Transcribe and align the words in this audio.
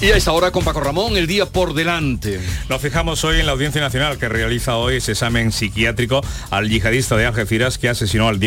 Y 0.00 0.12
a 0.12 0.16
esta 0.16 0.30
hora 0.30 0.52
con 0.52 0.62
Paco 0.62 0.78
Ramón, 0.78 1.16
el 1.16 1.26
día 1.26 1.46
por 1.46 1.74
delante. 1.74 2.38
Nos 2.68 2.80
fijamos 2.80 3.24
hoy 3.24 3.40
en 3.40 3.46
la 3.46 3.52
Audiencia 3.52 3.80
Nacional 3.80 4.16
que 4.16 4.28
realiza 4.28 4.76
hoy 4.76 4.96
ese 4.96 5.10
examen 5.10 5.50
psiquiátrico 5.50 6.20
al 6.50 6.68
yihadista 6.68 7.16
de 7.16 7.26
Algeciras 7.26 7.78
que 7.78 7.88
asesinó 7.88 8.28
al, 8.28 8.38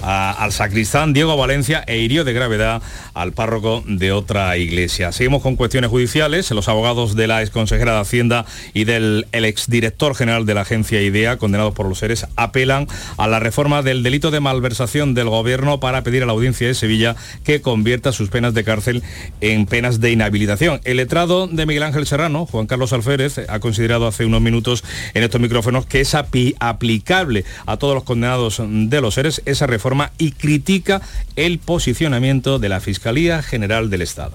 al 0.00 0.52
sacristán 0.52 1.12
Diego 1.12 1.36
Valencia 1.36 1.82
e 1.88 1.98
hirió 1.98 2.22
de 2.22 2.32
gravedad 2.32 2.80
al 3.12 3.32
párroco 3.32 3.82
de 3.88 4.12
otra 4.12 4.56
iglesia. 4.56 5.10
Seguimos 5.10 5.42
con 5.42 5.56
cuestiones 5.56 5.90
judiciales. 5.90 6.48
Los 6.52 6.68
abogados 6.68 7.16
de 7.16 7.26
la 7.26 7.42
exconsejera 7.42 7.94
de 7.94 8.00
Hacienda 8.00 8.46
y 8.72 8.84
del 8.84 9.26
exdirector 9.32 10.14
general 10.14 10.46
de 10.46 10.54
la 10.54 10.60
agencia 10.60 11.02
IDEA, 11.02 11.38
condenados 11.38 11.74
por 11.74 11.88
los 11.88 11.98
seres, 11.98 12.28
apelan 12.36 12.86
a 13.16 13.26
la 13.26 13.40
reforma 13.40 13.82
del 13.82 14.04
delito 14.04 14.30
de 14.30 14.38
malversación 14.38 15.12
del 15.14 15.28
gobierno 15.28 15.80
para 15.80 16.04
pedir 16.04 16.22
a 16.22 16.26
la 16.26 16.32
audiencia 16.32 16.68
de 16.68 16.74
Sevilla 16.74 17.16
que 17.42 17.60
convierta 17.60 18.12
sus 18.12 18.28
penas 18.30 18.54
de 18.54 18.62
cárcel 18.62 19.02
en 19.40 19.66
penas 19.66 20.00
de 20.00 20.12
inhabilitación. 20.12 20.83
El 20.84 20.98
letrado 20.98 21.46
de 21.46 21.64
Miguel 21.64 21.82
Ángel 21.82 22.06
Serrano, 22.06 22.44
Juan 22.44 22.66
Carlos 22.66 22.92
Alférez, 22.92 23.38
ha 23.48 23.58
considerado 23.58 24.06
hace 24.06 24.26
unos 24.26 24.42
minutos 24.42 24.84
en 25.14 25.22
estos 25.22 25.40
micrófonos 25.40 25.86
que 25.86 26.02
es 26.02 26.14
aplicable 26.14 27.44
a 27.64 27.78
todos 27.78 27.94
los 27.94 28.04
condenados 28.04 28.60
de 28.62 29.00
los 29.00 29.14
seres 29.14 29.40
esa 29.46 29.66
reforma 29.66 30.12
y 30.18 30.32
critica 30.32 31.00
el 31.36 31.58
posicionamiento 31.58 32.58
de 32.58 32.68
la 32.68 32.80
Fiscalía 32.80 33.42
General 33.42 33.88
del 33.88 34.02
Estado 34.02 34.34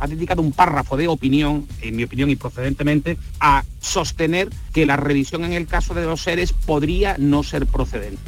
ha 0.00 0.06
dedicado 0.06 0.40
un 0.40 0.52
párrafo 0.52 0.96
de 0.96 1.08
opinión, 1.08 1.66
en 1.82 1.94
mi 1.94 2.04
opinión 2.04 2.30
y 2.30 2.36
procedentemente, 2.36 3.18
a 3.38 3.64
sostener 3.80 4.48
que 4.72 4.86
la 4.86 4.96
revisión 4.96 5.44
en 5.44 5.52
el 5.52 5.66
caso 5.66 5.92
de 5.92 6.06
los 6.06 6.22
seres 6.22 6.54
podría 6.54 7.16
no 7.18 7.42
ser 7.42 7.66
procedente. 7.66 8.22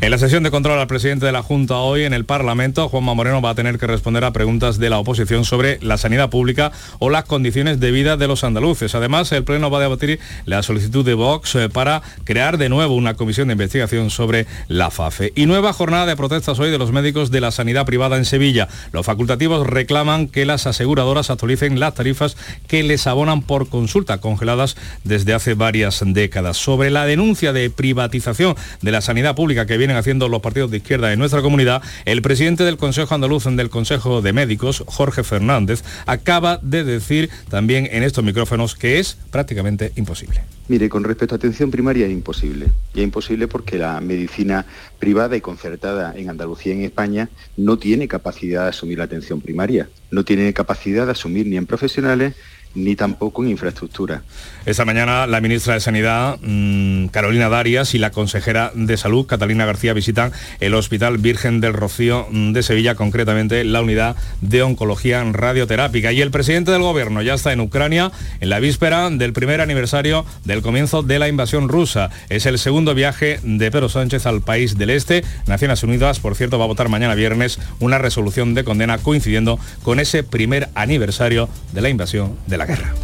En 0.00 0.10
la 0.10 0.18
sesión 0.18 0.42
de 0.42 0.50
control 0.50 0.78
al 0.78 0.86
presidente 0.86 1.24
de 1.24 1.32
la 1.32 1.42
Junta 1.42 1.76
hoy 1.76 2.04
en 2.04 2.12
el 2.12 2.24
Parlamento, 2.24 2.88
Juanma 2.88 3.14
Moreno 3.14 3.40
va 3.40 3.50
a 3.50 3.54
tener 3.54 3.78
que 3.78 3.86
responder 3.86 4.24
a 4.24 4.32
preguntas 4.32 4.78
de 4.78 4.90
la 4.90 4.98
oposición 4.98 5.44
sobre 5.44 5.78
la 5.80 5.96
sanidad 5.96 6.28
pública 6.28 6.70
o 6.98 7.08
las 7.08 7.24
condiciones 7.24 7.80
de 7.80 7.90
vida 7.90 8.16
de 8.16 8.28
los 8.28 8.44
andaluces. 8.44 8.94
Además, 8.94 9.32
el 9.32 9.44
Pleno 9.44 9.70
va 9.70 9.78
a 9.78 9.82
debatir 9.82 10.20
la 10.44 10.62
solicitud 10.62 11.04
de 11.04 11.14
Vox 11.14 11.54
eh, 11.54 11.68
para 11.68 12.02
crear 12.24 12.58
de 12.58 12.68
nuevo 12.68 12.94
una 12.94 13.14
comisión 13.14 13.48
de 13.48 13.52
investigación 13.52 14.10
sobre 14.10 14.46
la 14.68 14.90
FAFE. 14.90 15.32
Y 15.34 15.46
nueva 15.46 15.72
jornada 15.72 16.06
de 16.06 16.16
protestas 16.16 16.58
hoy 16.58 16.70
de 16.70 16.78
los 16.78 16.92
médicos 16.92 17.30
de 17.30 17.40
la 17.40 17.50
sanidad 17.50 17.86
privada 17.86 18.16
en 18.16 18.24
Sevilla. 18.24 18.68
Los 18.92 19.06
facultativos 19.06 19.66
reclaman 19.66 20.28
que 20.28 20.44
las 20.44 20.66
aseguradoras 20.66 21.30
actualicen 21.30 21.80
las 21.80 21.94
tarifas 21.94 22.36
que 22.66 22.82
les 22.82 23.06
abonan 23.06 23.42
por 23.42 23.68
consulta, 23.68 24.18
congeladas 24.18 24.76
desde 25.04 25.34
hace 25.34 25.54
varias 25.54 26.02
décadas. 26.04 26.56
Sobre 26.56 26.90
la 26.90 27.06
denuncia 27.06 27.52
de 27.52 27.70
privatización 27.70 28.56
de 28.82 28.92
la 28.92 29.00
sanidad 29.00 29.34
pública 29.34 29.66
que 29.66 29.75
vienen 29.76 29.96
haciendo 29.96 30.28
los 30.28 30.40
partidos 30.40 30.70
de 30.70 30.78
izquierda 30.78 31.12
en 31.12 31.18
nuestra 31.18 31.42
comunidad, 31.42 31.82
el 32.04 32.22
presidente 32.22 32.64
del 32.64 32.76
Consejo 32.76 33.14
Andaluz 33.14 33.44
del 33.44 33.70
Consejo 33.70 34.22
de 34.22 34.32
Médicos, 34.32 34.82
Jorge 34.86 35.22
Fernández, 35.22 35.84
acaba 36.06 36.58
de 36.62 36.84
decir 36.84 37.30
también 37.48 37.88
en 37.92 38.02
estos 38.02 38.24
micrófonos 38.24 38.74
que 38.74 38.98
es 38.98 39.16
prácticamente 39.30 39.92
imposible. 39.96 40.42
Mire, 40.68 40.88
con 40.88 41.04
respecto 41.04 41.34
a 41.34 41.36
atención 41.36 41.70
primaria 41.70 42.06
es 42.06 42.12
imposible. 42.12 42.66
Y 42.94 43.00
es 43.00 43.04
imposible 43.04 43.46
porque 43.46 43.78
la 43.78 44.00
medicina 44.00 44.66
privada 44.98 45.36
y 45.36 45.40
concertada 45.40 46.12
en 46.16 46.28
Andalucía 46.28 46.72
en 46.72 46.82
España 46.82 47.28
no 47.56 47.78
tiene 47.78 48.08
capacidad 48.08 48.64
de 48.64 48.70
asumir 48.70 48.98
la 48.98 49.04
atención 49.04 49.40
primaria, 49.40 49.88
no 50.10 50.24
tiene 50.24 50.52
capacidad 50.52 51.04
de 51.04 51.12
asumir 51.12 51.46
ni 51.46 51.56
en 51.56 51.66
profesionales 51.66 52.34
ni 52.76 52.94
tampoco 52.94 53.42
en 53.42 53.50
infraestructura. 53.50 54.22
Esta 54.66 54.84
mañana 54.84 55.26
la 55.26 55.40
ministra 55.40 55.74
de 55.74 55.80
Sanidad, 55.80 56.38
mm, 56.42 57.06
Carolina 57.06 57.48
Darias, 57.48 57.94
y 57.94 57.98
la 57.98 58.10
consejera 58.10 58.72
de 58.74 58.96
Salud, 58.96 59.26
Catalina 59.26 59.64
García, 59.64 59.92
visitan 59.92 60.32
el 60.60 60.74
Hospital 60.74 61.18
Virgen 61.18 61.60
del 61.60 61.72
Rocío 61.72 62.26
mm, 62.30 62.52
de 62.52 62.62
Sevilla, 62.62 62.94
concretamente 62.96 63.62
la 63.64 63.80
unidad 63.80 64.16
de 64.40 64.62
oncología 64.62 65.24
radioterápica. 65.24 66.12
Y 66.12 66.20
el 66.20 66.30
presidente 66.30 66.72
del 66.72 66.82
gobierno 66.82 67.22
ya 67.22 67.34
está 67.34 67.52
en 67.52 67.60
Ucrania 67.60 68.10
en 68.40 68.50
la 68.50 68.58
víspera 68.58 69.08
del 69.10 69.32
primer 69.32 69.60
aniversario 69.60 70.24
del 70.44 70.62
comienzo 70.62 71.02
de 71.02 71.18
la 71.18 71.28
invasión 71.28 71.68
rusa. 71.68 72.10
Es 72.28 72.46
el 72.46 72.58
segundo 72.58 72.94
viaje 72.94 73.40
de 73.42 73.70
Pedro 73.70 73.88
Sánchez 73.88 74.26
al 74.26 74.42
país 74.42 74.76
del 74.76 74.90
este. 74.90 75.24
Naciones 75.46 75.82
Unidas, 75.82 76.20
por 76.20 76.34
cierto, 76.34 76.58
va 76.58 76.64
a 76.64 76.68
votar 76.68 76.88
mañana 76.88 77.14
viernes 77.14 77.58
una 77.80 77.98
resolución 77.98 78.54
de 78.54 78.64
condena 78.64 78.98
coincidiendo 78.98 79.58
con 79.82 80.00
ese 80.00 80.22
primer 80.22 80.68
aniversario 80.74 81.48
de 81.72 81.82
la 81.82 81.88
invasión 81.88 82.36
de 82.46 82.58
la 82.58 82.65
guerra. 82.66 82.94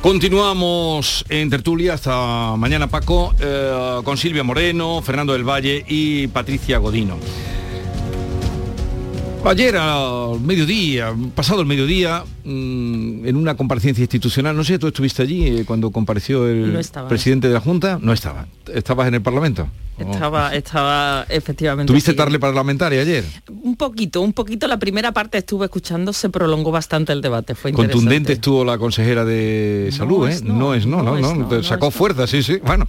Continuamos 0.00 1.24
en 1.28 1.50
tertulia 1.50 1.94
hasta 1.94 2.54
mañana 2.56 2.86
Paco 2.86 3.34
eh, 3.40 4.00
con 4.04 4.16
Silvia 4.16 4.44
Moreno, 4.44 5.02
Fernando 5.02 5.32
del 5.32 5.42
Valle 5.42 5.84
y 5.88 6.28
Patricia 6.28 6.78
Godino. 6.78 7.18
Ayer 9.44 9.76
al 9.76 10.40
mediodía, 10.40 11.14
pasado 11.34 11.60
el 11.60 11.66
mediodía, 11.66 12.22
mm, 12.44 13.26
en 13.26 13.36
una 13.36 13.56
comparecencia 13.56 14.02
institucional, 14.02 14.54
no 14.54 14.62
sé, 14.62 14.78
tú 14.78 14.88
estuviste 14.88 15.22
allí 15.22 15.46
eh, 15.46 15.64
cuando 15.64 15.90
compareció 15.90 16.46
el 16.46 16.78
presidente 17.08 17.48
de 17.48 17.54
la 17.54 17.60
Junta, 17.60 17.98
no 18.02 18.12
estaba, 18.12 18.46
estabas 18.72 19.08
en 19.08 19.14
el 19.14 19.22
Parlamento. 19.22 19.68
Estaba, 19.98 20.54
estaba 20.54 21.26
efectivamente. 21.28 21.90
¿Tuviste 21.90 22.14
tarde 22.14 22.38
parlamentaria 22.38 23.00
ayer? 23.00 23.24
Un 23.62 23.74
poquito, 23.76 24.20
un 24.20 24.32
poquito. 24.32 24.68
La 24.68 24.78
primera 24.78 25.12
parte 25.12 25.38
estuve 25.38 25.64
escuchando, 25.64 26.12
se 26.12 26.28
prolongó 26.28 26.70
bastante 26.70 27.12
el 27.12 27.20
debate. 27.20 27.54
Fue 27.54 27.72
Contundente 27.72 28.34
estuvo 28.34 28.64
la 28.64 28.78
consejera 28.78 29.24
de 29.24 29.90
salud, 29.92 30.28
¿eh? 30.28 30.38
no, 30.44 30.74
es 30.74 30.86
no, 30.86 31.02
no, 31.02 31.16
no, 31.16 31.62
sacó 31.62 31.90
fuerza, 31.90 32.26
sí, 32.26 32.42
sí. 32.42 32.58
Bueno, 32.64 32.86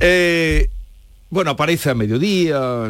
eh, 0.00 0.68
bueno, 1.30 1.52
aparece 1.52 1.90
a 1.90 1.94
mediodía 1.94 2.88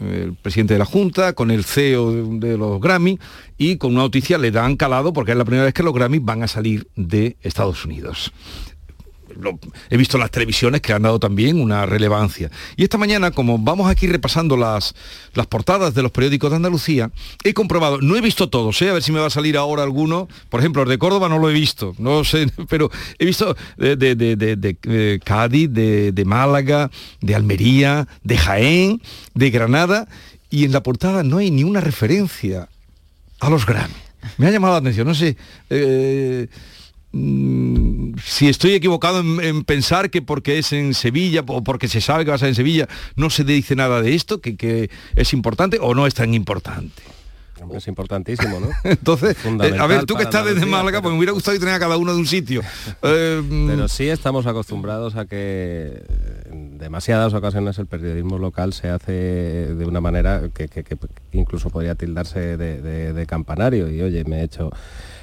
el 0.00 0.34
presidente 0.34 0.74
de 0.74 0.78
la 0.78 0.84
Junta, 0.84 1.34
con 1.34 1.50
el 1.50 1.64
CEO 1.64 2.38
de, 2.38 2.56
los 2.56 2.80
Grammy 2.80 3.18
y 3.58 3.76
con 3.76 3.92
una 3.92 4.02
noticia 4.02 4.38
le 4.38 4.50
dan 4.50 4.76
calado 4.76 5.12
porque 5.12 5.32
es 5.32 5.38
la 5.38 5.44
primera 5.44 5.64
vez 5.64 5.74
que 5.74 5.82
los 5.82 5.94
Grammy 5.94 6.18
van 6.18 6.42
a 6.42 6.48
salir 6.48 6.88
de 6.96 7.36
Estados 7.42 7.84
Unidos 7.84 8.32
he 9.88 9.96
visto 9.96 10.18
las 10.18 10.30
televisiones 10.30 10.80
que 10.80 10.92
han 10.92 11.02
dado 11.02 11.18
también 11.18 11.60
una 11.60 11.86
relevancia. 11.86 12.50
Y 12.76 12.82
esta 12.82 12.98
mañana, 12.98 13.30
como 13.30 13.58
vamos 13.58 13.90
aquí 13.90 14.06
repasando 14.06 14.56
las, 14.56 14.94
las 15.34 15.46
portadas 15.46 15.94
de 15.94 16.02
los 16.02 16.12
periódicos 16.12 16.50
de 16.50 16.56
Andalucía, 16.56 17.10
he 17.44 17.54
comprobado, 17.54 18.00
no 18.00 18.16
he 18.16 18.20
visto 18.20 18.48
todos, 18.48 18.80
¿eh? 18.82 18.90
a 18.90 18.94
ver 18.94 19.02
si 19.02 19.12
me 19.12 19.20
va 19.20 19.26
a 19.26 19.30
salir 19.30 19.56
ahora 19.56 19.82
alguno, 19.82 20.28
por 20.48 20.60
ejemplo, 20.60 20.82
el 20.82 20.88
de 20.88 20.98
Córdoba 20.98 21.28
no 21.28 21.38
lo 21.38 21.50
he 21.50 21.52
visto, 21.52 21.94
no 21.98 22.24
sé, 22.24 22.50
pero 22.68 22.90
he 23.18 23.24
visto 23.24 23.56
de, 23.76 23.96
de, 23.96 24.36
de 24.36 25.20
Cádiz, 25.24 25.70
de 25.70 26.24
Málaga, 26.26 26.90
de 27.20 27.34
Almería, 27.34 28.06
de 28.22 28.36
Jaén, 28.36 29.02
de 29.34 29.50
Granada, 29.50 30.08
y 30.50 30.64
en 30.64 30.72
la 30.72 30.82
portada 30.82 31.22
no 31.22 31.38
hay 31.38 31.50
ni 31.50 31.64
una 31.64 31.80
referencia 31.80 32.68
a 33.38 33.50
los 33.50 33.66
Grammy. 33.66 33.94
Me 34.36 34.48
ha 34.48 34.50
llamado 34.50 34.74
la 34.74 34.80
atención, 34.80 35.06
no 35.06 35.14
sé. 35.14 35.36
Eh, 35.70 36.48
Mm, 37.12 38.14
si 38.40 38.48
estoy 38.48 38.72
equivocado 38.72 39.20
en, 39.20 39.64
pensar 39.64 40.08
que 40.08 40.22
porque 40.22 40.58
es 40.58 40.72
en 40.72 40.94
Sevilla 40.94 41.44
o 41.46 41.62
porque 41.62 41.88
se 41.88 42.00
sabe 42.00 42.24
que 42.24 42.30
va 42.30 42.36
a 42.36 42.38
ser 42.38 42.48
en 42.48 42.54
Sevilla, 42.54 42.88
no 43.14 43.28
se 43.28 43.44
dice 43.44 43.76
nada 43.76 44.00
de 44.00 44.14
esto, 44.14 44.40
que, 44.40 44.88
es 45.14 45.32
importante 45.34 45.76
o 45.78 45.94
no 45.94 46.06
es 46.06 46.14
tan 46.14 46.32
importante. 46.32 47.02
Es 47.74 47.86
importantísimo, 47.86 48.58
¿no? 48.58 48.68
Entonces, 48.84 49.36
eh, 49.44 49.76
a 49.78 49.86
ver, 49.86 50.06
tú 50.06 50.14
que 50.14 50.22
estás 50.22 50.46
desde 50.46 50.64
Málaga, 50.64 51.02
pues 51.02 51.12
me 51.12 51.18
hubiera 51.18 51.32
gustado 51.32 51.58
tener 51.58 51.74
a 51.74 51.78
cada 51.78 51.98
uno 51.98 52.14
de 52.14 52.18
un 52.18 52.26
sitio. 52.26 52.62
Eh, 53.02 53.42
Pero 53.66 53.88
sí 53.88 54.08
estamos 54.08 54.46
acostumbrados 54.46 55.16
a 55.16 55.26
que 55.26 56.02
en 56.50 56.78
demasiadas 56.78 57.34
ocasiones 57.34 57.78
el 57.78 57.86
periodismo 57.86 58.38
local 58.38 58.72
se 58.72 58.88
hace 58.88 59.12
de 59.12 59.84
una 59.84 60.00
manera 60.00 60.48
que, 60.54 60.70
incluso 61.32 61.68
podría 61.68 61.94
tildarse 61.94 62.56
de 62.56 63.26
campanario. 63.26 63.90
Y 63.90 64.00
oye, 64.00 64.24
me 64.24 64.40
he 64.40 64.44
hecho 64.44 64.70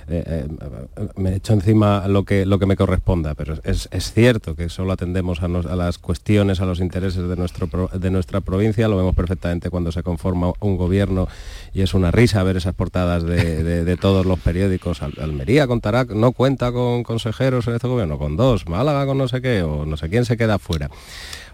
eh, 0.09 0.47
eh, 0.47 1.07
me 1.17 1.35
echo 1.35 1.53
encima 1.53 2.07
lo 2.07 2.23
que, 2.23 2.45
lo 2.45 2.59
que 2.59 2.65
me 2.65 2.75
corresponda, 2.75 3.35
pero 3.35 3.55
es, 3.63 3.89
cierto 4.13 4.55
que 4.55 4.69
solo 4.69 4.93
atendemos 4.93 5.41
a, 5.41 5.47
las 5.47 5.97
cuestiones, 5.97 6.61
a 6.61 6.65
los 6.65 6.79
intereses 6.79 7.27
de, 7.27 7.35
nuestro, 7.35 7.67
de 7.93 8.09
nuestra 8.09 8.41
provincia, 8.41 8.87
lo 8.87 8.97
vemos 8.97 9.15
perfectamente 9.15 9.69
cuando 9.69 9.91
se 9.91 10.03
conforma 10.03 10.53
un 10.61 10.77
gobierno 10.77 11.27
y 11.73 11.81
es 11.81 11.93
una 11.93 12.11
risa 12.11 12.41
ver 12.43 12.57
esas 12.57 12.73
portadas 12.73 13.23
de, 13.23 13.97
todos 13.97 14.25
los 14.25 14.39
periódicos. 14.39 15.01
Almería 15.01 15.67
contará, 15.67 16.05
no 16.05 16.31
cuenta 16.31 16.71
con 16.71 17.03
consejeros 17.03 17.67
en 17.67 17.75
este 17.75 17.87
gobierno, 17.87 18.17
con 18.17 18.37
dos, 18.37 18.67
Málaga 18.67 19.05
con 19.05 19.17
no 19.17 19.27
sé 19.27 19.41
qué, 19.41 19.61
o 19.63 19.85
no 19.85 19.97
sé 19.97 20.09
quién 20.09 20.25
se 20.25 20.37
queda 20.37 20.59
fuera. 20.59 20.89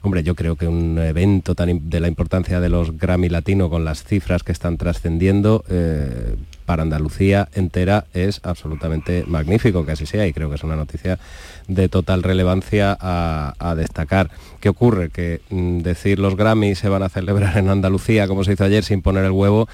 Hombre, 0.03 0.21
yo 0.21 0.35
creo 0.35 0.57
que 0.57 0.67
un 0.67 1.00
evento 1.00 1.55
tan 1.55 1.89
de 1.89 2.00
la 2.01 2.09
importancia 2.09 2.59
de 2.59 2.69
los 2.69 2.97
Grammy 2.97 3.29
Latino 3.29 3.69
con 3.69 3.85
las 3.85 4.03
cifras 4.03 4.44
que 4.44 4.51
están 4.51 4.77
trascendiendo 4.77 5.63
eh, 5.69 6.35
para 6.63 6.83
Andalucía 6.83 7.50
entera 7.54 8.06
es 8.13 8.39
absolutamente 8.44 9.24
magnífico 9.27 9.86
que 9.86 9.94
así 9.94 10.06
sea 10.06 10.25
y 10.27 10.33
creo 10.33 10.50
que 10.50 10.56
es 10.56 10.63
una 10.63 10.75
noticia 10.75 11.19
de 11.68 11.89
total 11.89 12.24
relevancia 12.24 12.98
a, 13.00 13.75
destacar. 13.75 14.30
¿Qué 14.60 14.69
ocurre? 14.69 15.10
Que 15.10 15.42
mm, 15.50 15.80
decir 15.80 16.19
los 16.19 16.36
Grammy 16.36 16.75
se 16.75 16.89
van 16.89 17.04
a 17.04 17.10
celebrar 17.10 17.57
en 17.57 17.69
Andalucía 17.69 18.27
como 18.27 18.44
se 18.44 18.54
hizo 18.54 18.63
ayer 18.63 18.83
sin 18.83 19.01
poner 19.01 19.25
el 19.25 19.31
huevo 19.31 19.68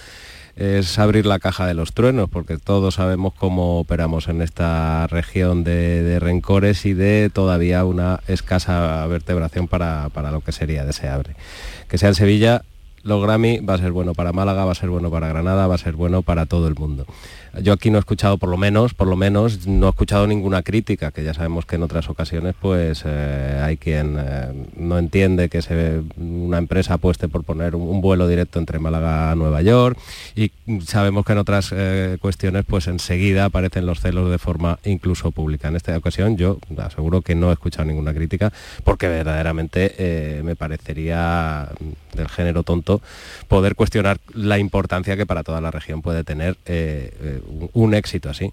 es 0.59 0.99
abrir 0.99 1.25
la 1.25 1.39
caja 1.39 1.65
de 1.65 1.73
los 1.73 1.93
truenos, 1.93 2.29
porque 2.29 2.57
todos 2.57 2.95
sabemos 2.95 3.33
cómo 3.33 3.79
operamos 3.79 4.27
en 4.27 4.41
esta 4.41 5.07
región 5.07 5.63
de, 5.63 6.17
rencores 6.19 6.85
y 6.85 6.93
de 6.93 7.31
todavía 7.33 7.85
una 7.85 8.19
escasa 8.27 9.07
vertebración 9.07 9.69
para, 9.69 10.09
lo 10.31 10.41
que 10.41 10.51
sería 10.51 10.83
deseable. 10.83 11.35
Que 11.87 11.97
sea 11.97 12.09
en 12.09 12.15
Sevilla 12.15 12.63
los 13.03 13.21
Grammy 13.21 13.59
va 13.59 13.75
a 13.75 13.77
ser 13.77 13.91
bueno 13.91 14.13
para 14.13 14.33
Málaga, 14.33 14.65
va 14.65 14.71
a 14.71 14.75
ser 14.75 14.89
bueno 14.89 15.09
para 15.09 15.27
Granada, 15.27 15.67
va 15.67 15.75
a 15.75 15.77
ser 15.77 15.95
bueno 15.95 16.21
para 16.21 16.45
todo 16.45 16.67
el 16.67 16.75
mundo. 16.75 17.05
Yo 17.61 17.73
aquí 17.73 17.89
no 17.89 17.97
he 17.97 17.99
escuchado, 17.99 18.37
por 18.37 18.49
lo 18.49 18.57
menos, 18.57 18.93
por 18.93 19.07
lo 19.07 19.15
menos, 19.15 19.65
no 19.65 19.87
he 19.87 19.89
escuchado 19.89 20.27
ninguna 20.27 20.61
crítica, 20.61 21.11
que 21.11 21.23
ya 21.23 21.33
sabemos 21.33 21.65
que 21.65 21.75
en 21.77 21.83
otras 21.83 22.09
ocasiones 22.09 22.55
pues 22.59 23.03
eh, 23.05 23.61
hay 23.63 23.77
quien 23.77 24.17
eh, 24.19 24.67
no 24.77 24.99
entiende 24.99 25.49
que 25.49 25.61
se, 25.61 26.01
una 26.17 26.57
empresa 26.59 26.95
apueste 26.95 27.27
por 27.27 27.43
poner 27.43 27.75
un, 27.75 28.01
vuelo 28.01 28.27
directo 28.27 28.59
entre 28.59 28.79
Málaga 28.79 29.31
a 29.31 29.35
Nueva 29.35 29.61
York 29.61 29.97
y 30.35 30.51
sabemos 30.85 31.25
que 31.25 31.33
en 31.33 31.37
otras 31.39 31.73
eh, 31.75 32.17
cuestiones 32.21 32.65
pues 32.65 32.87
enseguida 32.87 33.45
aparecen 33.45 33.85
los 33.85 33.99
celos 33.99 34.29
de 34.29 34.37
forma 34.37 34.79
incluso 34.85 35.31
pública. 35.31 35.67
En 35.67 35.75
esta 35.75 35.97
ocasión 35.97 36.37
yo 36.37 36.59
aseguro 36.77 37.21
que 37.21 37.35
no 37.35 37.49
he 37.49 37.53
escuchado 37.53 37.85
ninguna 37.85 38.13
crítica 38.13 38.53
porque 38.83 39.07
verdaderamente 39.07 40.41
me 40.43 40.55
parecería 40.55 41.69
del 42.13 42.29
género 42.29 42.63
tonto 42.63 42.88
poder 43.47 43.75
cuestionar 43.75 44.19
la 44.33 44.57
importancia 44.57 45.15
que 45.17 45.25
para 45.25 45.43
toda 45.43 45.61
la 45.61 45.71
región 45.71 46.01
puede 46.01 46.23
tener 46.23 46.57
un, 47.73 47.93
éxito 47.93 48.29
así. 48.29 48.51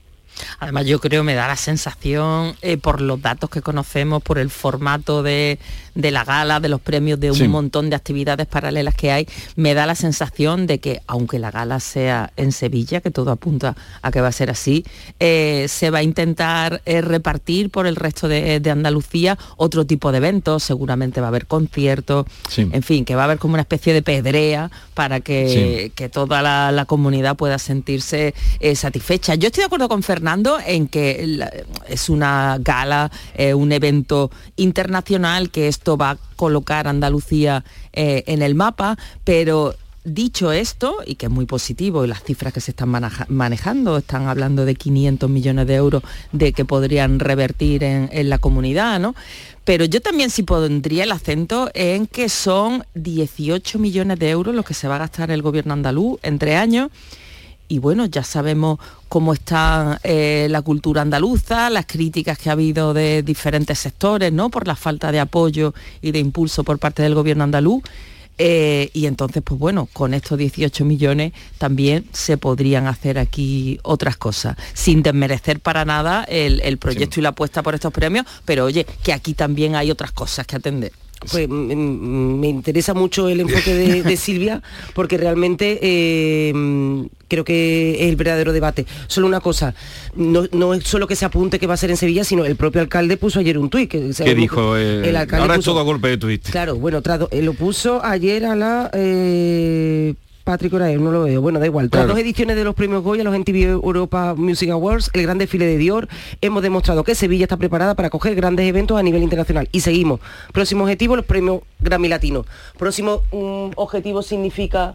Además, 0.59 0.87
yo 0.87 1.01
creo, 1.01 1.25
me 1.25 1.35
da 1.35 1.49
la 1.49 1.57
sensación, 1.57 2.57
eh, 2.63 2.77
por 2.77 3.01
los 3.01 3.21
datos 3.21 3.51
que 3.51 3.63
conocemos, 3.63 4.23
por 4.23 4.39
el 4.39 4.51
formato 4.51 5.23
de, 5.23 5.59
de 5.95 6.11
la 6.11 6.25
gala, 6.25 6.61
de 6.61 6.69
los 6.69 6.81
premios, 6.81 7.21
de 7.21 7.31
un 7.31 7.51
montón 7.51 7.91
de 7.91 7.97
actividades 7.97 8.47
paralelas 8.47 8.95
que 8.95 9.13
hay, 9.13 9.29
me 9.57 9.75
da 9.75 9.87
la 9.87 9.95
sensación 9.95 10.67
de 10.67 10.79
que, 10.79 11.03
aunque 11.07 11.39
la 11.39 11.51
gala 11.51 11.81
sea 11.81 12.33
en 12.37 12.53
Sevilla, 12.53 13.01
que 13.01 13.11
todo 13.11 13.31
apunta 13.31 13.77
a 14.03 14.11
que 14.11 14.21
va 14.21 14.29
a 14.29 14.33
ser 14.33 14.51
así, 14.51 14.85
eh, 15.21 15.67
se 15.69 15.91
va 15.91 15.99
a 15.99 16.03
intentar 16.03 16.83
eh, 16.85 17.01
repartir 17.01 17.71
por 17.71 17.87
el 17.87 17.97
resto 17.97 18.29
de, 18.29 18.63
Andalucía 18.67 19.39
otro 19.57 19.87
tipo 19.87 20.11
de 20.11 20.19
eventos, 20.19 20.63
seguramente 20.63 21.21
va 21.21 21.29
a 21.29 21.31
haber 21.31 21.47
conciertos, 21.47 22.27
en 22.57 22.83
fin, 22.83 23.05
que 23.05 23.15
va 23.15 23.23
a 23.23 23.25
haber 23.25 23.39
como 23.39 23.55
una 23.55 23.63
especie 23.63 23.95
de 23.95 24.03
pedrea 24.03 24.71
para 24.93 25.21
que, 25.21 25.93
toda 26.13 26.43
la, 26.43 26.85
comunidad 26.87 27.37
pueda 27.37 27.59
sentirse 27.59 28.35
satisfecha. 28.75 29.35
Yo 29.35 29.47
estoy 29.47 29.63
de 29.63 29.67
acuerdo 29.67 29.89
con 29.89 30.03
Fernando 30.03 30.26
en 30.67 30.89
que 30.89 31.41
es 31.89 32.09
una 32.09 32.59
gala, 32.61 33.11
un 33.55 33.73
evento 33.73 34.31
internacional 34.57 35.51
que 35.51 35.69
es 35.69 35.81
va 35.95 36.11
a 36.11 36.19
colocar 36.37 36.89
Andalucía 36.89 37.65
eh, 37.93 38.25
en 38.27 38.43
el 38.43 38.55
mapa, 38.55 38.99
pero 39.25 39.75
dicho 40.05 40.53
esto, 40.53 40.99
y 41.05 41.17
que 41.17 41.27
es 41.27 41.33
muy 41.33 41.47
positivo, 41.47 42.05
y 42.05 42.09
las 42.09 42.23
cifras 42.23 42.53
que 42.53 42.61
se 42.61 42.71
están 42.71 42.93
manejando, 43.29 43.97
están 43.97 44.29
hablando 44.29 44.65
de 44.65 44.77
500 44.77 45.29
millones 45.29 45.67
de 45.67 45.75
euros 45.75 46.03
de 46.31 46.53
que 46.53 46.65
podrían 46.65 47.19
revertir 47.19 47.83
en, 47.83 48.09
en, 48.13 48.29
la 48.29 48.39
comunidad, 48.39 49.01
¿no? 49.01 49.17
Pero 49.65 49.85
yo 49.85 50.01
también 50.01 50.31
sí 50.31 50.45
pondría 50.45 51.03
el 51.03 51.11
acento 51.11 51.71
en 51.75 52.07
que 52.07 52.29
son 52.29 52.85
18 52.95 53.81
millones 53.81 54.19
de 54.21 54.31
euros 54.31 54.55
los 54.55 54.65
que 54.65 54.75
se 54.75 54.87
va 54.87 54.95
a 54.95 55.01
gastar 55.01 55.33
el 55.33 55.43
gobierno 55.43 55.73
andaluz 55.73 56.21
entre 56.23 56.55
años 56.55 56.91
y 57.69 57.79
bueno, 57.79 58.07
ya 58.07 58.23
sabemos 58.23 58.79
cómo 59.09 59.33
está 59.33 60.01
eh, 60.03 60.47
la 60.51 60.63
cultura 60.63 61.03
andaluza, 61.03 61.71
las 61.71 61.87
críticas 61.87 62.39
que 62.39 62.49
ha 62.49 62.53
habido 62.53 62.95
de 62.95 63.23
diferentes 63.23 63.79
sectores, 63.79 64.33
¿no? 64.33 64.51
Por 64.51 64.67
la 64.67 64.77
falta 64.77 65.13
de 65.13 65.21
apoyo 65.21 65.75
y 66.01 66.13
de 66.13 66.19
impulso 66.19 66.65
por 66.65 66.79
parte 66.79 67.03
del 67.03 67.15
gobierno 67.15 67.45
andaluz. 67.45 67.83
Eh, 68.39 68.91
y 68.93 69.07
entonces, 69.07 69.43
pues 69.43 69.59
bueno, 69.59 69.89
con 69.93 70.13
estos 70.13 70.37
18 70.37 70.85
millones 70.85 71.33
también 71.57 72.05
se 72.13 72.37
podrían 72.37 72.87
hacer 72.87 73.19
aquí 73.19 73.79
otras 73.83 74.19
cosas, 74.19 74.57
sin 74.75 75.03
desmerecer 75.03 75.61
para 75.61 75.87
nada 75.87 76.25
el, 76.25 76.77
proyecto 76.77 77.19
y 77.19 77.23
la 77.23 77.31
apuesta 77.31 77.63
por 77.63 77.75
estos 77.75 77.93
premios, 77.93 78.27
pero 78.45 78.67
oye, 78.67 78.87
que 79.03 79.15
aquí 79.15 79.33
también 79.33 79.75
hay 79.75 79.91
otras 79.91 80.13
cosas 80.13 80.47
que 80.47 80.57
atender. 80.57 80.93
Pues 81.31 81.49
me 81.49 82.49
interesa 82.49 82.93
mucho 82.93 83.29
el 83.29 83.41
enfoque 83.41 83.75
de, 83.75 84.17
Silvia 84.17 84.63
porque 84.95 85.17
realmente 85.17 85.79
eh, 85.81 86.53
creo 87.29 87.43
que 87.43 87.95
es 88.03 88.09
el 88.09 88.17
verdadero 88.17 88.53
debate. 88.53 88.87
Solo 89.07 89.27
una 89.27 89.41
cosa, 89.41 89.75
no, 90.15 90.75
es 90.75 90.85
solo 90.85 91.07
que 91.07 91.17
se 91.17 91.25
apunte 91.25 91.59
que 91.59 91.67
va 91.67 91.75
a 91.75 91.79
ser 91.79 91.91
en 91.91 91.97
Sevilla, 91.97 92.23
sino 92.23 92.45
el 92.45 92.57
propio 92.57 92.81
alcalde 92.81 93.17
puso 93.17 93.41
ayer 93.41 93.59
un 93.59 93.71
tuit. 93.71 93.91
Que, 93.91 94.11
¿Qué 94.11 94.35
dijo? 94.35 94.77
el 94.77 95.17
alcalde 95.17 95.43
ahora 95.43 95.57
es 95.57 95.65
todo 95.65 95.81
a 95.81 95.85
golpe 95.85 96.09
de 96.09 96.19
tuit. 96.19 96.51
Claro, 96.51 96.77
bueno, 96.77 97.03
eh, 97.31 97.43
lo 97.43 97.55
puso 97.55 98.05
ayer 98.05 98.45
a 98.45 98.55
la... 98.55 98.91
Patrick 100.47 100.73
Orael, 100.75 101.03
no 101.03 101.11
lo 101.11 101.25
veo. 101.25 101.43
Bueno, 101.43 101.59
da 101.59 101.67
igual. 101.67 101.91
Tras 101.91 102.07
dos 102.07 102.17
ediciones 102.17 102.55
de 102.55 102.63
los 102.63 102.77
premios 102.77 103.03
Goya, 103.03 103.25
los 103.25 103.37
MTV 103.37 103.83
Europa 103.83 104.35
Music 104.37 104.71
Awards, 104.71 105.11
el 105.13 105.23
gran 105.23 105.39
desfile 105.39 105.67
de 105.67 105.77
Dior, 105.77 106.07
hemos 106.41 106.63
demostrado 106.63 107.03
que 107.03 107.17
Sevilla 107.17 107.47
está 107.47 107.57
preparada 107.57 107.97
para 107.97 108.07
acoger 108.07 108.37
grandes 108.37 108.65
eventos 108.65 108.97
a 108.97 109.03
nivel 109.03 109.25
internacional. 109.25 109.69
Y 109.73 109.81
seguimos. 109.81 110.21
Próximo 110.53 110.85
objetivo, 110.85 111.17
los 111.17 111.25
premios 111.25 111.63
Grammy 111.81 112.07
Latino. 112.07 112.47
Próximo 112.79 113.23
mm, 113.33 113.73
objetivo 113.75 114.23
significa 114.23 114.95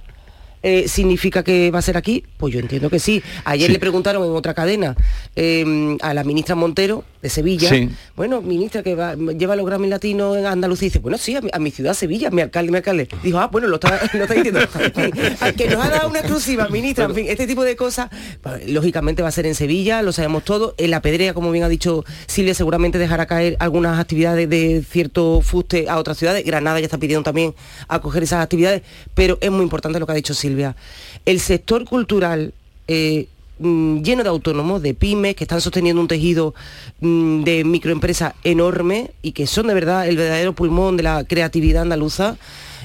eh, 0.63 0.88
significa 0.88 1.44
que 1.44 1.72
va 1.72 1.80
a 1.80 1.81
ser 1.81 1.98
aquí? 1.98 2.24
Pues 2.38 2.54
yo 2.54 2.60
entiendo 2.60 2.90
que 2.90 3.00
sí. 3.00 3.24
Ayer 3.46 3.69
le 3.72 3.80
preguntaron 3.80 4.24
en 4.24 4.31
otra 4.31 4.54
cadena 4.54 4.96
em, 5.36 5.98
a 6.02 6.13
la 6.13 6.24
ministra 6.24 6.56
Montero 6.56 7.04
de 7.22 7.30
Sevilla, 7.30 7.69
bueno, 8.16 8.42
ministra 8.42 8.81
que 8.81 8.96
va, 8.96 9.16
lleva 9.16 9.56
los 9.56 9.66
Grammy 9.66 9.88
Latinos 9.88 10.38
en 10.38 10.46
Andalucía, 10.48 10.88
y 10.88 10.90
dice, 10.90 11.00
bueno, 11.00 11.19
sí, 11.19 11.36
a 11.36 11.60
mi, 11.60 11.69
ciudad 11.69 11.94
Sevilla, 11.94 12.31
mi 12.31 12.42
alcalde, 12.42 12.72
mi 12.72 12.78
alcalde. 12.78 13.08
Dijo, 13.22 13.38
ah, 13.40 13.48
bueno, 13.48 13.68
lo 13.68 13.75
está, 13.75 14.00
diciendo. 14.36 14.60
que 15.56 15.68
nos 15.68 15.86
ha 15.86 15.90
dado 15.90 16.10
una 16.10 16.19
exclusiva, 16.19 16.68
ministra, 16.69 17.06
en 17.06 17.16
fin, 17.16 17.25
este 17.30 17.46
tipo 17.46 17.64
de 17.64 17.75
cosas, 17.75 18.10
pues, 18.42 18.68
lógicamente 18.69 19.22
va 19.22 19.30
a 19.30 19.31
ser 19.31 19.46
en 19.46 19.54
Sevilla, 19.54 20.02
lo 20.02 20.12
sabemos 20.12 20.44
todos. 20.44 20.74
En 20.78 20.90
la 20.90 21.02
pedrea, 21.02 21.34
como 21.34 21.52
bien 21.52 21.64
ha 21.64 21.69
dicho 21.69 22.04
Silvia, 22.25 22.56
seguramente 22.56 22.98
dejará 22.98 23.28
caer 23.28 23.56
algunas 23.60 24.00
actividades 24.00 24.50
de 24.50 24.84
cierto 24.90 25.42
fuste 25.42 25.90
a 25.90 25.98
otras 25.98 26.18
ciudades. 26.18 26.44
Granada 26.44 26.80
ya 26.80 26.86
está 26.86 26.98
pidiendo 26.98 27.24
también 27.24 27.54
acoger 27.88 28.24
esas 28.24 28.44
actividades, 28.44 28.81
pero 29.14 29.38
es 29.42 29.52
muy 29.52 29.62
importante 29.62 30.00
lo 30.00 30.07
que 30.07 30.14
ha 30.14 30.16
dicho 30.16 30.34
Silvia 30.34 30.50
el 31.25 31.39
sector 31.39 31.86
cultural 31.86 32.53
eh, 32.88 33.27
mm, 33.59 34.01
lleno 34.01 34.24
de 34.24 34.30
autónomos, 34.30 34.81
de 34.81 34.94
pymes, 34.94 35.36
que 35.36 35.44
están 35.44 35.62
sosteniendo 35.62 36.01
un 36.01 36.07
tejido 36.07 36.53
mm, 37.00 37.44
de 37.44 37.63
microempresa 37.63 38.36
enorme 38.44 39.12
y 39.21 39.31
que 39.31 39.48
son 39.48 39.68
de 39.68 39.74
verdad 39.74 40.07
el 40.07 40.18
verdadero 40.18 40.53
pulmón 40.53 40.98
de 40.98 41.03
la 41.03 41.24
creatividad 41.24 41.83
andaluza, 41.83 42.38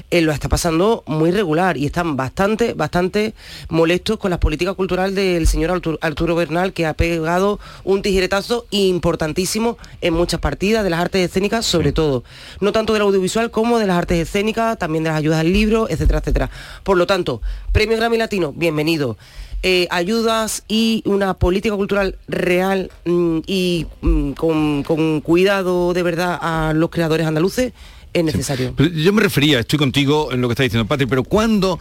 eh, 0.09 0.21
lo 0.21 0.31
está 0.31 0.47
pasando 0.47 1.03
muy 1.05 1.31
regular 1.31 1.75
y 1.75 1.85
están 1.85 2.15
bastante, 2.15 2.73
bastante 2.73 3.33
molestos 3.69 4.17
con 4.17 4.31
la 4.31 4.39
política 4.39 4.73
cultural 4.73 5.13
del 5.13 5.47
señor 5.47 5.81
Arturo, 6.01 6.35
Bernal, 6.35 6.71
que 6.71 6.85
ha 6.85 6.93
pegado 6.93 7.59
un 7.83 8.01
tijeretazo 8.01 8.65
importantísimo 8.71 9.77
en 9.99 10.13
muchas 10.13 10.39
partidas 10.39 10.83
de 10.85 10.91
las 10.91 11.01
artes 11.01 11.25
escénicas, 11.25 11.65
sobre 11.65 11.91
todo. 11.91 12.23
No 12.61 12.71
tanto 12.71 12.93
del 12.93 13.01
audiovisual 13.01 13.51
como 13.51 13.79
de 13.79 13.87
las 13.87 13.97
artes 13.97 14.19
escénicas, 14.19 14.77
también 14.77 15.03
de 15.03 15.09
las 15.09 15.17
ayudas 15.17 15.41
al 15.41 15.51
libro, 15.51 15.89
etcétera, 15.89 16.19
etcétera. 16.19 16.49
Por 16.83 16.97
lo 16.97 17.05
tanto, 17.05 17.41
Premio 17.73 17.97
Grammy 17.97 18.17
Latino, 18.17 18.53
bienvenido. 18.53 19.17
Eh, 19.63 19.87
ayudas 19.89 20.63
y 20.67 21.01
una 21.05 21.33
política 21.33 21.75
cultural 21.75 22.19
real 22.27 22.91
mm, 23.05 23.39
y 23.47 23.87
mm, 24.01 24.31
con, 24.33 24.83
con, 24.83 25.19
cuidado 25.21 25.93
de 25.93 26.03
verdad 26.03 26.37
a 26.39 26.73
los 26.75 26.91
creadores 26.91 27.25
andaluces, 27.25 27.73
es 28.13 28.23
necesario. 28.23 28.75
Yo 28.77 29.13
me 29.13 29.21
refería, 29.21 29.59
estoy 29.59 29.79
contigo 29.79 30.31
en 30.31 30.41
lo 30.41 30.47
que 30.47 30.53
está 30.53 30.63
diciendo 30.63 30.87
Patrick, 30.87 31.09
pero 31.09 31.23
¿cuándo 31.23 31.79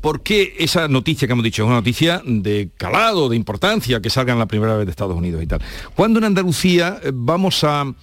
¿Por 0.00 0.22
qué 0.22 0.54
esa 0.58 0.86
noticia 0.86 1.26
que 1.26 1.32
hemos 1.32 1.44
dicho 1.44 1.62
es 1.62 1.66
una 1.66 1.76
noticia 1.76 2.22
de 2.24 2.70
calado, 2.76 3.28
de 3.30 3.36
importancia, 3.36 4.00
que 4.00 4.10
salgan 4.10 4.38
la 4.38 4.46
primera 4.46 4.76
vez 4.76 4.86
de 4.86 4.90
Estados 4.90 5.16
Unidos 5.16 5.42
y 5.42 5.46
tal? 5.46 5.60
¿Cuándo 5.94 6.18
en 6.18 6.26
Andalucía 6.26 7.00
eh, 7.02 7.10
vamos 7.12 7.64
a, 7.64 7.94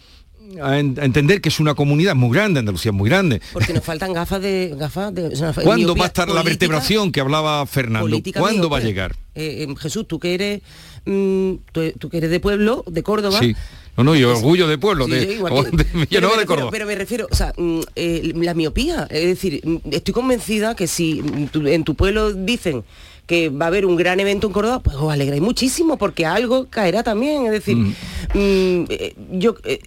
entender 0.58 1.42
que 1.42 1.50
es 1.50 1.60
una 1.60 1.74
comunidad 1.74 2.16
muy 2.16 2.36
grande, 2.36 2.60
Andalucía 2.60 2.90
es 2.90 2.96
muy 2.96 3.10
grande? 3.10 3.42
Porque 3.54 3.74
nos 3.74 3.84
faltan 3.84 4.14
gafas 4.14 4.42
de... 4.42 4.74
Gafas 4.78 5.14
de 5.14 5.32
¿Cuándo 5.64 5.96
va 5.96 6.06
a 6.06 6.08
estar 6.08 6.30
la 6.30 6.44
vertebración 6.44 7.12
que 7.12 7.20
hablaba 7.20 7.66
Fernando? 7.68 8.18
¿Cuándo 8.36 8.70
va 8.70 8.78
a 8.78 8.82
llegar? 8.82 9.16
Eh, 9.36 9.68
eh, 9.70 9.76
Jesús, 9.78 10.08
tú 10.08 10.20
que 10.20 10.34
eres, 10.34 10.62
mm, 11.06 11.56
tú, 11.72 12.10
que 12.10 12.18
eres 12.18 12.32
de 12.32 12.40
pueblo, 12.40 12.84
de 12.88 13.04
Córdoba, 13.04 13.40
sí 13.40 13.56
no, 13.98 14.04
no, 14.04 14.16
y 14.16 14.24
orgullo 14.24 14.68
de 14.68 14.78
pueblo, 14.78 15.08
de, 15.08 15.26
de, 15.26 15.40
pero, 15.42 16.30
me 16.30 16.36
refiero, 16.36 16.70
pero 16.70 16.86
me 16.86 16.96
refiero, 16.96 17.28
o 17.32 17.36
sea, 17.36 17.54
mm, 17.56 17.80
eh, 17.96 18.34
la 18.36 18.54
miopía, 18.54 19.08
es 19.10 19.26
decir, 19.26 19.62
mm, 19.64 19.78
estoy 19.92 20.14
convencida 20.14 20.76
que 20.76 20.88
si 20.88 21.24
en 21.54 21.84
tu 21.86 21.96
pueblo 21.96 22.34
dicen 22.34 22.84
que 23.26 23.50
va 23.50 23.66
a 23.66 23.68
haber 23.70 23.86
un 23.86 23.96
gran 23.96 24.20
evento 24.20 24.48
en 24.48 24.54
Córdoba, 24.54 24.80
pues 24.80 24.98
os 24.98 25.12
alegráis 25.12 25.42
muchísimo 25.42 25.98
porque 25.98 26.26
algo 26.26 26.68
caerá 26.70 27.04
también, 27.04 27.46
es 27.46 27.52
decir, 27.52 27.78
mm. 27.78 27.96
Eh, 28.34 29.16
yo... 29.32 29.56
Eh, 29.64 29.80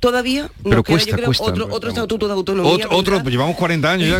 todavía 0.00 0.50
pero 0.64 0.82
cuesta, 0.82 1.14
otro, 1.38 1.68
otro 1.70 1.90
estatuto 1.90 2.26
de 2.26 2.32
autonomía. 2.32 2.88
Otro, 2.90 3.22
llevamos 3.22 3.54
40 3.54 3.88
años 3.88 4.08
ya. 4.08 4.18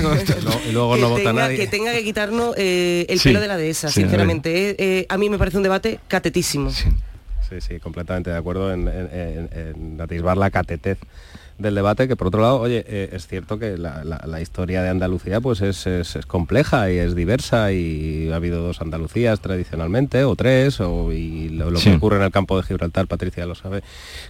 y 0.69 0.71
luego 0.71 0.97
no 0.97 1.11
vota 1.11 1.33
nadie. 1.33 1.57
Que 1.57 1.67
tenga 1.67 1.93
que 1.93 2.05
quitarnos 2.05 2.55
el 2.57 3.21
pelo 3.21 3.41
de 3.41 3.49
la 3.49 3.57
dehesa, 3.57 3.91
sinceramente. 3.91 5.07
A, 5.09 5.19
mí 5.19 5.29
me 5.29 5.39
parece 5.39 5.57
un 5.57 5.65
debate 5.65 5.99
catetísimo 6.07 6.71
sí, 6.71 6.85
sí, 7.61 7.79
completamente 7.81 8.31
de 8.31 8.37
acuerdo 8.37 8.73
en, 8.73 10.01
atisbar 10.01 10.37
la 10.37 10.51
catetez 10.51 10.99
del 11.59 11.75
debate, 11.75 12.09
que 12.09 12.17
por 12.17 12.29
otro 12.29 12.41
lado, 12.41 12.61
oye, 12.61 12.85
eh, 12.87 13.11
es 13.13 13.27
cierto 13.27 13.59
que 13.59 13.77
la, 13.79 13.93
historia 14.41 14.83
de 14.83 14.89
Andalucía 14.89 15.41
pues 15.41 15.61
es, 15.61 15.87
compleja 16.27 16.91
y 16.91 16.99
es 16.99 17.15
diversa 17.15 17.73
y 17.73 18.31
ha 18.33 18.37
habido 18.37 18.63
dos 18.63 18.81
Andalucías 18.81 19.41
tradicionalmente, 19.41 20.25
o 20.25 20.35
tres, 20.35 20.81
o, 20.81 21.13
y 21.13 21.49
lo, 21.51 21.73
que 21.73 21.95
ocurre 21.95 22.17
en 22.17 22.23
el 22.23 22.31
campo 22.31 22.57
de 22.57 22.65
Gibraltar, 22.65 23.07
Patricia 23.07 23.47
lo 23.47 23.55
sabe, 23.55 23.83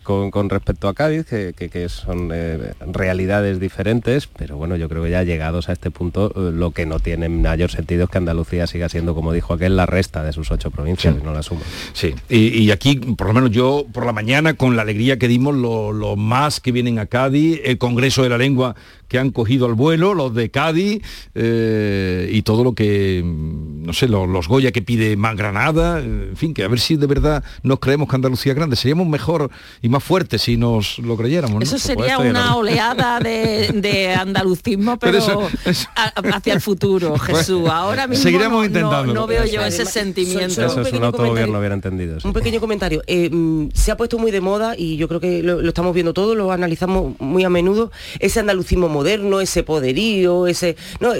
con, 0.02 0.50
respecto 0.50 0.88
a 0.88 0.94
Cádiz, 0.94 1.26
que, 1.26 1.88
son 1.88 2.30
eh, 2.32 2.74
realidades 2.86 3.58
diferentes, 3.60 4.26
pero 4.26 4.56
bueno, 4.56 4.76
yo 4.76 4.88
creo 4.88 5.02
que 5.02 5.10
ya 5.10 5.22
llegados 5.22 5.68
a 5.68 5.72
este 5.72 5.90
punto, 5.90 6.32
eh, 6.34 6.52
lo 6.52 6.72
que 6.72 6.86
no 6.86 7.00
tiene 7.00 7.28
mayor 7.28 7.70
sentido 7.70 8.04
es 8.04 8.10
que 8.10 8.18
Andalucía 8.18 8.66
siga 8.66 8.88
siendo, 8.88 9.14
como 9.14 9.32
dijo 9.32 9.54
aquel, 9.54 9.76
la 9.76 9.86
resta 9.86 10.22
de 10.22 10.32
sus 10.32 10.50
ocho 10.50 10.70
provincias 10.70 11.14
y 11.18 11.24
no 11.24 11.32
la 11.32 11.42
suma. 11.42 11.62
Sí, 11.92 12.14
y, 12.28 12.70
aquí, 12.70 12.96
por 12.96 13.28
lo 13.28 13.32
menos 13.32 13.50
yo, 13.50 13.86
por 13.92 14.06
la 14.06 14.12
mañana, 14.12 14.54
con 14.54 14.76
la 14.76 14.82
alegría 14.82 15.18
que 15.18 15.28
dimos, 15.28 15.54
los 15.54 16.16
más 16.16 16.60
que 16.60 16.72
vienen 16.72 16.98
acá, 16.98 17.21
el 17.64 17.78
Congreso 17.78 18.22
de 18.22 18.28
la 18.28 18.38
Lengua 18.38 18.74
que 19.12 19.18
han 19.18 19.30
cogido 19.30 19.66
al 19.66 19.74
vuelo, 19.74 20.14
los 20.14 20.34
de 20.34 20.50
Cádiz 20.50 21.02
eh, 21.34 22.30
y 22.32 22.40
todo 22.40 22.64
lo 22.64 22.74
que, 22.74 23.20
mm, 23.22 23.84
no 23.84 23.92
sé, 23.92 24.08
los, 24.08 24.48
Goya 24.48 24.72
que 24.72 24.80
pide 24.80 25.18
más 25.18 25.36
Granada, 25.36 26.00
en 26.00 26.34
fin, 26.34 26.54
que 26.54 26.64
a 26.64 26.68
ver 26.68 26.80
si 26.80 26.96
de 26.96 27.06
verdad 27.06 27.44
nos 27.62 27.78
creemos 27.78 28.08
que 28.08 28.16
Andalucía 28.16 28.52
es 28.52 28.56
grande. 28.56 28.74
Seríamos 28.74 29.06
mejor 29.06 29.50
y 29.82 29.90
más 29.90 30.02
fuertes 30.02 30.40
si 30.40 30.56
nos 30.56 30.98
lo 30.98 31.18
creyéramos. 31.18 31.62
Eso 31.62 31.78
sería 31.78 32.18
una 32.18 32.56
oleada 32.56 33.20
de, 33.20 34.16
andalucismo, 34.18 34.98
pero, 34.98 35.48
hacia 35.66 36.54
el 36.54 36.62
futuro, 36.62 37.18
Jesús. 37.18 37.68
Ahora 37.68 38.06
mismo 38.06 38.22
Seguiremos 38.22 38.64
intentando. 38.64 39.12
No, 39.12 39.26
veo 39.26 39.44
yo 39.44 39.60
ese 39.60 39.84
sentimiento. 39.84 40.64
Eso 40.64 40.80
es 40.80 40.92
un 40.92 41.04
autogobierno 41.04 41.58
hubiera 41.58 41.74
entendido. 41.74 42.16
Un 42.24 42.32
pequeño 42.32 42.60
comentario. 42.60 43.02
Eh, 43.06 43.28
mm, 43.30 43.72
se 43.74 43.90
ha 43.90 43.96
puesto 43.98 44.18
muy 44.18 44.30
de 44.30 44.40
moda 44.40 44.74
y 44.74 44.96
yo 44.96 45.06
creo 45.06 45.20
que 45.20 45.42
lo, 45.42 45.60
lo 45.60 45.68
estamos 45.68 45.92
viendo 45.92 46.14
todo, 46.14 46.34
lo 46.34 46.50
analizamos 46.50 47.20
muy 47.20 47.44
a 47.44 47.50
menudo, 47.50 47.92
ese 48.18 48.40
andalucismo 48.40 48.88
moderno, 48.88 49.01
ese 49.06 49.62
poderío, 49.62 50.46
ese. 50.46 50.76
No, 51.00 51.12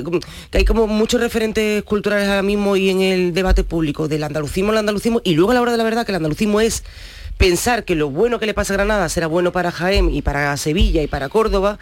que 0.51 0.59
hay 0.59 0.65
como 0.65 0.87
muchos 0.87 1.21
referentes 1.21 1.83
culturales 1.85 2.29
ahora 2.29 2.43
mismo 2.43 2.77
y 2.77 2.91
en 2.91 3.01
el 3.01 3.35
debate 3.35 3.65
público 3.65 4.09
del 4.09 4.25
andalucismo, 4.25 4.73
el 4.73 4.79
andalucismo, 4.79 5.21
y 5.25 5.35
luego 5.35 5.53
a 5.53 5.55
la 5.55 5.63
hora 5.63 5.73
de 5.73 5.79
la 5.79 5.85
verdad 5.85 6.05
que 6.07 6.13
el 6.13 6.17
andalucismo 6.17 6.61
es 6.61 6.85
pensar 7.39 7.85
que 7.85 7.95
lo 7.95 8.11
bueno 8.11 8.39
que 8.39 8.47
le 8.47 8.55
pasa 8.55 8.75
a 8.75 8.77
Granada 8.77 9.09
será 9.09 9.27
bueno 9.27 9.53
para 9.53 9.73
Jaén 9.73 10.15
y 10.15 10.23
para 10.23 10.57
Sevilla 10.57 11.03
y 11.03 11.07
para 11.07 11.29
Córdoba, 11.29 11.79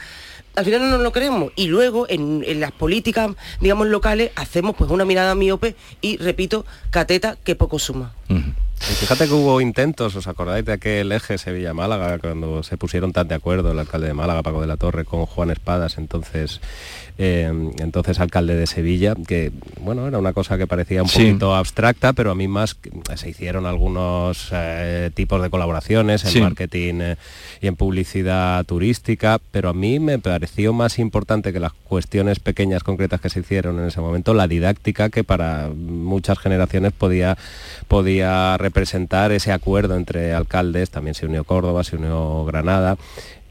al 0.57 0.65
final 0.65 0.81
no 0.81 0.89
nos 0.89 1.03
lo 1.03 1.13
creemos 1.13 1.53
y 1.57 1.67
luego 1.67 2.07
en, 2.09 2.45
las 2.61 2.73
políticas 2.73 3.31
digamos 3.61 3.87
locales 3.87 4.31
hacemos 4.37 4.75
pues 4.77 4.91
una 4.91 5.05
mirada 5.05 5.35
miope 5.35 5.77
y 6.01 6.17
repito 6.17 6.67
cateta 6.91 7.37
que 7.45 7.55
poco 7.55 7.79
suma 7.79 8.15
fíjate 8.81 9.27
que 9.27 9.33
hubo 9.33 9.61
intentos, 9.61 10.15
¿os 10.17 10.27
acordáis 10.27 10.65
de 10.65 10.73
aquel 10.73 11.13
eje 11.13 11.39
Sevilla-Málaga, 11.39 12.19
cuando 12.19 12.63
se 12.63 12.77
pusieron 12.77 13.13
tan 13.13 13.29
de 13.29 13.35
acuerdo 13.35 13.73
el 13.73 13.79
alcalde 13.79 14.09
de 14.09 14.15
Málaga, 14.15 14.43
Paco 14.43 14.61
de 14.61 14.67
la 14.67 14.77
Torre, 14.77 15.05
con 15.05 15.27
Juan 15.27 15.51
Espadas, 15.51 15.99
entonces 15.99 16.61
eh, 17.23 17.53
entonces 17.81 18.19
alcalde 18.19 18.57
de 18.57 18.67
Sevilla, 18.67 19.15
que 19.27 19.53
bueno, 19.83 20.09
era 20.09 20.19
una 20.19 20.33
cosa 20.33 20.57
que 20.57 20.67
parecía 20.67 21.03
un 21.03 21.09
poquito 21.11 21.55
abstracta, 21.55 22.15
pero 22.15 22.31
a 22.31 22.35
mí 22.35 22.49
más 22.49 22.79
se 23.15 23.29
hicieron 23.29 23.67
algunos 23.67 24.49
eh, 24.53 25.11
tipos 25.13 25.43
de 25.43 25.51
colaboraciones 25.51 26.25
en 26.25 26.43
marketing 26.43 26.95
eh, 27.03 27.17
y 27.61 27.67
en 27.67 27.77
publicidad 27.77 28.65
turística, 28.65 29.39
pero 29.51 29.69
a 29.69 29.75
mí 29.75 30.01
me 30.01 30.19
pareció 30.19 30.73
más 30.73 30.99
importante 30.99 31.53
que 31.53 31.61
las 31.61 31.75
cuestiones 31.75 32.41
pequeñas 32.41 32.83
concretas 32.85 33.21
que 33.21 33.29
se 33.29 33.41
hicieron 33.41 33.79
en 33.81 33.89
ese 33.89 34.01
momento, 34.01 34.33
la 34.33 34.49
didáctica 34.49 35.11
que 35.11 35.23
para 35.23 35.69
muchas 35.69 36.39
generaciones 36.39 36.93
podía, 36.93 37.37
podía 37.87 38.57
representar 38.57 38.70
ese 39.33 39.53
acuerdo 39.53 39.97
entre 39.97 40.33
alcaldes, 40.33 40.91
también 40.91 41.15
se 41.15 41.27
unió 41.27 41.45
Córdoba, 41.45 41.85
se 41.85 41.97
unió 41.97 42.45
Granada, 42.45 42.97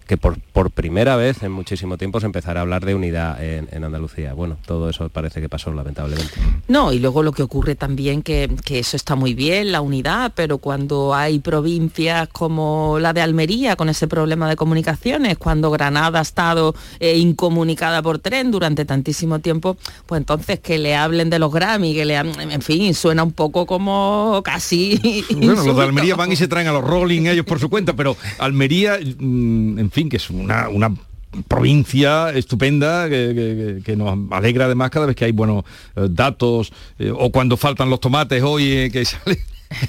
que 0.09 0.17
por, 0.17 0.39
por, 0.39 0.71
primera 0.71 1.15
vez 1.17 1.43
en 1.43 1.51
muchísimo 1.51 1.95
tiempo 1.95 2.19
se 2.19 2.25
empezará 2.25 2.61
a 2.61 2.63
hablar 2.63 2.83
de 2.83 2.95
unidad 2.95 3.43
en, 3.43 3.83
Andalucía. 3.83 4.33
Bueno, 4.33 4.57
todo 4.65 4.89
eso 4.89 5.07
parece 5.09 5.39
que 5.39 5.47
pasó 5.47 5.71
lamentablemente. 5.71 6.33
No, 6.67 6.91
y 6.91 6.97
luego 6.97 7.21
lo 7.21 7.31
que 7.31 7.43
ocurre 7.43 7.75
también, 7.75 8.23
que, 8.23 8.49
que, 8.65 8.79
eso 8.79 8.97
está 8.97 9.15
muy 9.15 9.35
bien, 9.35 9.71
la 9.71 9.81
unidad, 9.81 10.31
pero 10.33 10.57
cuando 10.57 11.13
hay 11.13 11.37
provincias 11.37 12.27
como 12.29 12.97
la 12.99 13.13
de 13.13 13.21
Almería, 13.21 13.75
con 13.75 13.87
ese 13.87 14.07
problema 14.07 14.49
de 14.49 14.55
comunicaciones, 14.55 15.37
cuando 15.37 15.69
Granada 15.69 16.17
ha 16.17 16.23
estado 16.23 16.73
eh, 16.99 17.15
incomunicada 17.15 18.01
por 18.01 18.17
tren 18.17 18.49
durante 18.49 18.85
tantísimo 18.85 19.37
tiempo, 19.37 19.77
pues 20.07 20.21
entonces 20.21 20.59
que 20.59 20.79
le 20.79 20.95
hablen 20.95 21.29
de 21.29 21.37
los 21.37 21.53
Grammy, 21.53 21.93
que 21.93 22.05
le 22.05 22.15
en 22.15 22.61
fin, 22.63 22.95
suena 22.95 23.21
un 23.21 23.33
poco 23.33 23.67
como 23.67 24.41
casi... 24.43 25.23
Bueno, 25.35 25.63
los 25.63 25.77
de 25.77 25.83
Almería 25.83 26.15
van 26.15 26.31
y 26.31 26.35
se 26.35 26.47
traen 26.47 26.67
a 26.67 26.71
los 26.71 26.83
Rolling 26.83 27.27
ellos 27.27 27.45
por 27.45 27.59
su 27.59 27.69
cuenta, 27.69 27.93
pero 27.93 28.17
Almería, 28.39 28.97
mm, 28.97 29.77
en 29.79 29.91
fin, 29.91 29.98
que 30.07 30.17
es 30.17 30.29
una, 30.29 30.69
una 30.69 30.93
provincia 31.47 32.31
estupenda 32.31 33.07
que, 33.09 33.95
nos 33.97 34.17
alegra 34.31 34.65
además 34.65 34.89
cada 34.89 35.05
vez 35.05 35.15
que 35.15 35.25
hay 35.25 35.31
buenos 35.31 35.63
eh, 35.95 36.07
datos 36.09 36.71
eh, 36.97 37.11
o 37.15 37.31
cuando 37.31 37.57
faltan 37.57 37.89
los 37.89 37.99
tomates 37.99 38.41
hoy 38.41 38.71
eh, 38.71 38.89
que 38.91 39.05
sale 39.05 39.39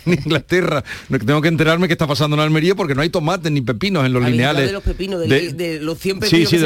en 0.04 0.12
Inglaterra. 0.12 0.84
Tengo 1.08 1.40
que 1.40 1.48
enterarme 1.48 1.86
qué 1.86 1.94
está 1.94 2.06
pasando 2.06 2.36
en 2.36 2.40
Almería 2.40 2.74
porque 2.74 2.94
no 2.94 3.00
hay 3.00 3.08
tomates 3.08 3.50
ni 3.50 3.62
pepinos 3.62 4.04
en 4.04 4.12
los 4.12 4.22
lineales 4.22 4.66
de 4.66 4.72
los 4.72 4.82
pepinos 4.82 5.20
de, 5.20 5.78
los 5.80 5.98
100 5.98 6.20
pepinos. 6.20 6.50
sí, 6.50 6.58
sí, 6.58 6.64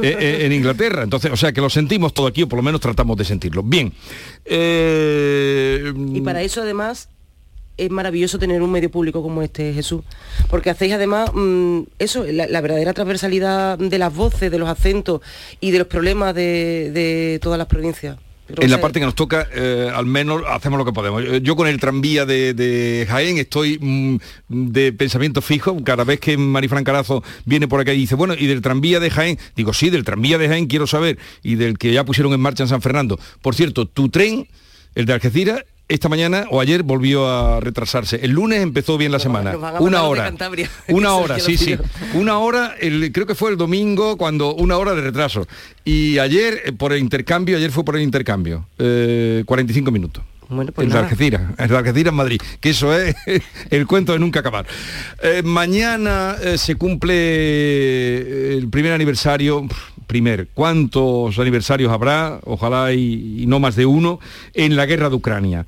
en 0.00 0.52
Inglaterra. 0.52 1.02
Entonces 1.02 1.30
o 1.30 1.36
sea 1.36 1.52
que 1.52 1.60
lo 1.60 1.68
sentimos 1.68 2.14
todo 2.14 2.26
aquí 2.26 2.44
o 2.44 2.48
por 2.48 2.58
lo 2.58 2.62
menos 2.62 2.80
tratamos 2.80 3.18
de 3.18 3.26
sentirlo. 3.26 3.62
Bien 3.62 3.92
y 4.46 6.20
para 6.22 6.40
eso 6.42 6.62
además 6.62 7.10
es 7.78 7.90
maravilloso 7.90 8.38
tener 8.38 8.60
un 8.60 8.70
medio 8.70 8.90
público 8.90 9.22
como 9.22 9.42
este, 9.42 9.72
Jesús, 9.72 10.02
porque 10.50 10.70
hacéis 10.70 10.92
además 10.92 11.30
mm, 11.32 11.82
eso, 11.98 12.24
la, 12.24 12.60
verdadera 12.60 12.92
transversalidad 12.92 13.78
de 13.78 13.98
las 13.98 14.14
voces, 14.14 14.50
de 14.50 14.58
los 14.58 14.68
acentos 14.68 15.22
y 15.60 15.70
de 15.70 15.78
los 15.78 15.86
problemas 15.86 16.34
de, 16.34 17.38
todas 17.40 17.56
las 17.56 17.68
provincias. 17.68 18.18
en 18.48 18.70
la 18.70 18.80
parte 18.80 18.98
que 18.98 19.06
nos 19.06 19.14
toca, 19.14 19.48
eh, 19.54 19.90
al 19.94 20.06
menos 20.06 20.42
hacemos 20.48 20.78
lo 20.78 20.84
que 20.84 20.92
podemos. 20.92 21.22
Yo 21.42 21.54
con 21.54 21.68
el 21.68 21.78
tranvía 21.78 22.26
de, 22.26 23.06
Jaén 23.08 23.38
estoy 23.38 23.78
mm, 23.80 24.16
de 24.48 24.92
pensamiento 24.92 25.40
fijo. 25.40 25.76
Cada 25.84 26.04
vez 26.04 26.18
que 26.18 26.36
Marifran 26.36 26.82
Carazo 26.82 27.22
viene 27.44 27.68
por 27.68 27.80
acá 27.80 27.92
y 27.92 27.98
dice, 27.98 28.16
bueno, 28.16 28.34
y 28.36 28.46
del 28.46 28.60
tranvía 28.60 28.98
de 28.98 29.10
Jaén, 29.10 29.38
digo, 29.54 29.72
sí, 29.72 29.90
del 29.90 30.04
tranvía 30.04 30.36
de 30.36 30.48
Jaén 30.48 30.66
quiero 30.66 30.86
saber, 30.86 31.18
y 31.42 31.54
del 31.54 31.78
que 31.78 31.92
ya 31.92 32.04
pusieron 32.04 32.32
en 32.32 32.40
marcha 32.40 32.64
en 32.64 32.68
San 32.68 32.82
Fernando. 32.82 33.20
Por 33.40 33.54
cierto, 33.54 33.86
tu 33.86 34.08
tren, 34.08 34.48
el 34.96 35.06
de 35.06 35.12
Algeciras, 35.12 35.64
esta 35.88 36.08
mañana 36.08 36.44
o 36.50 36.60
ayer 36.60 36.82
volvió 36.82 37.28
a 37.28 37.60
retrasarse. 37.60 38.20
El 38.22 38.32
lunes 38.32 38.62
empezó 38.62 38.98
bien 38.98 39.10
la 39.10 39.18
semana. 39.18 39.56
Una 39.80 40.02
hora. 40.02 40.32
Una 40.88 41.14
hora, 41.14 41.40
sí, 41.40 41.56
sí. 41.56 41.76
Una 42.14 42.38
hora, 42.38 42.74
el, 42.78 43.10
creo 43.12 43.26
que 43.26 43.34
fue 43.34 43.50
el 43.50 43.56
domingo 43.56 44.16
cuando 44.16 44.54
una 44.54 44.76
hora 44.76 44.94
de 44.94 45.00
retraso. 45.00 45.46
Y 45.84 46.18
ayer 46.18 46.60
eh, 46.64 46.72
por 46.72 46.92
el 46.92 47.00
intercambio, 47.00 47.56
ayer 47.56 47.70
fue 47.70 47.84
por 47.84 47.96
el 47.96 48.02
intercambio. 48.02 48.66
45 48.76 49.88
eh, 49.88 49.92
minutos. 49.92 50.24
Bueno, 50.50 50.72
pues 50.72 50.90
Algeciras, 50.94 51.42
el 51.58 51.68
de 51.68 51.76
Algeciras 51.76 52.14
Madrid, 52.14 52.40
que 52.60 52.70
eso 52.70 52.96
es 52.96 53.14
el 53.70 53.86
cuento 53.86 54.12
de 54.12 54.18
nunca 54.18 54.40
acabar. 54.40 54.66
Eh, 55.22 55.42
mañana 55.44 56.36
se 56.56 56.76
cumple 56.76 58.56
el 58.56 58.68
primer 58.70 58.92
aniversario, 58.92 59.68
primer, 60.08 60.48
¿cuántos 60.54 61.38
aniversarios 61.38 61.92
habrá? 61.92 62.40
Ojalá 62.44 62.92
y, 62.92 63.44
no 63.46 63.60
más 63.60 63.76
de 63.76 63.86
uno, 63.86 64.18
en 64.54 64.74
la 64.74 64.86
guerra 64.86 65.08
de 65.08 65.14
Ucrania. 65.14 65.66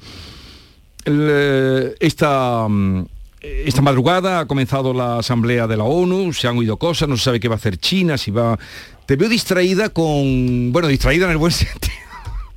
Eh, 1.04 1.94
esta, 2.00 2.66
mm, 2.68 3.04
esta 3.40 3.82
madrugada 3.82 4.40
ha 4.40 4.46
comenzado 4.46 4.92
la 4.92 5.18
asamblea 5.18 5.68
de 5.68 5.76
la 5.76 5.84
ONU, 5.84 6.32
se 6.32 6.48
han 6.48 6.58
oído 6.58 6.78
cosas, 6.78 7.08
no 7.08 7.16
se 7.16 7.24
sabe 7.24 7.38
qué 7.38 7.48
va 7.48 7.54
a 7.54 7.58
hacer 7.58 7.78
China, 7.78 8.18
si 8.18 8.32
va... 8.32 8.58
Te 9.06 9.16
veo 9.16 9.28
distraída 9.28 9.90
con... 9.90 10.72
Bueno, 10.72 10.88
distraída 10.88 11.26
en 11.26 11.32
el 11.32 11.36
buen 11.36 11.52
sentido 11.52 12.09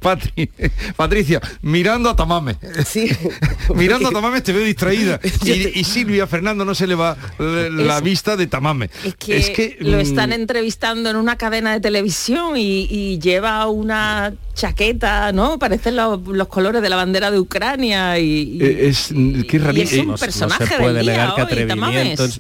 Patricia, 0.95 1.41
mirando 1.62 2.10
a 2.10 2.15
Tamame. 2.15 2.57
Sí. 2.86 3.10
mirando 3.75 4.10
a 4.10 4.12
Tamame 4.12 4.41
te 4.41 4.53
veo 4.53 4.63
distraída. 4.63 5.19
Y, 5.43 5.83
Silvia 5.83 6.25
Fernando 6.27 6.65
no 6.65 6.74
se 6.74 6.88
le 6.88 6.95
va 6.95 7.15
la 7.38 8.00
vista 8.01 8.36
de 8.36 8.48
Tamame. 8.48 8.89
Es 9.27 9.50
que, 9.50 9.77
lo 9.79 9.98
mm, 9.98 10.01
están 10.01 10.33
entrevistando 10.33 11.10
en 11.10 11.15
una 11.15 11.38
cadena 11.38 11.74
de 11.74 11.79
televisión 11.79 12.57
y, 12.57 13.19
lleva 13.19 13.67
una 13.67 14.33
chaqueta, 14.53 15.31
¿no? 15.31 15.60
Parecen 15.60 15.95
los, 15.95 16.48
colores 16.48 16.81
de 16.81 16.89
la 16.89 16.95
bandera 16.95 17.31
de 17.31 17.39
Ucrania 17.39 18.19
y, 18.19 18.60
eh, 18.62 18.88
es, 18.89 19.13
qué 19.48 19.57
es 19.57 19.93
un 19.93 20.15
personaje 20.15 20.63
no, 20.63 20.69
se 20.69 20.77
puede 20.77 21.03
negar 21.03 21.36
que 21.36 21.41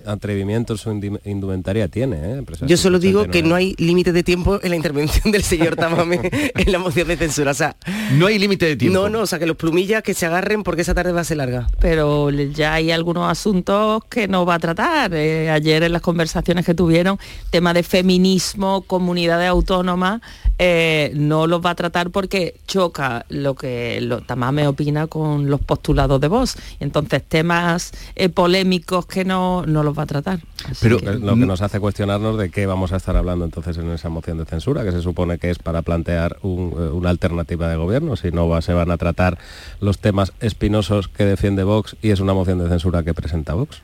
atrevimientos, 0.05 0.81
su 0.81 0.91
indumentaria 1.25 1.87
tiene. 1.87 2.17
¿eh? 2.39 2.43
Yo 2.67 2.77
solo 2.77 2.99
digo 2.99 3.27
que 3.27 3.43
no 3.43 3.55
hay 3.55 3.75
límite 3.77 4.11
de 4.11 4.23
tiempo 4.23 4.59
en 4.61 4.71
la 4.71 4.75
intervención 4.75 5.31
del 5.31 5.43
señor 5.43 5.75
Tamame 5.75 6.19
en 6.55 6.71
la 6.71 6.79
moción 6.79 7.07
de 7.07 7.17
censura 7.17 7.52
O 7.53 7.55
sea, 7.55 7.75
no 8.13 8.25
hay 8.25 8.39
límite 8.39 8.65
de 8.65 8.75
tiempo. 8.75 8.99
No, 8.99 9.09
no, 9.09 9.19
o 9.19 9.27
sea, 9.27 9.37
que 9.37 9.45
los 9.45 9.55
plumillas 9.55 10.01
que 10.01 10.15
se 10.15 10.25
agarren 10.25 10.63
porque 10.63 10.81
esa 10.81 10.95
tarde 10.95 11.11
va 11.11 11.21
a 11.21 11.23
ser 11.23 11.37
larga. 11.37 11.67
Pero 11.79 12.31
ya 12.31 12.73
hay 12.73 12.89
algunos 12.89 13.29
asuntos 13.29 14.03
que 14.09 14.27
no 14.27 14.43
va 14.43 14.55
a 14.55 14.59
tratar. 14.59 15.13
Eh, 15.13 15.51
ayer 15.51 15.83
en 15.83 15.93
las 15.93 16.01
conversaciones 16.01 16.65
que 16.65 16.73
tuvieron, 16.73 17.19
tema 17.51 17.75
de 17.75 17.83
feminismo, 17.83 18.81
comunidades 18.81 19.47
autónomas, 19.49 20.21
eh, 20.57 21.11
no 21.13 21.45
los 21.45 21.63
va 21.63 21.71
a 21.71 21.75
tratar 21.75 22.09
porque 22.09 22.55
choca 22.65 23.25
lo 23.29 23.53
que 23.53 24.01
lo, 24.01 24.21
Tamame 24.21 24.67
opina 24.67 25.05
con 25.05 25.47
los 25.47 25.61
postulados 25.61 26.19
de 26.19 26.27
voz. 26.27 26.55
Entonces, 26.79 27.21
temas 27.21 27.91
eh, 28.15 28.29
polémicos 28.29 29.05
que 29.05 29.25
no, 29.25 29.63
no 29.67 29.83
los 29.83 29.95
va 29.95 30.03
a 30.03 30.07
tratar. 30.07 30.39
Pero 30.81 30.97
lo 30.99 31.35
que 31.35 31.45
nos 31.45 31.61
hace 31.61 31.79
cuestionarnos 31.79 32.39
de 32.39 32.49
qué 32.49 32.65
vamos 32.65 32.93
a 32.93 32.97
estar 32.97 33.15
hablando 33.15 33.45
entonces 33.45 33.77
en 33.77 33.91
esa 33.91 34.09
moción 34.09 34.39
de 34.39 34.45
censura, 34.45 34.83
que 34.83 34.91
se 34.91 35.01
supone 35.01 35.37
que 35.37 35.51
es 35.51 35.59
para 35.59 35.83
plantear 35.83 36.37
una 36.41 37.09
alternativa 37.09 37.42
de 37.45 37.75
gobierno, 37.75 38.15
si 38.15 38.31
no 38.31 38.61
se 38.61 38.73
van 38.73 38.91
a 38.91 38.97
tratar 38.97 39.37
los 39.79 39.99
temas 39.99 40.33
espinosos 40.39 41.07
que 41.07 41.25
defiende 41.25 41.63
Vox 41.63 41.95
y 42.01 42.09
es 42.09 42.19
una 42.19 42.33
moción 42.33 42.59
de 42.59 42.69
censura 42.69 43.03
que 43.03 43.13
presenta 43.13 43.53
Vox. 43.53 43.81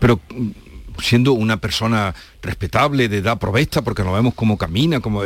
Pero 0.00 0.20
siendo 0.98 1.32
una 1.32 1.58
persona 1.58 2.14
respetable, 2.42 3.08
de 3.08 3.18
edad 3.18 3.38
provesta, 3.38 3.82
porque 3.82 4.02
nos 4.02 4.14
vemos 4.14 4.34
cómo 4.34 4.56
camina, 4.56 5.00
como 5.00 5.22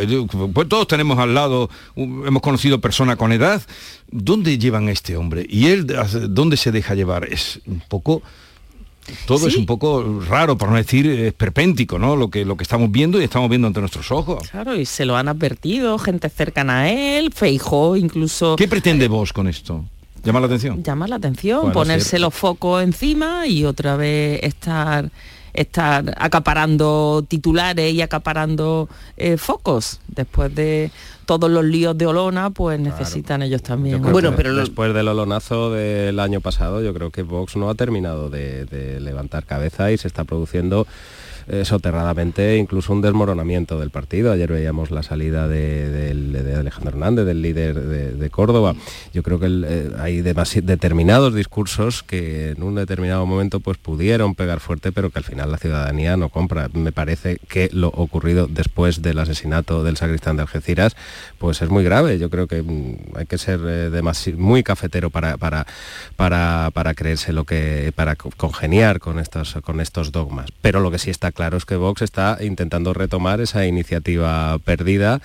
pues 0.52 0.68
todos 0.68 0.86
tenemos 0.86 1.18
al 1.18 1.34
lado, 1.34 1.70
hemos 1.96 2.42
conocido 2.42 2.80
personas 2.80 3.16
con 3.16 3.32
edad, 3.32 3.62
¿dónde 4.10 4.58
llevan 4.58 4.88
a 4.88 4.92
este 4.92 5.16
hombre? 5.16 5.46
Y 5.48 5.68
él, 5.68 5.86
¿dónde 6.28 6.56
se 6.56 6.72
deja 6.72 6.94
llevar? 6.94 7.28
Es 7.32 7.60
un 7.66 7.82
poco 7.88 8.22
todo 9.26 9.48
es 9.48 9.56
un 9.56 9.66
poco 9.66 10.20
raro, 10.28 10.56
por 10.56 10.68
no 10.68 10.76
decir 10.76 11.06
esperpéntico, 11.06 11.98
¿no? 11.98 12.16
Lo 12.16 12.30
que, 12.30 12.44
lo 12.44 12.56
que 12.56 12.62
estamos 12.62 12.90
viendo 12.90 13.20
y 13.20 13.24
estamos 13.24 13.48
viendo 13.48 13.66
ante 13.66 13.80
nuestros 13.80 14.10
ojos. 14.10 14.48
Claro, 14.50 14.76
y 14.76 14.86
se 14.86 15.04
lo 15.04 15.16
han 15.16 15.28
advertido, 15.28 15.98
gente 15.98 16.28
cercana 16.28 16.80
a 16.80 16.90
él, 16.90 17.32
Feijó 17.32 17.96
incluso... 17.96 18.56
¿Qué 18.56 18.68
pretende 18.68 19.08
vos 19.08 19.32
con 19.32 19.48
esto? 19.48 19.84
¿Llama 20.22 20.40
la 20.40 20.46
atención? 20.46 20.82
Llama 20.82 21.08
la 21.08 21.16
atención, 21.16 21.72
ponerse 21.72 22.18
los 22.18 22.34
focos 22.34 22.82
encima 22.82 23.46
y 23.46 23.64
otra 23.64 23.96
vez 23.96 24.40
estar 24.42 25.10
estar 25.52 26.14
acaparando 26.18 27.24
titulares 27.26 27.92
y 27.92 28.02
acaparando 28.02 28.88
eh, 29.16 29.36
focos. 29.36 30.00
Después 30.08 30.54
de 30.54 30.90
todos 31.26 31.50
los 31.50 31.64
líos 31.64 31.96
de 31.96 32.06
Olona 32.06 32.50
pues 32.50 32.80
necesitan 32.80 33.40
ellos 33.42 33.62
también 33.62 34.02
bueno 34.02 34.34
pero 34.34 34.52
después 34.52 34.92
del 34.92 35.06
olonazo 35.06 35.70
del 35.70 36.18
año 36.18 36.40
pasado 36.40 36.82
yo 36.82 36.92
creo 36.92 37.10
que 37.10 37.22
Vox 37.22 37.54
no 37.54 37.70
ha 37.70 37.76
terminado 37.76 38.30
de 38.30 38.98
levantar 39.00 39.44
cabeza 39.46 39.92
y 39.92 39.96
se 39.96 40.08
está 40.08 40.24
produciendo 40.24 40.88
eh, 41.52 41.64
soterradamente 41.64 42.56
incluso 42.56 42.92
un 42.92 43.02
desmoronamiento 43.02 43.80
del 43.80 43.90
partido. 43.90 44.30
Ayer 44.30 44.52
veíamos 44.52 44.92
la 44.92 45.02
salida 45.02 45.48
de, 45.48 46.56
Alejandro 46.56 46.90
Hernández, 46.90 47.26
del 47.26 47.42
líder 47.42 47.74
de, 47.74 48.30
Córdoba. 48.30 48.76
Yo 49.12 49.24
creo 49.24 49.40
que 49.40 49.48
eh, 49.48 49.90
hay 49.98 50.22
determinados 50.22 51.34
discursos 51.34 52.04
que 52.04 52.50
en 52.50 52.62
un 52.62 52.76
determinado 52.76 53.26
momento 53.26 53.58
pues 53.58 53.78
pudieron 53.78 54.36
pegar 54.36 54.60
fuerte, 54.60 54.92
pero 54.92 55.10
que 55.10 55.18
al 55.18 55.24
final 55.24 55.50
la 55.50 55.58
ciudadanía 55.58 56.16
no 56.16 56.28
compra. 56.28 56.68
Me 56.72 56.92
parece 56.92 57.38
que 57.48 57.68
lo 57.72 57.88
ocurrido 57.88 58.46
después 58.46 59.02
del 59.02 59.18
asesinato 59.18 59.82
del 59.82 59.96
sacristán 59.96 60.36
de 60.36 60.42
Algeciras, 60.42 60.94
pues 61.38 61.62
es 61.62 61.68
muy 61.68 61.82
grave. 61.82 62.20
Yo 62.20 62.30
creo 62.30 62.46
que 62.46 62.62
mm, 62.62 63.16
hay 63.16 63.26
que 63.26 63.38
ser 63.38 63.58
eh, 63.66 64.02
muy 64.36 64.62
cafetero 64.62 65.10
para, 65.10 65.36
para, 65.36 65.66
para, 66.14 66.70
para 66.72 66.94
creerse 66.94 67.32
lo 67.32 67.42
que, 67.42 67.92
para 67.96 68.14
congeniar 68.14 69.00
con 69.00 69.18
estos, 69.18 69.54
con 69.64 69.80
estos 69.80 70.12
dogmas. 70.12 70.46
Pero 70.62 70.78
lo 70.78 70.92
que 70.92 71.00
sí 71.00 71.10
está 71.10 71.32
claro 71.32 71.39
es 71.48 71.64
que 71.64 71.76
Vox 71.76 72.02
está 72.02 72.38
intentando 72.40 72.92
retomar 72.92 73.40
esa 73.40 73.66
iniciativa 73.66 74.58
perdida 74.64 75.20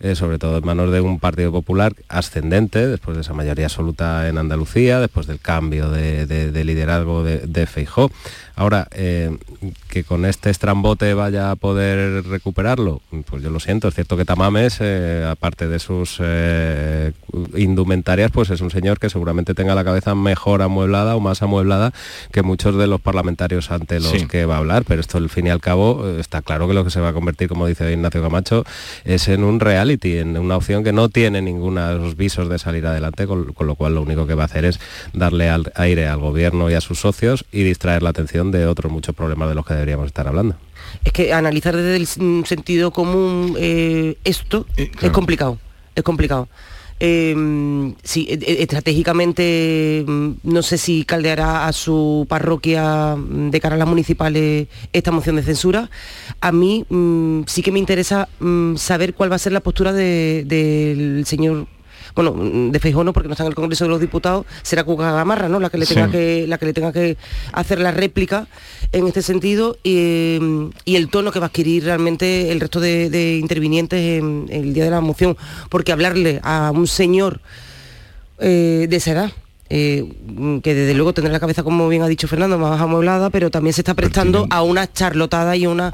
eh, 0.00 0.14
sobre 0.14 0.38
todo 0.38 0.58
en 0.58 0.66
manos 0.66 0.92
de 0.92 1.00
un 1.00 1.18
Partido 1.18 1.50
Popular 1.50 1.94
ascendente, 2.08 2.86
después 2.86 3.16
de 3.16 3.22
esa 3.22 3.32
mayoría 3.32 3.64
absoluta 3.64 4.28
en 4.28 4.36
Andalucía, 4.36 5.00
después 5.00 5.26
del 5.26 5.40
cambio 5.40 5.90
de, 5.90 6.64
liderazgo 6.64 7.22
de, 7.22 7.38
de 7.38 7.66
Feijó. 7.66 8.10
Ahora, 8.56 8.88
eh, 8.92 9.36
que 9.88 10.04
con 10.04 10.24
este 10.24 10.50
estrambote 10.50 11.14
vaya 11.14 11.50
a 11.50 11.56
poder 11.56 12.24
recuperarlo, 12.26 13.00
pues 13.26 13.42
yo 13.42 13.50
lo 13.50 13.60
siento, 13.60 13.88
es 13.88 13.94
cierto 13.94 14.16
que 14.16 14.24
Tamames, 14.24 14.78
eh, 14.80 15.26
aparte 15.28 15.68
de 15.68 15.78
sus 15.78 16.20
indumentarias, 17.54 18.30
pues 18.30 18.50
es 18.50 18.60
un 18.60 18.70
señor 18.70 18.98
que 18.98 19.10
seguramente 19.10 19.54
tenga 19.54 19.74
la 19.74 19.84
cabeza 19.84 20.14
mejor 20.14 20.62
amueblada 20.62 21.16
o 21.16 21.20
más 21.20 21.42
amueblada 21.42 21.92
que 22.32 22.42
muchos 22.42 22.76
de 22.76 22.86
los 22.86 23.00
parlamentarios 23.00 23.70
ante 23.70 24.00
los 24.00 24.24
que 24.24 24.46
va 24.46 24.56
a 24.56 24.58
hablar, 24.58 24.84
pero 24.86 25.00
esto 25.00 25.18
al 25.18 25.28
fin 25.28 25.46
y 25.46 25.50
al 25.50 25.60
cabo 25.60 26.08
está 26.18 26.42
claro 26.42 26.66
que 26.68 26.74
lo 26.74 26.84
que 26.84 26.90
se 26.90 27.00
va 27.00 27.10
a 27.10 27.12
convertir, 27.12 27.48
como 27.48 27.66
dice 27.66 27.92
Ignacio 27.92 28.22
Camacho, 28.22 28.64
es 29.04 29.28
en 29.28 29.44
un 29.44 29.60
real 29.60 29.86
en 30.02 30.36
una 30.36 30.56
opción 30.56 30.84
que 30.84 30.92
no 30.92 31.08
tiene 31.08 31.42
de 31.42 31.98
los 31.98 32.16
visos 32.16 32.48
de 32.48 32.58
salir 32.58 32.86
adelante, 32.86 33.26
con, 33.26 33.54
lo 33.58 33.74
cual 33.74 33.94
lo 33.94 34.02
único 34.02 34.26
que 34.26 34.34
va 34.34 34.42
a 34.42 34.46
hacer 34.46 34.64
es 34.64 34.80
darle 35.12 35.50
aire 35.74 36.08
al 36.08 36.18
gobierno 36.18 36.70
y 36.70 36.74
a 36.74 36.80
sus 36.80 37.00
socios 37.00 37.44
y 37.52 37.62
distraer 37.62 38.02
la 38.02 38.10
atención 38.10 38.45
de 38.50 38.66
otros 38.66 38.92
muchos 38.92 39.14
problemas 39.14 39.48
de 39.48 39.54
los 39.54 39.66
que 39.66 39.74
deberíamos 39.74 40.06
estar 40.06 40.26
hablando. 40.28 40.56
Es 41.04 41.12
que 41.12 41.32
analizar 41.32 41.76
desde 41.76 41.96
el 41.96 42.06
sentido 42.46 42.90
común 42.90 43.54
eh, 43.58 44.16
esto 44.24 44.66
eh, 44.76 44.90
es 45.00 45.10
complicado, 45.10 45.58
es 45.94 46.02
complicado. 46.02 46.48
Em, 46.98 47.94
sí, 48.02 48.26
e, 48.30 48.40
e, 48.40 48.62
estratégicamente 48.62 50.02
mm, 50.06 50.30
no 50.44 50.62
sé 50.62 50.78
si 50.78 51.04
caldeará 51.04 51.66
a 51.66 51.72
su 51.74 52.24
parroquia 52.26 53.16
mm, 53.16 53.50
de 53.50 53.60
cara 53.60 53.74
a 53.74 53.78
las 53.78 53.88
municipales 53.88 54.68
esta 54.94 55.12
moción 55.12 55.36
de 55.36 55.42
censura. 55.42 55.90
A 56.40 56.52
mí 56.52 56.86
mm, 56.88 57.42
sí 57.46 57.62
que 57.62 57.72
me 57.72 57.78
interesa 57.78 58.28
saber 58.76 59.12
cuál 59.12 59.30
va 59.30 59.36
a 59.36 59.38
ser 59.38 59.52
la 59.52 59.60
postura 59.60 59.92
del 59.92 61.24
señor 61.26 61.66
bueno, 62.16 62.34
de 62.70 62.80
Feijóo 62.80 63.04
no, 63.04 63.12
porque 63.12 63.28
no 63.28 63.34
está 63.34 63.44
en 63.44 63.48
el 63.48 63.54
Congreso 63.54 63.84
de 63.84 63.90
los 63.90 64.00
Diputados, 64.00 64.46
será 64.62 64.84
Cuca 64.84 65.12
Gamarra, 65.12 65.50
¿no? 65.50 65.60
La 65.60 65.68
que 65.68 65.76
le 65.76 65.84
tenga 65.84 66.10
que, 66.10 66.46
la 66.48 66.56
que 66.56 66.66
le 66.66 66.72
tenga 66.72 66.90
que 66.90 67.18
hacer 67.52 67.78
la 67.78 67.90
réplica 67.90 68.48
en 68.92 69.06
este 69.06 69.20
sentido 69.20 69.76
y, 69.84 70.38
el 70.86 71.08
tono 71.10 71.30
que 71.30 71.38
va 71.38 71.46
a 71.46 71.48
adquirir 71.48 71.84
realmente 71.84 72.50
el 72.50 72.58
resto 72.58 72.80
de, 72.80 73.38
intervinientes 73.38 74.00
en, 74.00 74.46
el 74.48 74.72
día 74.72 74.84
de 74.84 74.90
la 74.90 75.02
moción. 75.02 75.36
Porque 75.68 75.92
hablarle 75.92 76.40
a 76.42 76.72
un 76.74 76.86
señor 76.86 77.40
eh, 78.38 78.86
de 78.88 78.96
esa 78.96 79.12
edad, 79.12 79.32
eh, 79.68 80.10
que 80.62 80.74
desde 80.74 80.94
luego 80.94 81.12
tendrá 81.12 81.32
la 81.32 81.40
cabeza, 81.40 81.62
como 81.62 81.86
bien 81.88 82.00
ha 82.00 82.08
dicho 82.08 82.28
Fernando, 82.28 82.56
más 82.58 82.80
amueblada, 82.80 83.28
pero 83.28 83.50
también 83.50 83.74
se 83.74 83.82
está 83.82 83.92
prestando 83.92 84.46
a 84.48 84.62
una 84.62 84.90
charlotada 84.90 85.54
y 85.54 85.66
una 85.66 85.92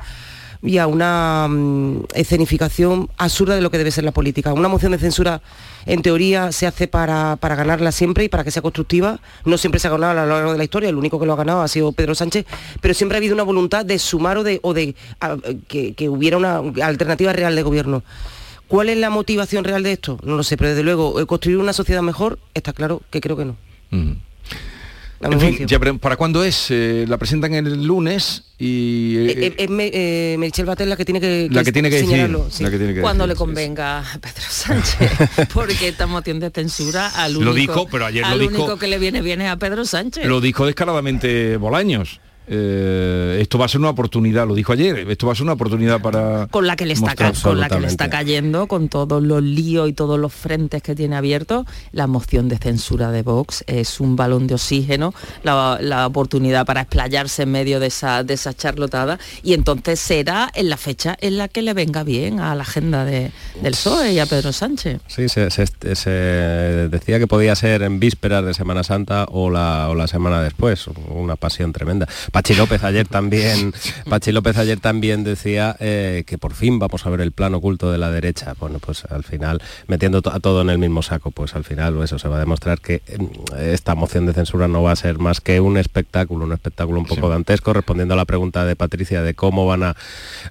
y 0.62 0.78
a 0.78 0.86
una 0.86 1.48
mm, 1.48 2.04
escenificación 2.14 3.08
absurda 3.18 3.56
de 3.56 3.60
lo 3.60 3.70
que 3.70 3.78
debe 3.78 3.90
ser 3.90 4.04
la 4.04 4.12
política. 4.12 4.52
Una 4.52 4.68
moción 4.68 4.92
de 4.92 4.98
censura, 4.98 5.42
en 5.86 6.02
teoría, 6.02 6.52
se 6.52 6.66
hace 6.66 6.86
para, 6.86 7.36
ganarla 7.40 7.90
siempre 7.90 8.24
y 8.24 8.28
para 8.28 8.44
que 8.44 8.52
sea 8.52 8.62
constructiva. 8.62 9.20
No 9.44 9.58
siempre 9.58 9.80
se 9.80 9.88
ha 9.88 9.90
ganado 9.90 10.20
a 10.20 10.26
lo 10.26 10.34
largo 10.34 10.52
de 10.52 10.58
la 10.58 10.64
historia, 10.64 10.88
el 10.88 10.96
único 10.96 11.18
que 11.18 11.26
lo 11.26 11.32
ha 11.32 11.36
ganado 11.36 11.62
ha 11.62 11.68
sido 11.68 11.92
Pedro 11.92 12.14
Sánchez, 12.14 12.46
pero 12.80 12.94
siempre 12.94 13.16
ha 13.16 13.18
habido 13.18 13.34
una 13.34 13.42
voluntad 13.42 13.84
de 13.84 13.98
sumar 13.98 14.38
o 14.38 14.44
de, 14.44 14.60
o 14.62 14.72
de 14.72 14.94
que, 15.66 15.94
que, 15.94 16.08
hubiera 16.08 16.36
una 16.36 16.58
alternativa 16.86 17.32
real 17.32 17.56
de 17.56 17.62
gobierno. 17.62 18.04
¿Cuál 18.68 18.88
es 18.88 18.96
la 18.96 19.10
motivación 19.10 19.64
real 19.64 19.82
de 19.82 19.92
esto? 19.92 20.18
No 20.22 20.36
lo 20.36 20.44
sé, 20.44 20.56
pero 20.56 20.70
desde 20.70 20.82
luego, 20.82 21.20
eh, 21.20 21.26
construir 21.26 21.58
una 21.58 21.72
sociedad 21.72 22.02
mejor, 22.02 22.38
está 22.54 22.72
claro 22.72 23.02
que 23.10 23.20
creo 23.20 23.36
que 23.36 23.44
no. 23.44 23.56
En 25.22 25.40
fin, 25.40 25.98
¿para 26.00 26.16
cuándo 26.16 26.42
es? 26.42 26.66
Eh, 26.70 27.04
la 27.08 27.16
presentan 27.16 27.54
el 27.54 27.84
lunes 27.84 28.42
y... 28.58 29.16
Eh, 29.18 29.54
es 29.56 29.68
eh, 29.68 30.36
Michelle 30.38 30.66
Batel 30.66 30.88
la 30.88 30.96
que 30.96 31.04
tiene 31.04 31.20
que, 31.20 31.48
la 31.50 31.62
que 31.62 31.72
tiene 31.72 31.90
que 31.90 32.00
señalarlo. 32.00 32.48
Cuando 33.00 33.26
le 33.26 33.34
convenga 33.34 34.00
a 34.00 34.18
Pedro 34.18 34.44
Sánchez, 34.48 35.10
porque 35.54 35.88
esta 35.88 36.06
moción 36.06 36.40
de 36.40 36.50
censura 36.50 37.08
al 37.08 37.36
único, 37.36 37.50
lo 37.50 37.54
dijo, 37.54 37.88
pero 37.88 38.06
ayer 38.06 38.26
lo 38.26 38.38
dijo, 38.38 38.50
único 38.50 38.78
que 38.78 38.88
le 38.88 38.98
viene 38.98 39.22
viene 39.22 39.48
a 39.48 39.56
Pedro 39.56 39.84
Sánchez. 39.84 40.26
Lo 40.26 40.40
dijo 40.40 40.66
descaradamente 40.66 41.56
Bolaños. 41.56 42.20
Eh, 42.48 43.38
esto 43.40 43.56
va 43.58 43.66
a 43.66 43.68
ser 43.68 43.80
una 43.80 43.90
oportunidad, 43.90 44.46
lo 44.46 44.54
dijo 44.54 44.72
ayer, 44.72 44.98
esto 45.08 45.26
va 45.26 45.32
a 45.32 45.36
ser 45.36 45.44
una 45.44 45.52
oportunidad 45.52 46.00
para... 46.00 46.48
Con 46.48 46.66
la 46.66 46.74
que 46.74 46.86
le 46.86 46.94
está, 46.94 47.14
con 47.14 47.60
la 47.60 47.68
que 47.68 47.78
le 47.78 47.86
está 47.86 48.10
cayendo, 48.10 48.66
con 48.66 48.88
todos 48.88 49.22
los 49.22 49.42
líos 49.42 49.88
y 49.88 49.92
todos 49.92 50.18
los 50.18 50.32
frentes 50.32 50.82
que 50.82 50.94
tiene 50.94 51.16
abiertos, 51.16 51.66
la 51.92 52.06
moción 52.06 52.48
de 52.48 52.58
censura 52.58 53.10
de 53.10 53.22
Vox 53.22 53.62
es 53.66 54.00
un 54.00 54.16
balón 54.16 54.46
de 54.48 54.54
oxígeno, 54.54 55.14
la, 55.44 56.06
oportunidad 56.06 56.66
para 56.66 56.80
explayarse 56.80 57.44
en 57.44 57.52
medio 57.52 57.78
de 57.78 57.86
esa, 57.86 58.24
de 58.24 58.34
esa 58.34 58.52
charlotada. 58.54 59.18
Y 59.42 59.54
entonces 59.54 60.00
será 60.00 60.50
en 60.54 60.68
la 60.68 60.76
fecha 60.76 61.16
en 61.20 61.38
la 61.38 61.46
que 61.48 61.62
le 61.62 61.74
venga 61.74 62.02
bien 62.02 62.40
a 62.40 62.54
la 62.56 62.62
agenda 62.62 63.04
de, 63.04 63.30
del 63.62 63.72
PSOE 63.72 64.14
y 64.14 64.18
a 64.18 64.26
Pedro 64.26 64.52
Sánchez. 64.52 65.00
Sí, 65.06 65.28
se, 65.28 65.48
decía 66.88 67.18
que 67.18 67.26
podía 67.28 67.54
ser 67.54 67.82
en 67.82 68.00
vísperas 68.00 68.44
de 68.44 68.52
Semana 68.52 68.82
Santa 68.82 69.26
o 69.30 69.48
la, 69.48 69.88
o 69.88 69.94
la 69.94 70.08
semana 70.08 70.42
después, 70.42 70.86
una 71.08 71.36
pasión 71.36 71.72
tremenda 71.72 72.08
Pachi 72.32 72.54
López 72.54 72.82
ayer 72.82 73.06
también, 73.08 73.72
Pachi 74.08 74.32
López 74.32 74.56
ayer 74.56 74.80
también 74.80 75.22
decía 75.22 75.76
eh, 75.78 76.24
que 76.26 76.38
por 76.38 76.54
fin 76.54 76.78
vamos 76.78 77.06
a 77.06 77.10
ver 77.10 77.20
el 77.20 77.32
plan 77.32 77.54
oculto 77.54 77.92
de 77.92 77.98
la 77.98 78.10
derecha. 78.10 78.54
Bueno, 78.58 78.78
pues 78.80 79.04
al 79.04 79.22
final, 79.22 79.62
metiendo 79.86 80.22
a 80.24 80.40
todo 80.40 80.62
en 80.62 80.70
el 80.70 80.78
mismo 80.78 81.02
saco, 81.02 81.30
pues 81.30 81.54
al 81.54 81.64
final 81.64 82.02
eso 82.02 82.18
se 82.18 82.28
va 82.28 82.36
a 82.36 82.40
demostrar 82.40 82.80
que 82.80 83.02
mm, 83.18 83.56
esta 83.58 83.94
moción 83.94 84.26
de 84.26 84.32
censura 84.32 84.66
no 84.66 84.82
va 84.82 84.92
a 84.92 84.96
ser 84.96 85.18
más 85.18 85.40
que 85.40 85.60
un 85.60 85.76
espectáculo, 85.76 86.44
un 86.44 86.52
espectáculo 86.52 86.98
un 86.98 87.06
poco 87.06 87.28
dantesco, 87.28 87.72
respondiendo 87.72 88.14
a 88.14 88.16
la 88.16 88.24
pregunta 88.24 88.64
de 88.64 88.76
Patricia 88.76 89.22
de 89.22 89.34
cómo 89.34 89.66
van 89.66 89.82
a 89.82 89.96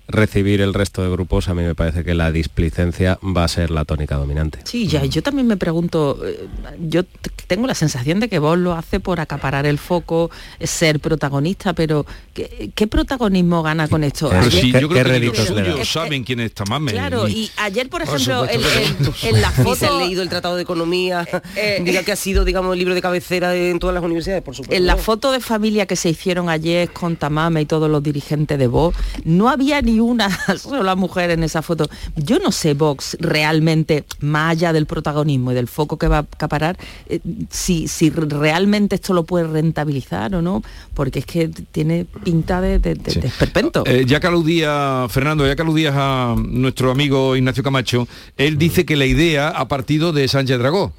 recibir 0.07 0.61
el 0.61 0.73
resto 0.73 1.01
de 1.01 1.09
grupos, 1.09 1.49
a 1.49 1.53
mí 1.53 1.63
me 1.63 1.75
parece 1.75 2.03
que 2.03 2.13
la 2.13 2.31
displicencia 2.31 3.17
va 3.23 3.43
a 3.43 3.47
ser 3.47 3.71
la 3.71 3.85
tónica 3.85 4.15
dominante. 4.15 4.59
Sí, 4.65 4.87
ya, 4.87 5.03
yo 5.05 5.23
también 5.23 5.47
me 5.47 5.57
pregunto, 5.57 6.19
eh, 6.25 6.47
yo 6.79 7.03
tengo 7.47 7.67
la 7.67 7.75
sensación 7.75 8.19
de 8.19 8.29
que 8.29 8.39
vos 8.39 8.57
lo 8.57 8.73
hace 8.73 8.99
por 8.99 9.19
acaparar 9.19 9.65
el 9.65 9.77
foco, 9.77 10.29
ser 10.59 10.99
protagonista, 10.99 11.70
pero 11.73 12.05
¿qué, 12.33 12.87
protagonismo 12.87 13.63
gana 13.63 13.87
con 13.87 14.03
esto? 14.03 14.31
Eh, 14.31 14.51
sí, 14.51 14.71
yo 14.71 14.89
creo 14.89 15.05
que 15.05 15.15
ellos 15.17 15.89
saben 15.89 16.23
quién 16.23 16.39
es 16.39 16.53
Tamame. 16.53 16.91
Claro, 16.91 17.27
y, 17.27 17.49
ayer, 17.57 17.89
por 17.89 18.01
ejemplo, 18.01 18.47
en, 18.49 19.41
la 19.41 19.51
foto... 19.51 19.75
se 19.75 19.87
han 19.87 19.99
leído 19.99 20.21
el 20.21 20.29
Tratado 20.29 20.55
de 20.55 20.63
Economía, 20.63 21.27
eh, 21.55 21.81
diga 21.85 22.03
que 22.03 22.11
ha 22.11 22.15
sido, 22.15 22.45
digamos, 22.45 22.73
el 22.73 22.79
libro 22.79 22.95
de 22.95 23.01
cabecera 23.01 23.55
en 23.55 23.79
todas 23.79 23.93
las 23.93 24.03
universidades, 24.03 24.43
por 24.43 24.55
supuesto. 24.55 24.75
En 24.75 24.85
la 24.85 24.97
foto 24.97 25.31
de 25.31 25.39
familia 25.39 25.85
que 25.85 25.95
se 25.95 26.09
hicieron 26.09 26.49
ayer 26.49 26.91
con 26.91 27.15
Tamame 27.15 27.61
y 27.61 27.65
todos 27.65 27.89
los 27.89 28.03
dirigentes 28.03 28.57
de 28.57 28.67
Vox, 28.67 28.97
no 29.23 29.49
había 29.49 29.81
ni 29.81 29.99
una 29.99 30.29
sola 30.57 30.95
mujer 30.95 31.31
en 31.31 31.43
esa 31.43 31.61
foto. 31.61 31.89
Yo 32.15 32.39
no 32.39 32.51
sé 32.51 32.73
Vox 32.73 33.17
realmente, 33.19 34.05
más 34.19 34.51
allá 34.51 34.73
del 34.73 34.85
protagonismo 34.85 35.51
y 35.51 35.55
del 35.55 35.67
foco 35.67 35.97
que 35.97 36.07
va 36.07 36.17
a 36.17 36.21
acaparar, 36.21 36.77
eh, 37.07 37.19
si, 37.49 37.87
si 37.87 38.09
realmente 38.09 38.95
esto 38.95 39.13
lo 39.13 39.23
puede 39.23 39.47
rentabilizar 39.47 40.35
o 40.35 40.41
no, 40.41 40.63
porque 40.93 41.19
es 41.19 41.25
que 41.25 41.49
tiene 41.71 42.05
pinta 42.23 42.61
de, 42.61 42.79
de, 42.79 42.91
esperpento. 42.91 43.83
Eh, 43.85 44.05
ya 44.05 44.19
que 44.19 44.27
aludía, 44.27 45.07
Fernando, 45.09 45.45
ya 45.45 45.55
que 45.55 45.61
aludías 45.61 45.93
a 45.95 46.35
nuestro 46.37 46.91
amigo 46.91 47.35
Ignacio 47.35 47.63
Camacho, 47.63 48.07
él 48.37 48.57
dice 48.57 48.85
que 48.85 48.95
la 48.95 49.05
idea 49.05 49.49
ha 49.49 49.67
partido 49.67 50.13
de 50.13 50.27
Sánchez 50.27 50.59
Dragó. 50.59 50.93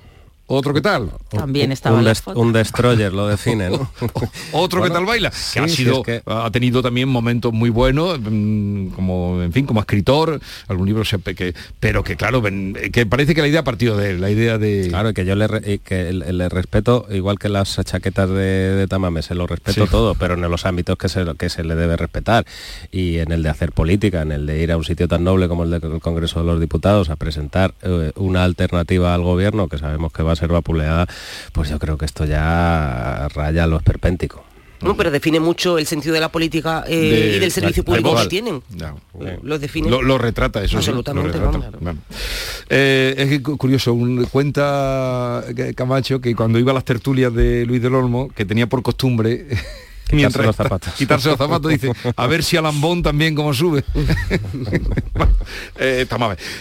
¿Otro 0.54 0.74
que 0.74 0.82
tal? 0.82 1.10
También 1.30 1.72
estaba 1.72 1.96
un, 1.96 2.04
la 2.04 2.12
un 2.34 2.52
destroyer 2.52 3.10
lo 3.14 3.26
define, 3.26 3.70
¿no? 3.70 3.90
Otro 4.52 4.82
que 4.82 4.90
tal 4.90 5.06
baila, 5.06 5.32
que 5.54 5.60
ha 5.60 5.66
sido, 5.66 6.02
ha 6.26 6.50
tenido 6.50 6.82
también 6.82 7.08
momentos 7.08 7.54
muy 7.54 7.70
buenos, 7.70 8.20
mm, 8.20 8.88
como, 8.88 9.42
en 9.42 9.50
fin, 9.54 9.64
como 9.64 9.80
escritor, 9.80 10.42
algún 10.68 10.86
libro 10.86 11.04
que, 11.34 11.54
pero 11.80 12.04
que 12.04 12.16
claro, 12.16 12.42
que 12.42 13.06
parece 13.06 13.34
que 13.34 13.40
la 13.40 13.48
idea 13.48 13.60
ha 13.60 13.64
partido 13.64 13.96
de 13.96 14.10
él, 14.10 14.20
la 14.20 14.30
idea 14.30 14.58
de. 14.58 14.88
Claro, 14.90 15.14
que 15.14 15.24
yo 15.24 15.36
le, 15.36 15.78
que 15.78 16.12
le 16.12 16.48
respeto, 16.50 17.06
igual 17.10 17.38
que 17.38 17.48
las 17.48 17.80
chaquetas 17.82 18.28
de, 18.28 18.86
Tamame, 18.90 19.22
se 19.22 19.34
lo 19.34 19.46
respeto 19.46 19.86
todo, 19.86 20.14
pero 20.16 20.34
en 20.34 20.42
los 20.42 20.66
ámbitos 20.66 20.98
que 20.98 21.08
se, 21.08 21.24
que 21.38 21.48
se 21.48 21.64
le 21.64 21.76
debe 21.76 21.96
respetar. 21.96 22.44
Y 22.90 23.20
en 23.20 23.32
el 23.32 23.42
de 23.42 23.48
hacer 23.48 23.72
política, 23.72 24.20
en 24.20 24.32
el 24.32 24.44
de 24.44 24.62
ir 24.62 24.70
a 24.70 24.76
un 24.76 24.84
sitio 24.84 25.08
tan 25.08 25.24
noble 25.24 25.48
como 25.48 25.64
el 25.64 25.70
del 25.70 26.00
Congreso 26.00 26.40
de 26.40 26.46
los 26.46 26.60
Diputados 26.60 27.08
a 27.08 27.16
presentar 27.16 27.72
eh, 27.80 28.12
una 28.16 28.44
alternativa 28.44 29.14
al 29.14 29.22
gobierno, 29.22 29.68
que 29.68 29.78
sabemos 29.78 30.12
que 30.12 30.22
va 30.22 30.32
a 30.32 30.36
ser 30.36 30.41
vapuleada, 30.50 31.06
pues 31.52 31.68
yo 31.68 31.78
creo 31.78 31.98
que 31.98 32.06
esto 32.06 32.24
ya 32.24 33.28
raya 33.34 33.66
lo 33.66 33.76
esperpéntico. 33.76 34.44
No, 34.82 34.96
pero 34.96 35.10
define 35.10 35.40
mucho 35.40 35.78
el 35.78 35.86
sentido 35.86 36.14
de 36.14 36.20
la 36.20 36.30
política 36.30 36.84
eh, 36.86 37.34
y 37.36 37.38
del 37.38 37.52
servicio 37.52 37.84
público 37.84 38.16
que 38.16 38.26
tienen. 38.26 38.62
lo 39.42 39.58
define. 39.58 39.88
Lo, 39.88 40.18
retrata 40.18 40.62
eso. 40.62 40.76
Absolutamente. 40.76 41.38
Eh, 42.68 43.14
es 43.16 43.40
curioso, 43.40 43.92
un, 43.92 44.24
cuenta 44.26 45.44
Camacho 45.74 46.20
que 46.20 46.34
cuando 46.34 46.58
iba 46.58 46.72
a 46.72 46.74
las 46.74 46.84
tertulias 46.84 47.32
de 47.32 47.64
Luis 47.66 47.82
del 47.82 47.94
Olmo, 47.94 48.28
que 48.28 48.44
tenía 48.44 48.66
por 48.66 48.82
costumbre 48.82 49.46
quitarse 50.08 50.42
los 50.42 50.56
zapatos. 50.56 50.94
Quitarse 50.94 51.28
los 51.28 51.38
zapatos, 51.38 51.70
dice, 51.70 51.92
a 52.16 52.26
ver 52.26 52.42
si 52.42 52.56
Alambón 52.56 53.02
también 53.02 53.34
como 53.34 53.54
sube. 53.54 53.84
eh, 55.78 56.06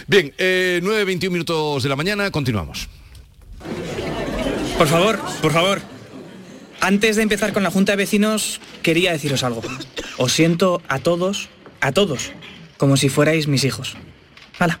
Bien, 0.06 0.32
9.21 0.38 1.30
minutos 1.30 1.82
de 1.82 1.88
la 1.88 1.96
mañana, 1.96 2.30
continuamos. 2.30 2.88
Por 4.78 4.88
favor, 4.88 5.18
por 5.40 5.52
favor. 5.52 5.80
Antes 6.80 7.16
de 7.16 7.22
empezar 7.22 7.52
con 7.52 7.62
la 7.62 7.70
Junta 7.70 7.92
de 7.92 7.96
Vecinos, 7.96 8.60
quería 8.82 9.12
deciros 9.12 9.44
algo. 9.44 9.62
Os 10.18 10.32
siento 10.32 10.82
a 10.88 10.98
todos, 10.98 11.48
a 11.80 11.92
todos, 11.92 12.32
como 12.76 12.96
si 12.96 13.08
fuerais 13.08 13.46
mis 13.46 13.64
hijos. 13.64 13.96
Hala, 14.58 14.80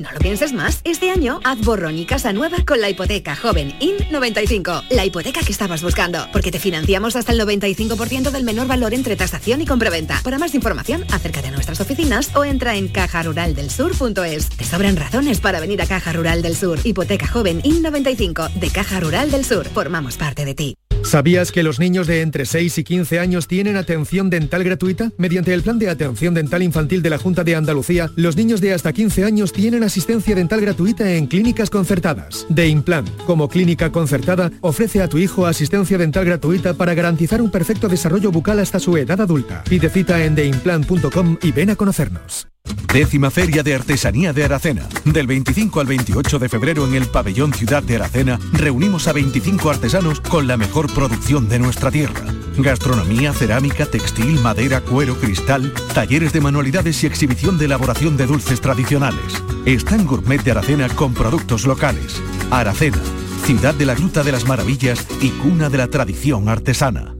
No 0.00 0.10
lo 0.12 0.18
pienses 0.18 0.54
más. 0.54 0.80
Este 0.84 1.10
año 1.10 1.40
haz 1.44 1.60
borrón 1.60 1.98
y 1.98 2.06
casa 2.06 2.32
nueva 2.32 2.64
con 2.64 2.80
la 2.80 2.88
hipoteca 2.88 3.36
joven 3.36 3.74
IN95. 3.80 4.84
La 4.88 5.04
hipoteca 5.04 5.42
que 5.42 5.52
estabas 5.52 5.82
buscando. 5.82 6.26
Porque 6.32 6.50
te 6.50 6.58
financiamos 6.58 7.16
hasta 7.16 7.32
el 7.32 7.40
95% 7.40 8.30
del 8.30 8.44
menor 8.44 8.66
valor 8.66 8.94
entre 8.94 9.14
tasación 9.14 9.60
y 9.60 9.66
compraventa. 9.66 10.18
Para 10.24 10.38
más 10.38 10.54
información, 10.54 11.04
acércate 11.12 11.48
a 11.48 11.50
nuestras 11.50 11.82
oficinas 11.82 12.34
o 12.34 12.44
entra 12.44 12.76
en 12.76 12.88
cajaruraldelsur.es. 12.88 14.48
Te 14.48 14.64
sobran 14.64 14.96
razones 14.96 15.38
para 15.40 15.60
venir 15.60 15.82
a 15.82 15.86
Caja 15.86 16.14
Rural 16.14 16.40
del 16.40 16.56
Sur. 16.56 16.78
Hipoteca 16.82 17.28
joven 17.28 17.60
IN95 17.60 18.54
de 18.54 18.70
Caja 18.70 19.00
Rural 19.00 19.30
del 19.30 19.44
Sur. 19.44 19.68
Formamos 19.68 20.16
parte 20.16 20.46
de 20.46 20.54
ti. 20.54 20.76
¿Sabías 21.02 21.50
que 21.50 21.62
los 21.62 21.80
niños 21.80 22.06
de 22.06 22.20
entre 22.20 22.44
6 22.44 22.78
y 22.78 22.84
15 22.84 23.18
años 23.18 23.48
tienen 23.48 23.76
atención 23.76 24.30
dental 24.30 24.62
gratuita? 24.62 25.10
Mediante 25.16 25.52
el 25.52 25.62
Plan 25.62 25.78
de 25.78 25.88
Atención 25.88 26.34
Dental 26.34 26.62
Infantil 26.62 27.02
de 27.02 27.10
la 27.10 27.18
Junta 27.18 27.42
de 27.42 27.56
Andalucía, 27.56 28.10
los 28.16 28.36
niños 28.36 28.60
de 28.60 28.74
hasta 28.74 28.92
15 28.92 29.24
años 29.24 29.52
tienen 29.52 29.82
asistencia 29.90 30.36
dental 30.36 30.60
gratuita 30.60 31.10
en 31.14 31.26
clínicas 31.26 31.68
concertadas. 31.68 32.46
De 32.48 32.68
Implant, 32.68 33.08
como 33.26 33.48
clínica 33.48 33.90
concertada, 33.90 34.52
ofrece 34.60 35.02
a 35.02 35.08
tu 35.08 35.18
hijo 35.18 35.46
asistencia 35.46 35.98
dental 35.98 36.24
gratuita 36.24 36.74
para 36.74 36.94
garantizar 36.94 37.42
un 37.42 37.50
perfecto 37.50 37.88
desarrollo 37.88 38.30
bucal 38.30 38.60
hasta 38.60 38.78
su 38.78 38.96
edad 38.96 39.20
adulta. 39.20 39.64
Pide 39.68 39.90
cita 39.90 40.24
en 40.24 40.36
deimplant.com 40.36 41.38
y 41.42 41.50
ven 41.50 41.70
a 41.70 41.76
conocernos. 41.76 42.46
Décima 42.92 43.30
Feria 43.30 43.62
de 43.62 43.72
Artesanía 43.72 44.32
de 44.32 44.44
Aracena. 44.44 44.88
Del 45.04 45.28
25 45.28 45.78
al 45.78 45.86
28 45.86 46.40
de 46.40 46.48
febrero 46.48 46.88
en 46.88 46.94
el 46.94 47.06
Pabellón 47.06 47.52
Ciudad 47.52 47.84
de 47.84 47.94
Aracena 47.94 48.40
reunimos 48.52 49.06
a 49.06 49.12
25 49.12 49.70
artesanos 49.70 50.20
con 50.20 50.48
la 50.48 50.56
mejor 50.56 50.92
producción 50.92 51.48
de 51.48 51.60
nuestra 51.60 51.92
tierra. 51.92 52.24
Gastronomía, 52.58 53.32
cerámica, 53.32 53.86
textil, 53.86 54.40
madera, 54.40 54.80
cuero, 54.80 55.14
cristal, 55.14 55.72
talleres 55.94 56.32
de 56.32 56.40
manualidades 56.40 57.04
y 57.04 57.06
exhibición 57.06 57.58
de 57.58 57.66
elaboración 57.66 58.16
de 58.16 58.26
dulces 58.26 58.60
tradicionales. 58.60 59.40
Están 59.66 60.04
Gourmet 60.04 60.42
de 60.42 60.50
Aracena 60.50 60.88
con 60.88 61.14
productos 61.14 61.66
locales. 61.66 62.20
Aracena, 62.50 62.98
ciudad 63.44 63.74
de 63.74 63.86
la 63.86 63.94
Gruta 63.94 64.24
de 64.24 64.32
las 64.32 64.48
Maravillas 64.48 65.06
y 65.20 65.28
cuna 65.28 65.70
de 65.70 65.78
la 65.78 65.86
tradición 65.86 66.48
artesana. 66.48 67.19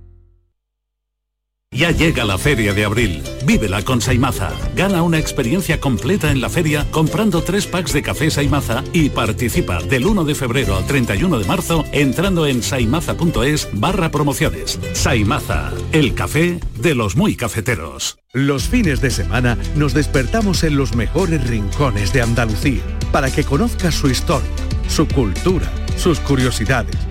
Ya 1.73 1.91
llega 1.91 2.25
la 2.25 2.37
feria 2.37 2.73
de 2.73 2.83
abril. 2.83 3.23
Vívela 3.45 3.81
con 3.81 4.01
Saimaza. 4.01 4.51
Gana 4.75 5.03
una 5.03 5.19
experiencia 5.19 5.79
completa 5.79 6.29
en 6.29 6.41
la 6.41 6.49
feria 6.49 6.85
comprando 6.91 7.41
tres 7.43 7.65
packs 7.65 7.93
de 7.93 8.01
café 8.01 8.29
Saimaza 8.29 8.83
y 8.91 9.09
participa 9.09 9.81
del 9.81 10.05
1 10.05 10.25
de 10.25 10.35
febrero 10.35 10.75
al 10.75 10.85
31 10.85 11.39
de 11.39 11.45
marzo 11.45 11.85
entrando 11.93 12.45
en 12.45 12.61
saimaza.es 12.61 13.69
barra 13.71 14.11
promociones. 14.11 14.79
Saimaza, 14.91 15.71
el 15.93 16.13
café 16.13 16.59
de 16.75 16.93
los 16.93 17.15
muy 17.15 17.37
cafeteros. 17.37 18.19
Los 18.33 18.67
fines 18.67 18.99
de 18.99 19.09
semana 19.09 19.57
nos 19.73 19.93
despertamos 19.93 20.65
en 20.65 20.75
los 20.75 20.93
mejores 20.93 21.47
rincones 21.47 22.11
de 22.11 22.21
Andalucía 22.21 22.83
para 23.13 23.31
que 23.31 23.45
conozcas 23.45 23.95
su 23.95 24.09
historia, 24.09 24.49
su 24.89 25.07
cultura, 25.07 25.71
sus 25.95 26.19
curiosidades 26.19 27.10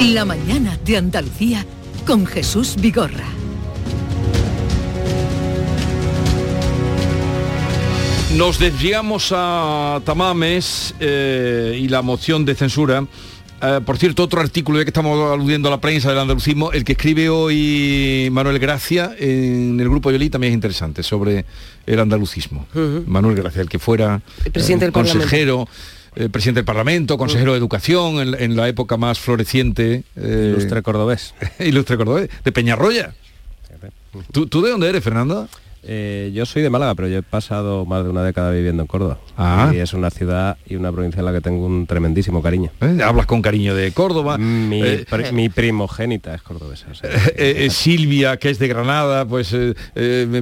La 0.00 0.24
mañana 0.24 0.78
de 0.84 0.96
Andalucía 0.96 1.66
con 2.06 2.24
Jesús 2.24 2.76
Vigorra. 2.80 3.26
Nos 8.36 8.60
desviamos 8.60 9.32
a 9.34 10.00
Tamames 10.04 10.94
eh, 11.00 11.76
y 11.80 11.88
la 11.88 12.02
moción 12.02 12.44
de 12.44 12.54
censura. 12.54 13.04
Eh, 13.60 13.80
por 13.84 13.98
cierto, 13.98 14.22
otro 14.22 14.40
artículo, 14.40 14.78
ya 14.78 14.84
que 14.84 14.90
estamos 14.90 15.32
aludiendo 15.32 15.66
a 15.66 15.72
la 15.72 15.80
prensa 15.80 16.10
del 16.10 16.18
andalucismo, 16.20 16.70
el 16.70 16.84
que 16.84 16.92
escribe 16.92 17.28
hoy 17.28 18.28
Manuel 18.30 18.60
Gracia 18.60 19.16
en 19.18 19.80
el 19.80 19.88
grupo 19.88 20.12
Yoli 20.12 20.30
también 20.30 20.52
es 20.52 20.54
interesante, 20.54 21.02
sobre 21.02 21.44
el 21.86 21.98
andalucismo. 21.98 22.68
Manuel 23.06 23.34
Gracia, 23.34 23.62
el 23.62 23.68
que 23.68 23.80
fuera 23.80 24.22
El 24.44 24.52
presidente 24.52 24.84
del 24.84 24.92
consejero, 24.92 25.66
eh, 26.18 26.28
presidente 26.28 26.58
del 26.58 26.64
Parlamento, 26.66 27.16
consejero 27.16 27.52
de 27.52 27.58
Educación 27.58 28.20
en, 28.20 28.34
en 28.42 28.56
la 28.56 28.68
época 28.68 28.96
más 28.96 29.18
floreciente. 29.18 30.02
eh, 30.16 30.48
Ilustre 30.52 30.82
cordobés. 30.82 31.34
ilustre 31.60 31.96
cordobés, 31.96 32.28
de 32.44 32.52
Peñarroya. 32.52 33.14
¿Tú, 34.32 34.46
tú 34.46 34.62
de 34.62 34.70
dónde 34.70 34.88
eres, 34.88 35.04
Fernando? 35.04 35.48
Eh, 35.90 36.32
yo 36.34 36.44
soy 36.44 36.60
de 36.62 36.70
Málaga, 36.70 36.94
pero 36.96 37.08
yo 37.08 37.18
he 37.18 37.22
pasado 37.22 37.86
más 37.86 38.02
de 38.02 38.10
una 38.10 38.22
década 38.24 38.50
viviendo 38.50 38.82
en 38.82 38.86
Córdoba. 38.88 39.18
Ah. 39.36 39.70
Y 39.72 39.78
es 39.78 39.92
una 39.94 40.10
ciudad 40.10 40.56
y 40.68 40.74
una 40.74 40.90
provincia 40.90 41.20
en 41.20 41.24
la 41.26 41.32
que 41.32 41.40
tengo 41.40 41.64
un 41.64 41.86
tremendísimo 41.86 42.42
cariño. 42.42 42.70
¿Eh? 42.80 42.98
Hablas 43.02 43.26
con 43.26 43.40
cariño 43.40 43.74
de 43.74 43.92
Córdoba. 43.92 44.36
Mi, 44.38 44.82
Eh, 44.82 45.06
pri- 45.08 45.32
mi 45.32 45.48
primogénita 45.48 46.34
es 46.34 46.42
cordobesa. 46.42 46.88
o 46.90 46.94
sea, 46.94 47.10
Silvia, 47.70 48.36
que 48.38 48.50
es 48.50 48.58
de 48.58 48.66
Granada, 48.68 49.24
pues 49.26 49.54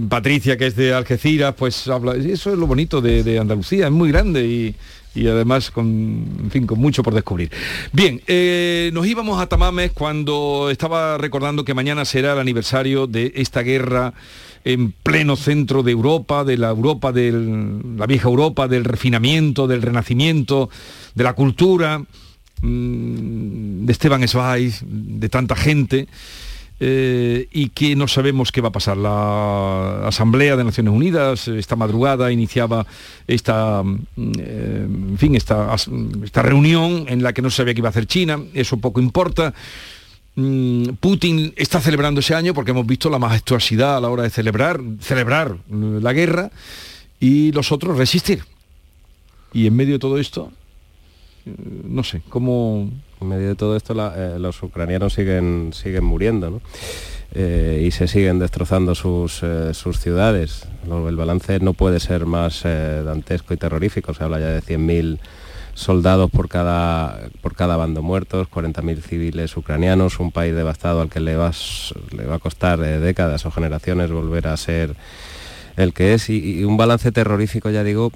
Patricia, 0.09 0.57
que 0.57 0.67
es 0.67 0.75
de 0.77 0.95
Algeciras, 0.95 1.55
pues 1.57 1.87
habla. 1.89 2.17
y 2.17 2.31
Eso 2.33 2.53
es 2.53 2.59
lo 2.59 2.67
bonito 2.67 3.01
de, 3.01 3.23
de 3.23 3.39
Andalucía, 3.39 3.87
es 3.87 3.93
muy 3.93 4.11
grande 4.11 4.45
y, 4.47 4.75
y 5.16 5.26
además 5.26 5.70
con, 5.70 6.50
mucho 6.76 7.02
por 7.02 7.14
descubrir. 7.14 7.50
Bien, 7.92 8.20
eh, 8.26 8.90
nos 8.92 9.07
íbamos 9.07 9.40
a 9.40 9.46
Tamames 9.46 9.92
cuando 9.92 10.68
estaba 10.70 11.16
recordando 11.18 11.64
que 11.64 11.74
mañana 11.74 12.05
será 12.05 12.35
el 12.35 12.38
aniversario 12.38 13.07
de 13.07 13.33
esta 13.35 13.62
guerra 13.62 14.12
en 14.64 14.92
pleno 14.92 15.37
centro 15.37 15.83
de 15.83 15.92
Europa, 15.92 16.44
de 16.44 16.59
la 16.59 16.68
Europa 16.68 17.12
de 17.12 17.33
la 17.96 18.07
vieja 18.07 18.29
Europa, 18.29 18.68
del 18.68 18.85
refinamiento, 18.85 19.66
del 19.66 19.81
renacimiento, 19.81 20.68
de 21.14 21.24
la 21.24 21.33
cultura, 21.33 22.00
mm, 22.62 23.87
de 23.87 23.92
Esteban 23.92 24.26
Zweig, 24.26 24.74
de 24.83 25.29
tanta 25.29 25.57
gente. 25.57 26.09
Eh, 26.79 27.49
y 27.53 27.71
que 27.71 27.97
no 27.97 28.07
sabemos 28.07 28.53
qué 28.53 28.61
va 28.61 28.69
a 28.69 28.73
pasar. 28.73 28.99
La 28.99 30.07
Asamblea 30.07 30.57
de 30.57 30.65
Naciones 30.65 30.93
Unidas 30.93 31.49
eh, 31.49 31.59
esta 31.59 31.75
madrugada 31.75 32.31
iniciaba 32.31 32.87
esta, 33.27 33.83
mm, 33.83 34.33
eh, 34.39 34.87
en 34.87 35.19
fin, 35.19 35.37
esta, 35.37 35.75
esta 36.23 36.43
reunión 36.43 37.07
en 37.09 37.23
la 37.23 37.33
que 37.33 37.41
no 37.41 37.49
se 37.49 37.57
sabía 37.59 37.73
qué 37.73 37.81
iba 37.81 37.89
a 37.89 37.91
hacer 37.91 38.07
China, 38.07 38.41
eso 38.53 38.77
poco 38.77 39.01
importa. 39.01 39.55
Mm, 40.35 40.89
Putin 41.01 41.55
está 41.57 41.81
celebrando 41.81 42.21
ese 42.21 42.35
año 42.35 42.53
porque 42.53 42.73
hemos 42.73 42.87
visto 42.87 43.09
la 43.09 43.19
majestuosidad 43.19 43.97
a 43.97 44.01
la 44.01 44.11
hora 44.11 44.25
de 44.25 44.31
celebrar, 44.31 44.79
celebrar 45.01 45.57
mm, 45.69 45.99
la 46.03 46.12
guerra 46.12 46.51
y 47.19 47.53
los 47.53 47.73
otros 47.73 47.97
resistir. 47.97 48.45
Y 49.55 49.67
en 49.67 49.75
medio 49.75 49.95
de 49.95 49.99
todo 49.99 50.19
esto, 50.19 50.53
no 51.89 52.05
sé, 52.05 52.21
cómo... 52.29 52.91
En 53.20 53.29
medio 53.29 53.48
de 53.48 53.55
todo 53.55 53.76
esto 53.76 53.94
eh, 54.16 54.38
los 54.38 54.62
ucranianos 54.62 55.14
siguen, 55.14 55.70
siguen 55.72 56.05
muriendo 56.05 56.50
¿no? 56.50 56.61
Eh, 57.35 57.83
y 57.87 57.90
se 57.90 58.09
siguen 58.09 58.38
destrozando 58.38 58.94
sus, 58.94 59.40
eh, 59.42 59.74
sus 59.74 59.98
ciudades. 60.00 60.66
El 60.85 61.16
balance 61.16 61.59
no 61.61 61.72
puede 61.74 61.98
ser 62.00 62.24
más 62.26 62.62
dantesco 62.62 63.52
y 63.52 63.57
terrorífico. 63.57 64.14
Se 64.14 64.22
habla 64.24 64.38
ya 64.38 64.48
de 64.48 64.62
100.000 64.62 65.18
soldados 65.74 66.31
por 66.31 66.48
cada, 66.48 67.29
por 67.42 67.55
cada 67.55 67.76
bando 67.76 68.00
muertos, 68.00 68.48
40.000 68.48 69.02
civiles 69.02 69.55
ucranianos, 69.57 70.20
un 70.20 70.31
país 70.33 70.55
devastado 70.55 71.02
al 71.02 71.11
que 71.11 71.20
le 71.20 71.37
va, 71.37 71.48
a 71.48 71.50
s- 71.50 71.94
le 72.16 72.24
va 72.24 72.37
a 72.37 72.38
costar 72.38 72.79
décadas 72.79 73.44
o 73.44 73.50
generaciones 73.50 74.11
volver 74.11 74.46
a 74.48 74.57
ser 74.57 74.94
el 75.77 75.93
que 75.93 76.15
es 76.15 76.31
y, 76.31 76.61
y 76.61 76.65
un 76.65 76.77
balance 76.79 77.12
terrorífico 77.12 77.69
ya 77.71 77.85
digo 77.85 78.11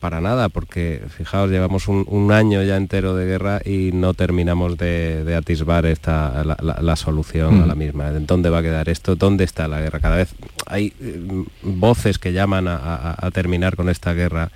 para 0.00 0.20
nada 0.20 0.48
porque 0.50 1.02
fijaos 1.08 1.50
llevamos 1.50 1.88
un, 1.88 2.04
un 2.08 2.30
año 2.30 2.62
ya 2.62 2.76
entero 2.76 3.14
de 3.16 3.24
guerra 3.24 3.60
y 3.64 3.90
no 3.94 4.12
terminamos 4.14 4.76
de, 4.76 5.24
de 5.24 5.34
atisbar 5.34 5.86
esta 5.86 6.44
la, 6.44 6.56
la- 6.60 6.78
la 6.80 6.96
solución 6.96 7.58
Mm. 7.58 7.62
a 7.62 7.66
la 7.66 7.74
misma. 7.74 8.08
¿En 8.08 8.26
dónde 8.26 8.50
va 8.50 8.58
a 8.58 8.62
quedar 8.62 8.88
esto 8.88 9.16
dónde 9.16 9.44
está 9.44 9.66
la 9.68 9.80
guerra 9.80 10.00
cada 10.00 10.16
vez 10.16 10.34
hay 10.66 10.92
eh, 11.00 11.44
voces 11.62 12.18
que 12.18 12.32
llaman 12.32 12.68
a, 12.68 12.76
a- 12.76 13.26
a 13.26 13.30
terminar 13.30 13.76
con 13.76 13.88
esta 13.88 14.12
guerra 14.12 14.50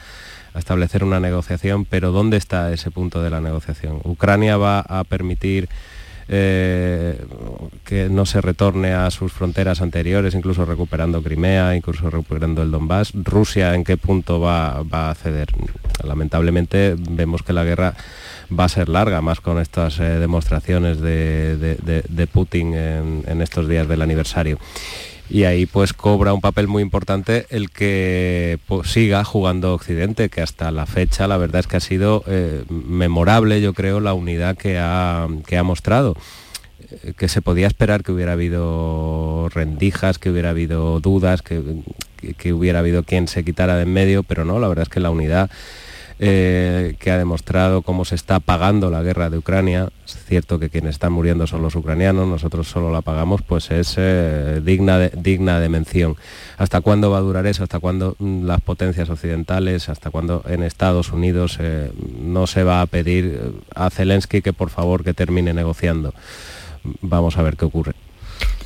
a 0.52 0.58
establecer 0.58 1.04
una 1.04 1.20
negociación 1.20 1.84
pero 1.84 2.10
dónde 2.12 2.36
está 2.36 2.72
ese 2.72 2.90
punto 2.90 3.22
de 3.22 3.30
la 3.30 3.40
negociación 3.40 4.00
Ucrania 4.04 4.56
va 4.56 4.80
a 4.80 5.04
permitir 5.04 5.68
eh, 6.32 7.20
que 7.84 8.08
no 8.08 8.24
se 8.24 8.40
retorne 8.40 8.92
a 8.92 9.10
sus 9.10 9.32
fronteras 9.32 9.80
anteriores, 9.80 10.34
incluso 10.34 10.64
recuperando 10.64 11.22
Crimea, 11.24 11.74
incluso 11.74 12.08
recuperando 12.08 12.62
el 12.62 12.70
Donbass. 12.70 13.10
Rusia, 13.14 13.74
¿en 13.74 13.82
qué 13.82 13.96
punto 13.96 14.38
va, 14.38 14.78
a 14.78 15.14
ceder? 15.16 15.48
Lamentablemente 16.04 16.94
vemos 16.96 17.42
que 17.42 17.52
la 17.52 17.64
guerra 17.64 17.94
va 18.56 18.64
a 18.64 18.68
ser 18.68 18.88
larga, 18.88 19.20
más 19.20 19.40
con 19.40 19.58
estas 19.58 19.98
eh, 19.98 20.04
demostraciones 20.04 21.00
de, 21.00 22.28
Putin 22.32 22.74
en 22.74 23.42
estos 23.42 23.68
días 23.68 23.88
del 23.88 24.02
aniversario. 24.02 24.58
Y 25.30 25.44
ahí 25.44 25.64
pues 25.66 25.92
cobra 25.92 26.32
un 26.34 26.40
papel 26.40 26.66
muy 26.66 26.82
importante 26.82 27.46
el 27.50 27.70
que 27.70 28.58
pues, 28.66 28.90
siga 28.90 29.22
jugando 29.22 29.72
Occidente, 29.74 30.28
que 30.28 30.40
hasta 30.42 30.72
la 30.72 30.86
fecha 30.86 31.28
la 31.28 31.36
verdad 31.36 31.60
es 31.60 31.66
que 31.68 31.76
ha 31.76 31.80
sido 31.80 32.24
eh, 32.26 32.64
memorable, 32.68 33.60
yo 33.60 33.72
creo, 33.72 34.00
la 34.00 34.12
unidad 34.12 34.56
que 34.58 34.76
ha, 34.78 35.28
que 35.46 35.56
ha 35.56 35.62
mostrado. 35.62 36.16
Eh, 37.04 37.12
que 37.16 37.28
se 37.28 37.42
podía 37.42 37.68
esperar 37.68 38.02
que 38.02 38.10
hubiera 38.10 38.32
habido 38.32 39.48
rendijas, 39.54 40.18
que 40.18 40.30
hubiera 40.30 40.50
habido 40.50 40.98
dudas, 40.98 41.42
que, 41.42 41.62
que- 42.20 42.34
que 42.34 42.52
hubiera 42.52 42.80
habido 42.80 43.02
quien 43.04 43.28
se 43.28 43.44
quitara 43.44 43.76
de 43.76 43.84
en 43.84 43.92
medio, 43.94 44.22
pero 44.24 44.44
no, 44.44 44.58
la 44.58 44.68
verdad 44.68 44.82
es 44.82 44.88
que 44.90 45.00
la 45.00 45.10
unidad 45.10 45.48
eh, 46.22 46.96
que 46.98 47.10
ha 47.10 47.16
demostrado 47.16 47.80
cómo 47.80 48.04
se 48.04 48.14
está 48.14 48.40
pagando 48.40 48.90
la 48.90 49.02
guerra 49.02 49.30
de 49.30 49.38
Ucrania, 49.38 49.88
es 50.04 50.22
cierto 50.26 50.58
que 50.58 50.68
quienes 50.68 50.90
están 50.90 51.14
muriendo 51.14 51.46
son 51.46 51.62
los 51.62 51.74
ucranianos, 51.74 52.28
nosotros 52.28 52.68
solo 52.68 52.92
la 52.92 53.00
pagamos, 53.00 53.40
pues 53.40 53.70
es 53.70 53.94
eh, 53.96 54.60
digna, 54.62 54.98
de, 54.98 55.12
digna 55.16 55.60
de 55.60 55.70
mención. 55.70 56.16
¿Hasta 56.58 56.82
cuándo 56.82 57.10
va 57.10 57.16
a 57.16 57.22
durar 57.22 57.46
eso? 57.46 57.62
¿Hasta 57.62 57.78
cuándo 57.78 58.16
mm, 58.18 58.44
las 58.44 58.60
potencias 58.60 59.08
occidentales, 59.08 59.88
hasta 59.88 60.10
cuándo 60.10 60.44
en 60.46 60.62
Estados 60.62 61.10
Unidos 61.10 61.56
eh, 61.58 61.90
no 62.20 62.46
se 62.46 62.64
va 62.64 62.82
a 62.82 62.86
pedir 62.86 63.54
a 63.74 63.88
Zelensky 63.88 64.42
que 64.42 64.52
por 64.52 64.68
favor 64.68 65.02
que 65.02 65.14
termine 65.14 65.54
negociando? 65.54 66.12
Vamos 67.00 67.38
a 67.38 67.42
ver 67.42 67.56
qué 67.56 67.64
ocurre. 67.64 67.94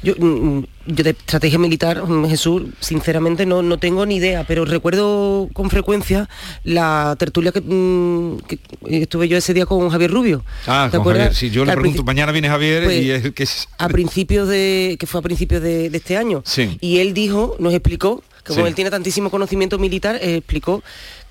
Yo, 0.02 0.14
mm, 0.18 0.64
yo 0.86 1.02
de 1.04 1.10
estrategia 1.10 1.58
militar, 1.58 2.06
mm, 2.06 2.26
Jesús, 2.28 2.64
sinceramente 2.80 3.46
no, 3.46 3.62
no 3.62 3.78
tengo 3.78 4.04
ni 4.04 4.16
idea, 4.16 4.44
pero 4.46 4.64
recuerdo 4.66 5.48
con 5.54 5.70
frecuencia 5.70 6.28
la 6.62 7.16
tertulia 7.18 7.52
que, 7.52 7.60
mm, 7.62 8.38
que 8.46 8.58
estuve 9.02 9.28
yo 9.28 9.36
ese 9.38 9.54
día 9.54 9.64
con 9.66 9.88
Javier 9.88 10.10
Rubio. 10.10 10.44
Ah, 10.66 10.88
¿Te 10.90 10.98
con 10.98 11.00
acuerdas? 11.02 11.22
Javier, 11.28 11.36
sí, 11.38 11.50
yo 11.50 11.64
le 11.64 11.72
pregunto, 11.72 12.02
mañana 12.04 12.32
viene 12.32 12.48
Javier 12.48 12.84
Pues, 12.84 13.02
y 13.02 13.10
es 13.10 13.24
el 13.24 13.32
que 13.32 13.44
es... 13.44 13.66
a 13.78 13.88
principios 13.88 14.46
de 14.48 14.96
que 15.00 15.06
fue 15.06 15.20
a 15.20 15.22
principios 15.22 15.62
de, 15.62 15.88
de 15.88 15.96
este 15.96 16.16
año 16.18 16.42
Sí. 16.44 16.76
y 16.80 16.98
él 16.98 17.14
dijo 17.14 17.56
nos 17.58 17.72
explicó 17.72 18.22
que 18.44 18.52
como 18.52 18.66
Sí. 18.66 18.68
él 18.68 18.74
tiene 18.74 18.90
tantísimo 18.90 19.30
conocimiento 19.30 19.78
militar 19.78 20.16
eh, 20.20 20.36
explicó 20.36 20.82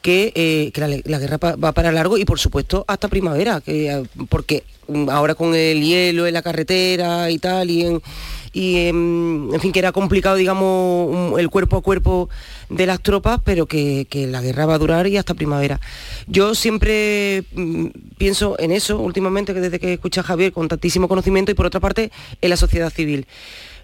que, 0.01 0.33
eh, 0.35 0.71
que 0.73 0.81
la, 0.81 0.87
la 1.05 1.19
guerra 1.19 1.37
va 1.37 1.71
para 1.71 1.91
largo 1.91 2.17
y 2.17 2.25
por 2.25 2.39
supuesto 2.39 2.83
hasta 2.87 3.07
primavera 3.07 3.61
que 3.61 3.89
eh, 3.91 4.03
porque 4.29 4.63
mm, 4.63 4.72
ahora 5.09 5.35
con 5.35 5.55
el 5.55 5.81
hielo 5.81 6.27
en 6.27 6.33
la 6.33 6.41
carretera 6.41 7.29
y 7.29 7.39
tal 7.39 7.69
y 7.69 7.85
en 8.55 9.59
fin 9.59 9.71
que 9.71 9.79
era 9.79 9.91
complicado 9.91 10.35
digamos 10.35 11.39
el 11.39 11.49
cuerpo 11.49 11.77
a 11.77 11.81
cuerpo 11.81 12.29
de 12.69 12.85
las 12.85 13.01
tropas 13.01 13.39
pero 13.43 13.65
que, 13.65 14.05
que 14.09 14.27
la 14.27 14.41
guerra 14.41 14.65
va 14.65 14.75
a 14.75 14.77
durar 14.77 15.07
y 15.07 15.17
hasta 15.17 15.33
primavera. 15.33 15.79
Yo 16.27 16.55
siempre 16.55 17.43
mm, 17.53 17.87
pienso 18.17 18.55
en 18.59 18.71
eso 18.71 18.99
últimamente 18.99 19.53
que 19.53 19.61
desde 19.61 19.79
que 19.79 19.93
escucha 19.93 20.21
a 20.21 20.23
Javier 20.23 20.51
con 20.51 20.67
tantísimo 20.67 21.07
conocimiento 21.07 21.51
y 21.51 21.55
por 21.55 21.65
otra 21.65 21.79
parte 21.79 22.11
en 22.41 22.49
la 22.49 22.57
sociedad 22.57 22.91
civil 22.91 23.25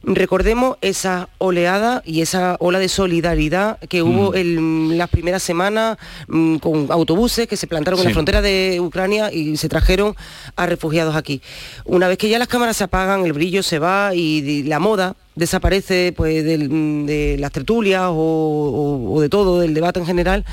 Recordemos 0.04 0.78
esa 0.82 1.30
oleada 1.40 2.02
y 2.06 2.22
esa 2.22 2.56
ola 2.60 2.80
de 2.80 2.88
solidaridad 2.88 3.80
que 3.80 4.02
hubo 4.02 4.32
mm. 4.32 4.36
en 4.36 4.98
las 4.98 5.10
primeras 5.10 5.44
semanas 5.44 5.98
mm, 6.28 6.58
con 6.58 6.88
autobuses 6.90 7.48
que 7.48 7.58
se 7.58 7.68
plantaron 7.68 8.00
en 8.00 8.06
la 8.06 8.12
frontera 8.12 8.42
de 8.42 8.80
Ucrania 8.80 9.32
y 9.32 9.58
se 9.58 9.68
trajeron 9.68 10.16
a 10.56 10.66
refugiados 10.66 11.16
aquí. 11.16 11.42
Una 11.86 12.08
vez 12.08 12.18
que 12.18 12.30
ya 12.30 12.40
las 12.40 12.48
cámaras 12.48 12.78
se 12.78 12.86
apagan, 12.86 13.26
el 13.26 13.34
brillo 13.34 13.62
se 13.62 13.80
va 13.80 14.16
y, 14.16 14.64
la 14.64 14.80
moda 14.80 15.16
desaparece 15.36 16.14
pues, 16.16 16.44
de, 16.44 17.38
las 17.40 17.52
tertulias 17.52 18.04
o, 18.08 19.18
de 19.22 19.30
todo, 19.30 19.60
del 19.60 19.74
debate 19.74 20.00
en 20.00 20.06
general, 20.06 20.46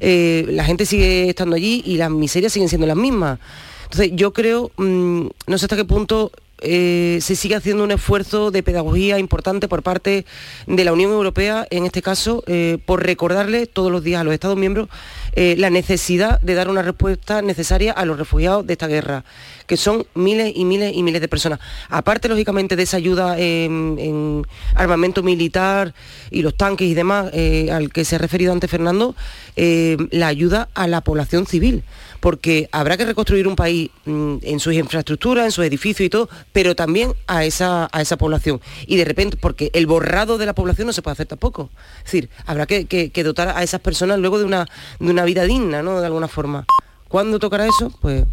eh, 0.00 0.46
la 0.48 0.64
gente 0.64 0.86
sigue 0.86 1.28
estando 1.28 1.56
allí 1.56 1.82
y 1.84 1.96
las 1.96 2.10
miserias 2.10 2.52
siguen 2.52 2.68
siendo 2.68 2.86
las 2.86 2.96
mismas. 2.96 3.38
Entonces 3.84 4.12
yo 4.14 4.32
creo, 4.32 4.70
mm, 4.76 5.26
no 5.46 5.58
sé 5.58 5.64
hasta 5.64 5.76
qué 5.76 5.84
punto 5.84 6.30
eh, 6.62 7.18
se 7.20 7.36
sigue 7.36 7.54
haciendo 7.54 7.84
un 7.84 7.90
esfuerzo 7.90 8.50
de 8.50 8.62
pedagogía 8.62 9.18
importante 9.18 9.68
por 9.68 9.82
parte 9.82 10.26
de 10.66 10.84
la 10.84 10.92
Unión 10.92 11.10
Europea, 11.10 11.66
en 11.70 11.86
este 11.86 12.02
caso, 12.02 12.42
eh, 12.46 12.78
por 12.84 13.04
recordarle 13.04 13.66
todos 13.66 13.90
los 13.90 14.04
días 14.04 14.20
a 14.20 14.24
los 14.24 14.34
Estados 14.34 14.56
miembros 14.56 14.88
eh, 15.32 15.54
la 15.58 15.70
necesidad 15.70 16.40
de 16.40 16.54
dar 16.54 16.68
una 16.68 16.82
respuesta 16.82 17.40
necesaria 17.42 17.92
a 17.92 18.04
los 18.04 18.18
refugiados 18.18 18.66
de 18.66 18.72
esta 18.72 18.88
guerra, 18.88 19.24
que 19.66 19.76
son 19.76 20.06
miles 20.14 20.52
y 20.54 20.64
miles 20.64 20.92
y 20.94 21.02
miles 21.02 21.20
de 21.20 21.28
personas. 21.28 21.60
Aparte, 21.88 22.28
lógicamente, 22.28 22.76
de 22.76 22.82
esa 22.82 22.96
ayuda 22.96 23.38
en, 23.38 24.46
armamento 24.74 25.22
militar 25.22 25.94
y 26.30 26.42
los 26.42 26.56
tanques 26.56 26.88
y 26.88 26.94
demás, 26.94 27.30
al 27.72 27.92
que 27.92 28.04
se 28.04 28.16
ha 28.16 28.18
referido 28.18 28.52
antes 28.52 28.70
Fernando, 28.70 29.14
la 29.56 30.26
ayuda 30.26 30.68
a 30.74 30.86
la 30.86 31.00
población 31.00 31.46
civil 31.46 31.84
porque 32.20 32.68
habrá 32.70 32.96
que 32.96 33.06
reconstruir 33.06 33.48
un 33.48 33.56
país 33.56 33.90
mm, 34.04 34.36
en 34.42 34.60
sus 34.60 34.74
infraestructuras, 34.74 35.46
en 35.46 35.52
sus 35.52 35.64
edificios 35.64 36.06
y 36.06 36.10
todo, 36.10 36.28
pero 36.52 36.76
también 36.76 37.14
a 37.26 37.44
esa, 37.44 37.88
a 37.92 38.00
esa 38.00 38.16
población. 38.16 38.60
Y 38.86 38.96
de 38.96 39.04
repente, 39.04 39.36
porque 39.36 39.70
el 39.74 39.86
borrado 39.86 40.38
de 40.38 40.46
la 40.46 40.54
población 40.54 40.86
no 40.86 40.92
se 40.92 41.02
puede 41.02 41.14
hacer 41.14 41.26
tampoco. 41.26 41.70
Es 41.98 42.04
decir, 42.04 42.30
habrá 42.46 42.66
que, 42.66 43.10
dotar 43.24 43.56
a 43.56 43.62
esas 43.62 43.80
personas 43.80 44.18
luego 44.18 44.38
de 44.38 44.44
una, 44.44 44.66
de 44.98 45.10
una 45.10 45.24
vida 45.24 45.44
digna, 45.44 45.82
¿no? 45.82 46.00
De 46.00 46.06
alguna 46.06 46.28
forma. 46.28 46.66
¿Cuándo 47.08 47.38
tocará 47.38 47.66
eso? 47.66 47.92
Pues 48.00 48.24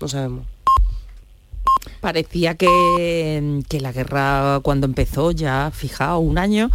no 0.00 0.08
sabemos. 0.08 0.46
Parecía 2.00 2.54
que, 2.54 3.62
que 3.68 3.80
la 3.80 3.92
guerra 3.92 4.60
cuando 4.62 4.86
empezó, 4.86 5.32
ya 5.32 5.70
fijado, 5.74 6.20
un 6.20 6.38
año, 6.38 6.70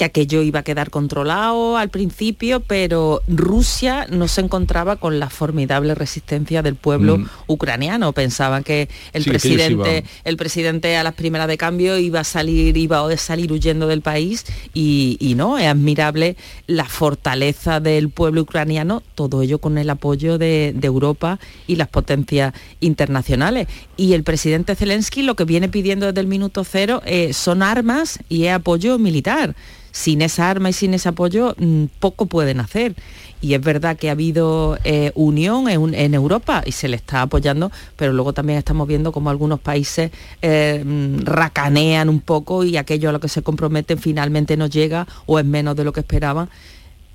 que 0.00 0.06
aquello 0.06 0.40
iba 0.40 0.60
a 0.60 0.62
quedar 0.62 0.88
controlado 0.88 1.76
al 1.76 1.90
principio, 1.90 2.60
pero 2.60 3.20
Rusia 3.28 4.06
no 4.08 4.28
se 4.28 4.40
encontraba 4.40 4.96
con 4.96 5.20
la 5.20 5.28
formidable 5.28 5.94
resistencia 5.94 6.62
del 6.62 6.74
pueblo 6.74 7.18
mm. 7.18 7.28
ucraniano. 7.48 8.14
Pensaban 8.14 8.64
que 8.64 8.88
el 9.12 9.24
presidente, 9.24 10.04
el 10.24 10.38
presidente 10.38 10.96
a 10.96 11.02
las 11.02 11.12
primeras 11.12 11.48
de 11.48 11.58
cambio 11.58 11.98
iba 11.98 12.20
a 12.20 12.24
salir, 12.24 12.78
iba 12.78 13.06
a 13.06 13.16
salir 13.18 13.52
huyendo 13.52 13.88
del 13.88 14.00
país 14.00 14.46
y, 14.72 15.34
no, 15.36 15.58
es 15.58 15.66
admirable 15.66 16.34
la 16.66 16.86
fortaleza 16.86 17.78
del 17.80 18.08
pueblo 18.08 18.40
ucraniano, 18.40 19.02
todo 19.14 19.42
ello 19.42 19.58
con 19.58 19.76
el 19.76 19.90
apoyo 19.90 20.38
de, 20.38 20.74
Europa 20.80 21.38
y 21.66 21.76
las 21.76 21.88
potencias 21.88 22.54
internacionales. 22.80 23.68
Y 23.98 24.14
el 24.14 24.22
presidente 24.22 24.74
Zelensky 24.76 25.20
lo 25.20 25.36
que 25.36 25.44
viene 25.44 25.68
pidiendo 25.68 26.06
desde 26.06 26.22
el 26.22 26.26
minuto 26.26 26.64
cero 26.64 27.02
eh, 27.04 27.34
son 27.34 27.62
armas 27.62 28.18
y 28.30 28.44
es 28.44 28.54
apoyo 28.54 28.98
militar 28.98 29.54
sin 29.92 30.22
esa 30.22 30.50
arma 30.50 30.70
y 30.70 30.72
sin 30.72 30.94
ese 30.94 31.08
apoyo 31.08 31.54
mm, 31.58 31.84
poco 31.98 32.26
pueden 32.26 32.60
hacer. 32.60 32.94
Y 33.42 33.54
es 33.54 33.60
verdad 33.62 33.96
que 33.96 34.10
ha 34.10 34.12
habido 34.12 34.78
eh, 34.84 35.12
unión 35.14 35.68
en, 35.68 36.14
Europa 36.14 36.62
y 36.66 36.72
se 36.72 36.88
le 36.88 36.96
está 36.96 37.22
apoyando, 37.22 37.72
pero 37.96 38.12
luego 38.12 38.34
también 38.34 38.58
estamos 38.58 38.86
viendo 38.86 39.12
como 39.12 39.30
algunos 39.30 39.60
países 39.60 40.10
eh, 40.42 40.82
mm, 40.84 41.20
racanean 41.24 42.08
un 42.08 42.20
poco 42.20 42.64
y 42.64 42.76
aquello 42.76 43.08
a 43.08 43.12
lo 43.12 43.20
que 43.20 43.28
se 43.28 43.42
comprometen 43.42 43.98
finalmente 43.98 44.56
no 44.56 44.66
llega 44.66 45.06
o 45.26 45.38
es 45.38 45.44
menos 45.44 45.74
de 45.76 45.84
lo 45.84 45.92
que 45.92 46.00
esperaban 46.00 46.50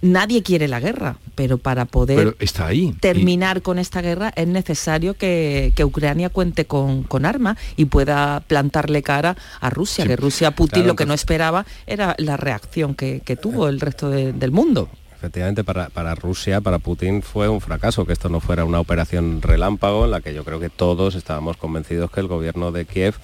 nadie 0.06 0.44
quiere 0.44 0.68
la 0.68 0.80
guerra, 0.80 1.18
pero 1.36 1.58
para 1.58 1.86
poder 1.86 2.36
está 2.40 2.68
ahí. 2.68 2.96
terminar 3.00 3.62
con 3.62 3.80
esta 3.80 4.02
guerra 4.02 4.32
es 4.36 4.48
necesario 4.48 5.16
que, 5.16 5.74
Ucrania 5.84 6.30
cuente 6.30 6.66
con, 6.66 7.06
armas 7.26 7.58
y 7.76 7.86
pueda 7.86 8.42
plantarle 8.42 9.04
cara 9.04 9.36
a 9.60 9.70
Rusia, 9.70 10.06
que 10.06 10.16
Rusia, 10.16 10.52
Putin 10.52 10.88
lo 10.88 10.96
que 10.96 11.06
no 11.06 11.14
esperaba 11.14 11.66
era 11.88 12.16
la 12.18 12.38
reacción 12.38 12.96
que, 12.96 13.22
tuvo 13.42 13.68
el 13.68 13.80
resto 13.80 14.10
del 14.10 14.52
mundo. 14.52 14.90
Efectivamente, 15.16 15.64
para, 15.64 15.90
para, 15.90 16.14
Rusia, 16.14 16.62
para 16.62 16.78
Putin 16.80 17.22
fue 17.22 17.50
un 17.50 17.60
fracaso 17.60 18.06
que 18.06 18.14
esto 18.14 18.30
no 18.30 18.40
fuera 18.40 18.64
una 18.64 18.80
operación 18.80 19.42
relámpago 19.42 20.06
en 20.06 20.12
la 20.12 20.22
que 20.22 20.34
yo 20.34 20.44
creo 20.44 20.60
que 20.60 20.70
todos 20.70 21.16
estábamos 21.16 21.58
convencidos 21.58 22.12
que 22.12 22.20
el 22.20 22.28
gobierno 22.28 22.72
de 22.72 22.86
Kiev 22.86 23.16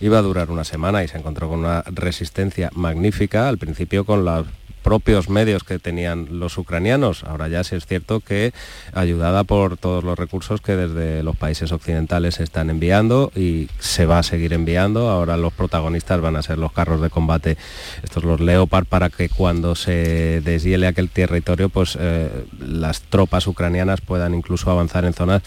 iba 0.00 0.18
a 0.18 0.22
durar 0.22 0.50
una 0.50 0.64
semana 0.64 1.04
y 1.04 1.08
se 1.08 1.18
encontró 1.18 1.48
con 1.48 1.60
una 1.60 1.82
resistencia 1.82 2.70
magnífica, 2.74 3.48
al 3.48 3.58
principio 3.58 4.04
con 4.04 4.24
la 4.24 4.44
propios 4.84 5.30
medios 5.30 5.64
que 5.64 5.80
tenían 5.80 6.38
los 6.38 6.58
ucranianos. 6.58 7.24
Ahora 7.24 7.48
ya 7.48 7.64
sí 7.64 7.74
es 7.74 7.86
cierto 7.86 8.20
que 8.20 8.52
ayudada 8.92 9.42
por 9.42 9.78
todos 9.78 10.04
los 10.04 10.16
recursos 10.16 10.60
que 10.60 10.76
desde 10.76 11.22
los 11.24 11.36
países 11.36 11.72
occidentales 11.72 12.36
se 12.36 12.44
están 12.44 12.68
enviando 12.68 13.32
y 13.34 13.68
se 13.80 14.04
va 14.06 14.18
a 14.18 14.22
seguir 14.22 14.52
enviando. 14.52 15.08
Ahora 15.08 15.38
los 15.38 15.54
protagonistas 15.54 16.20
van 16.20 16.36
a 16.36 16.42
ser 16.42 16.58
los 16.58 16.70
carros 16.70 17.00
de 17.00 17.08
combate, 17.10 17.56
estos 18.02 18.24
los 18.24 18.40
Leopard, 18.40 18.84
para 18.84 19.08
que 19.08 19.30
cuando 19.30 19.74
se 19.74 20.42
deshiele 20.42 20.86
aquel 20.86 21.08
territorio, 21.08 21.70
pues 21.70 21.96
eh, 21.98 22.44
las 22.60 23.00
tropas 23.00 23.46
ucranianas 23.46 24.02
puedan 24.02 24.34
incluso 24.34 24.70
avanzar 24.70 25.06
en 25.06 25.14
zonas 25.14 25.42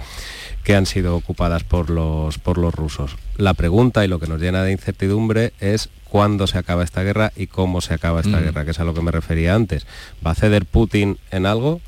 que 0.67 0.75
han 0.75 0.86
sido 0.86 1.15
ocupadas 1.15 1.63
por 1.63 1.89
los, 1.89 2.39
por 2.39 2.58
los 2.58 2.75
rusos. 2.75 3.15
La 3.38 3.53
pregunta 3.53 4.03
y 4.03 4.10
lo 4.10 4.19
que 4.19 4.27
nos 4.27 4.41
llena 4.41 4.63
de 4.63 4.73
incertidumbre 4.73 5.53
es 5.62 5.88
cuándo 6.03 6.45
se 6.45 6.58
acaba 6.58 6.84
esta 6.84 7.03
guerra 7.03 7.32
y 7.38 7.47
cómo 7.47 7.80
se 7.80 7.93
acaba 7.93 8.19
esta 8.19 8.41
mm. 8.41 8.43
guerra, 8.43 8.65
que 8.65 8.71
es 8.71 8.80
a 8.82 8.84
lo 8.84 8.93
que 8.93 8.99
me 8.99 9.12
refería 9.12 9.56
antes. 9.56 9.88
¿Va 10.25 10.32
a 10.32 10.36
ceder 10.36 10.65
Putin 10.65 11.19
en 11.32 11.45
algo? 11.45 11.80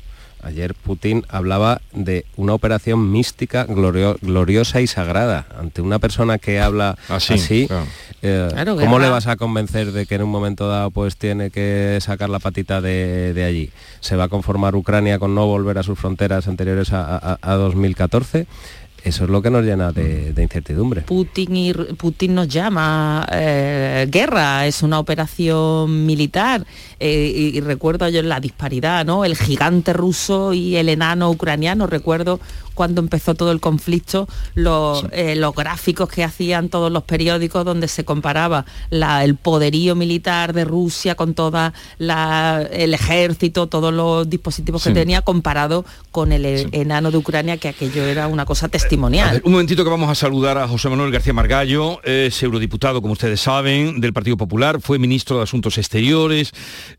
Ayer 0.42 0.74
Putin 0.74 1.24
hablaba 1.28 1.80
de 1.92 2.24
una 2.36 2.54
operación 2.54 3.10
mística, 3.10 3.64
gloriosa 3.64 4.80
y 4.80 4.86
sagrada. 4.86 5.46
Ante 5.58 5.82
una 5.82 5.98
persona 5.98 6.38
que 6.38 6.60
habla 6.60 6.96
ah, 7.08 7.16
así, 7.16 7.68
eh, 8.22 8.48
¿cómo 8.78 8.98
le 8.98 9.08
vas 9.08 9.26
a 9.26 9.36
convencer 9.36 9.92
de 9.92 10.06
que 10.06 10.16
en 10.16 10.22
un 10.22 10.30
momento 10.30 10.68
dado 10.68 10.90
pues 10.90 11.16
tiene 11.16 11.50
que 11.50 11.98
sacar 12.00 12.30
la 12.30 12.38
patita 12.38 12.80
de, 12.80 13.44
allí? 13.46 13.70
¿Se 14.00 14.16
va 14.16 14.24
a 14.24 14.28
conformar 14.28 14.74
Ucrania 14.74 15.18
con 15.18 15.34
no 15.34 15.46
volver 15.46 15.78
a 15.78 15.82
sus 15.82 15.98
fronteras 15.98 16.48
anteriores 16.48 16.92
a, 16.92 17.38
a 17.40 17.54
2014? 17.54 18.46
Eso 19.02 19.24
es 19.24 19.30
lo 19.30 19.40
que 19.40 19.50
nos 19.50 19.64
llena 19.64 19.92
de, 19.92 20.34
incertidumbre. 20.36 21.02
Putin, 21.02 21.56
y, 21.56 21.72
nos 22.28 22.48
llama 22.48 23.26
eh, 23.32 24.06
guerra, 24.10 24.66
es 24.66 24.82
una 24.82 24.98
operación 24.98 26.06
militar. 26.06 26.66
Eh, 26.98 27.52
y, 27.54 27.60
recuerdo 27.60 28.08
yo 28.08 28.22
la 28.22 28.40
disparidad, 28.40 29.04
¿no? 29.04 29.24
El 29.24 29.36
gigante 29.36 29.92
ruso 29.92 30.52
y 30.52 30.76
el 30.76 30.88
enano 30.88 31.30
ucraniano. 31.30 31.86
Recuerdo 31.86 32.40
cuando 32.80 33.02
empezó 33.02 33.34
todo 33.34 33.52
el 33.52 33.60
conflicto, 33.60 34.26
los, 34.54 35.04
eh, 35.12 35.36
los 35.36 35.54
gráficos 35.54 36.08
que 36.08 36.24
hacían 36.24 36.70
todos 36.70 36.90
los 36.90 37.02
periódicos 37.02 37.62
donde 37.62 37.88
se 37.88 38.06
comparaba 38.06 38.64
el 38.90 39.34
poderío 39.34 39.94
militar 39.94 40.54
de 40.54 40.64
Rusia 40.64 41.14
con 41.14 41.34
todo 41.34 41.74
el 41.98 42.94
ejército, 42.94 43.66
todos 43.66 43.92
los 43.92 44.30
dispositivos 44.30 44.82
que 44.82 44.92
tenía 44.92 45.20
comparado 45.20 45.84
con 46.10 46.32
el 46.32 46.70
enano 46.72 47.10
de 47.10 47.18
Ucrania, 47.18 47.58
que 47.58 47.68
aquello 47.68 48.04
era 48.04 48.28
una 48.28 48.46
cosa 48.46 48.70
testimonial. 48.70 49.42
un 49.44 49.52
momentito 49.52 49.84
que 49.84 49.90
vamos 49.90 50.08
a 50.08 50.14
saludar 50.14 50.56
a 50.56 50.66
José 50.66 50.88
Manuel 50.88 51.10
García 51.10 51.34
Margallo, 51.34 52.02
es 52.02 52.42
eurodiputado, 52.42 53.02
como 53.02 53.12
ustedes 53.12 53.42
saben, 53.42 54.00
del 54.00 54.14
Partido 54.14 54.38
Popular, 54.38 54.80
fue 54.80 54.98
ministro 54.98 55.36
de 55.36 55.42
Asuntos 55.42 55.76
Exteriores, 55.76 56.52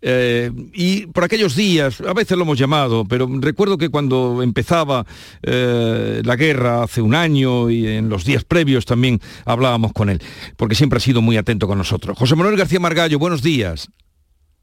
eh, 0.04 0.52
y 0.74 1.08
por 1.08 1.24
aquellos 1.24 1.56
días, 1.56 2.02
a 2.02 2.14
veces 2.14 2.38
lo 2.38 2.44
hemos 2.44 2.60
llamado, 2.60 3.04
pero 3.04 3.28
recuerdo 3.40 3.80
que 3.80 3.90
cuando 3.90 4.44
empezaba... 4.44 5.08
Eh, 5.42 5.71
eh, 5.74 6.22
la 6.26 6.36
guerra 6.36 6.84
hace 6.84 7.02
un 7.02 7.16
año 7.16 7.70
y 7.70 7.88
en 7.88 8.10
los 8.10 8.26
días 8.26 8.44
previos 8.44 8.86
también 8.86 9.22
hablábamos 9.46 9.94
con 9.94 10.10
él, 10.10 10.22
porque 10.58 10.76
siempre 10.76 10.98
ha 10.98 11.00
sido 11.00 11.22
muy 11.22 11.38
atento 11.38 11.68
con 11.68 11.78
nosotros. 11.78 12.18
José 12.18 12.36
Manuel 12.36 12.58
García 12.58 12.80
Margallo, 12.80 13.18
buenos 13.20 13.42
días. 13.42 13.90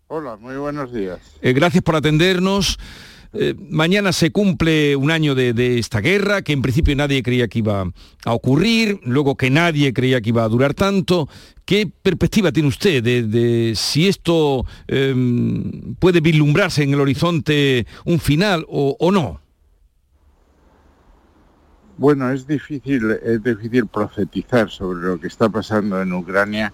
Hola, 0.08 0.36
muy 0.36 0.56
buenos 0.56 0.92
días. 0.92 1.18
Eh, 1.42 1.52
gracias 1.52 1.82
por 1.82 1.96
atendernos. 1.96 2.78
Eh, 3.32 3.54
mañana 3.58 4.12
se 4.12 4.30
cumple 4.30 4.96
un 4.96 5.10
año 5.10 5.34
de, 5.34 5.78
esta 5.78 6.00
guerra, 6.00 6.42
que 6.42 6.52
en 6.52 6.62
principio 6.62 6.96
nadie 6.96 7.22
creía 7.22 7.48
que 7.48 7.58
iba 7.58 7.90
a 8.24 8.32
ocurrir, 8.32 9.00
luego 9.04 9.36
que 9.36 9.50
nadie 9.50 9.92
creía 9.92 10.20
que 10.20 10.30
iba 10.30 10.44
a 10.44 10.48
durar 10.48 10.74
tanto. 10.74 11.28
¿Qué 11.64 11.86
perspectiva 11.86 12.52
tiene 12.52 12.68
usted 12.68 13.02
de, 13.02 13.72
si 13.76 14.08
esto 14.08 14.64
em, 14.86 15.94
puede 15.98 16.20
vislumbrarse 16.20 16.82
en 16.82 16.94
el 16.94 17.00
horizonte 17.00 17.86
un 18.04 18.18
final 18.18 18.64
o 18.68 19.10
no? 19.12 19.40
Bueno, 21.98 22.30
es 22.30 22.46
difícil, 22.46 23.10
es 23.24 23.42
difícil 23.42 23.88
profetizar 23.88 24.70
sobre 24.70 25.00
lo 25.00 25.20
que 25.20 25.26
está 25.26 25.48
pasando 25.48 26.00
en 26.00 26.12
Ucrania 26.12 26.72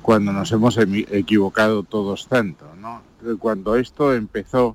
cuando 0.00 0.32
nos 0.32 0.52
hemos 0.52 0.78
equivocado 0.78 1.82
todos 1.82 2.26
tanto, 2.28 2.64
¿no? 2.80 3.02
Cuando 3.38 3.76
esto 3.76 4.14
empezó, 4.14 4.74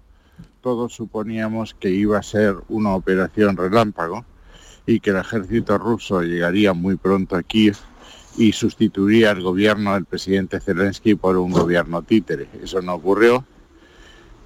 todos 0.62 0.94
suponíamos 0.94 1.74
que 1.74 1.90
iba 1.90 2.20
a 2.20 2.24
ser 2.24 2.56
una 2.68 2.94
operación 2.94 3.58
relámpago 3.58 4.26
y 4.86 5.00
que 5.00 5.10
el 5.10 5.18
ejército 5.18 5.80
ruso 5.80 6.22
llegaría 6.22 6.74
muy 6.74 6.96
pronto 6.96 7.36
a 7.36 7.42
Kiev 7.42 7.78
y 8.38 8.52
sustituiría 8.52 9.32
al 9.32 9.42
gobierno 9.42 9.96
del 9.96 10.06
presidente 10.06 10.60
Zelensky 10.60 11.16
por 11.16 11.36
un 11.36 11.50
gobierno 11.50 12.04
títere. 12.04 12.48
Eso 12.62 12.80
no 12.84 12.94
ocurrió. 12.94 13.44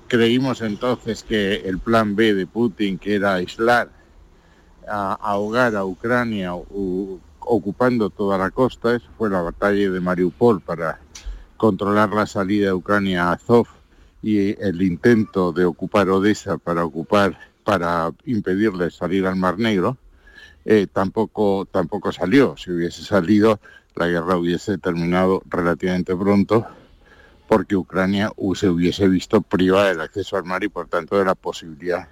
Creímos 0.07 0.61
entonces 0.61 1.21
que 1.21 1.55
el 1.65 1.79
plan 1.79 2.15
B 2.15 2.33
de 2.33 2.47
Putin, 2.47 2.97
que 2.97 3.15
era 3.15 3.33
aislar, 3.33 4.02
a, 4.87 5.13
ahogar 5.13 5.75
a 5.75 5.85
Ucrania 5.85 6.53
ocupando 6.53 8.09
toda 8.09 8.37
la 8.37 8.51
costa, 8.51 8.95
eso 8.95 9.07
fue 9.17 9.29
la 9.29 9.41
batalla 9.41 9.89
de 9.89 9.99
Mariupol 9.99 10.61
para 10.61 10.99
controlar 11.57 12.09
la 12.11 12.25
salida 12.25 12.67
de 12.67 12.73
Ucrania 12.73 13.29
a 13.29 13.33
Azov 13.33 13.67
y 14.21 14.61
el 14.61 14.81
intento 14.81 15.51
de 15.51 15.65
ocupar 15.65 16.09
Odessa 16.09 16.57
para 16.57 16.85
ocupar 16.85 17.37
para 17.63 18.11
impedirle 18.25 18.91
salir 18.91 19.25
al 19.25 19.35
Mar 19.35 19.57
Negro, 19.57 19.97
eh, 20.65 20.87
tampoco, 20.91 21.65
tampoco 21.65 22.11
salió. 22.11 22.55
Si 22.57 22.71
hubiese 22.71 23.03
salido, 23.03 23.59
la 23.95 24.07
guerra 24.07 24.37
hubiese 24.37 24.77
terminado 24.77 25.41
relativamente 25.45 26.15
pronto 26.15 26.65
porque 27.47 27.75
Ucrania 27.75 28.31
se 28.55 28.69
hubiese 28.69 29.07
visto 29.07 29.41
privada 29.41 29.89
del 29.89 30.01
acceso 30.01 30.37
al 30.37 30.43
mar 30.43 30.63
y 30.63 30.69
por 30.69 30.87
tanto 30.87 31.17
de 31.17 31.25
la 31.25 31.35
posibilidad 31.35 32.07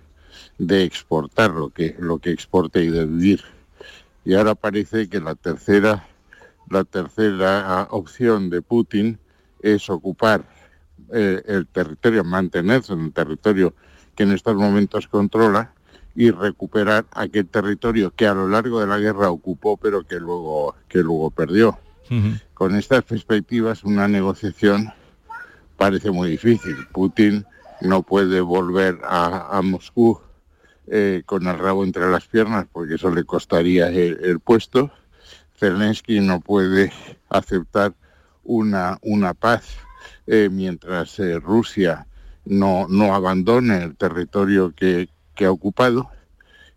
de 0.61 0.83
exportar 0.83 1.49
lo 1.51 1.69
que, 1.69 1.95
lo 1.97 2.19
que 2.19 2.29
exporte 2.29 2.83
y 2.83 2.89
de 2.91 3.05
vivir. 3.05 3.41
Y 4.23 4.35
ahora 4.35 4.53
parece 4.53 5.09
que 5.09 5.19
la 5.19 5.33
tercera, 5.33 6.07
la 6.69 6.83
tercera 6.83 7.87
opción 7.89 8.51
de 8.51 8.61
Putin 8.61 9.17
es 9.63 9.89
ocupar 9.89 10.45
eh, 11.11 11.41
el 11.47 11.65
territorio, 11.65 12.23
mantenerse 12.23 12.93
en 12.93 13.05
el 13.05 13.11
territorio 13.11 13.73
que 14.15 14.23
en 14.23 14.33
estos 14.33 14.55
momentos 14.55 15.07
controla 15.07 15.73
y 16.13 16.29
recuperar 16.29 17.05
aquel 17.11 17.47
territorio 17.47 18.11
que 18.11 18.27
a 18.27 18.35
lo 18.35 18.47
largo 18.47 18.81
de 18.81 18.87
la 18.87 18.99
guerra 18.99 19.31
ocupó 19.31 19.77
pero 19.77 20.05
que 20.05 20.19
luego, 20.19 20.75
que 20.87 20.99
luego 20.99 21.31
perdió. 21.31 21.79
Con 22.53 22.75
estas 22.75 23.03
perspectivas 23.03 23.85
una 23.85 24.05
negociación 24.05 24.91
parece 25.77 26.11
muy 26.11 26.29
difícil. 26.31 26.75
Putin 26.91 27.45
no 27.79 28.03
puede 28.03 28.41
volver 28.41 28.99
a, 29.03 29.61
Moscú 29.63 30.19
eh, 30.87 31.21
con 31.25 31.47
el 31.47 31.57
rabo 31.59 31.83
entre 31.83 32.09
las 32.09 32.25
piernas 32.25 32.65
porque 32.71 32.95
eso 32.95 33.13
le 33.13 33.23
costaría 33.23 33.89
el, 33.89 34.39
puesto. 34.39 34.91
Zelensky 35.57 36.19
no 36.19 36.41
puede 36.41 36.91
aceptar 37.29 37.93
una, 38.43 38.97
una 39.03 39.33
paz 39.33 39.77
eh, 40.25 40.49
mientras 40.51 41.19
eh, 41.19 41.39
Rusia 41.39 42.07
no, 42.45 42.87
no 42.89 43.13
abandone 43.13 43.83
el 43.83 43.95
territorio 43.95 44.73
que, 44.75 45.07
ha 45.39 45.49
ocupado 45.49 46.11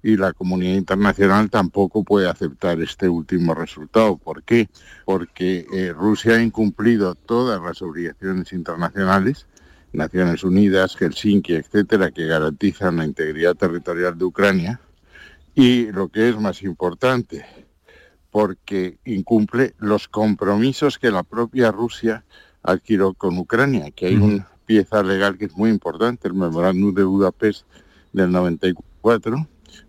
y 0.02 0.16
la 0.16 0.32
comunidad 0.32 0.76
internacional 0.76 1.50
tampoco 1.50 2.02
puede 2.02 2.30
aceptar 2.30 2.80
este 2.80 3.11
último 3.11 3.55
resultado. 3.55 4.16
¿Por 4.16 4.42
qué? 4.42 4.70
Porque 5.05 5.66
Rusia 5.94 6.36
ha 6.36 6.42
incumplido 6.42 7.14
todas 7.14 7.61
las 7.62 7.82
obligaciones 7.82 8.55
internacionales, 8.55 9.46
Naciones 9.95 10.42
Unidas, 10.45 10.97
Helsinki, 10.97 11.55
etcétera, 11.55 12.11
que 12.11 12.26
garantizan 12.26 12.97
la 12.97 13.05
integridad 13.05 13.55
territorial 13.55 14.18
de 14.18 14.24
Ucrania. 14.24 14.80
Y 15.55 15.92
lo 15.92 16.09
que 16.09 16.28
es 16.28 16.38
más 16.38 16.62
importante, 16.62 17.47
porque 18.30 18.99
incumple 19.05 19.74
los 19.78 20.09
compromisos 20.09 20.99
que 20.99 21.12
la 21.12 21.22
propia 21.22 21.70
Rusia 21.70 22.24
adquirió 22.62 23.14
con 23.14 23.38
Ucrania, 23.38 23.90
que 23.92 24.07
hay 24.07 24.16
una 24.16 24.49
pieza 24.66 25.03
legal 25.03 25.38
que 25.38 25.45
es 25.45 25.57
muy 25.57 25.70
importante, 25.70 26.26
el 26.26 26.34
memorándum 26.34 26.92
de 26.92 27.05
Budapest 27.05 27.64
del 28.12 28.32
94, 28.32 29.47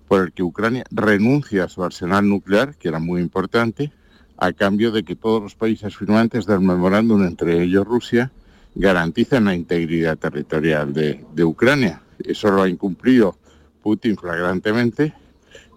por 0.08 0.22
el 0.22 0.34
que 0.34 0.44
Ucrania 0.44 0.84
renuncia 0.92 1.64
a 1.64 1.70
su 1.70 1.84
arsenal 1.84 2.30
nuclear, 2.30 2.76
que 2.76 2.90
era 2.90 3.00
muy 3.00 3.22
importante, 3.22 3.92
a 4.38 4.52
cambio 4.54 4.92
de 4.92 5.04
que 5.04 5.16
todos 5.16 5.42
los 5.42 5.56
países 5.56 5.96
firmantes 5.98 6.46
del 6.46 6.60
memorándum, 6.60 7.24
entre 7.24 7.64
ellos 7.64 7.86
Rusia, 7.86 8.32
garanticen 8.76 9.46
la 9.46 9.56
integridad 9.56 10.18
territorial 10.18 10.94
de, 10.94 11.26
de 11.34 11.44
Ucrania. 11.44 12.02
Eso 12.24 12.52
lo 12.52 12.64
ha 12.64 12.70
incumplido 12.70 13.38
Putin 13.82 14.18
flagrantemente 14.18 15.14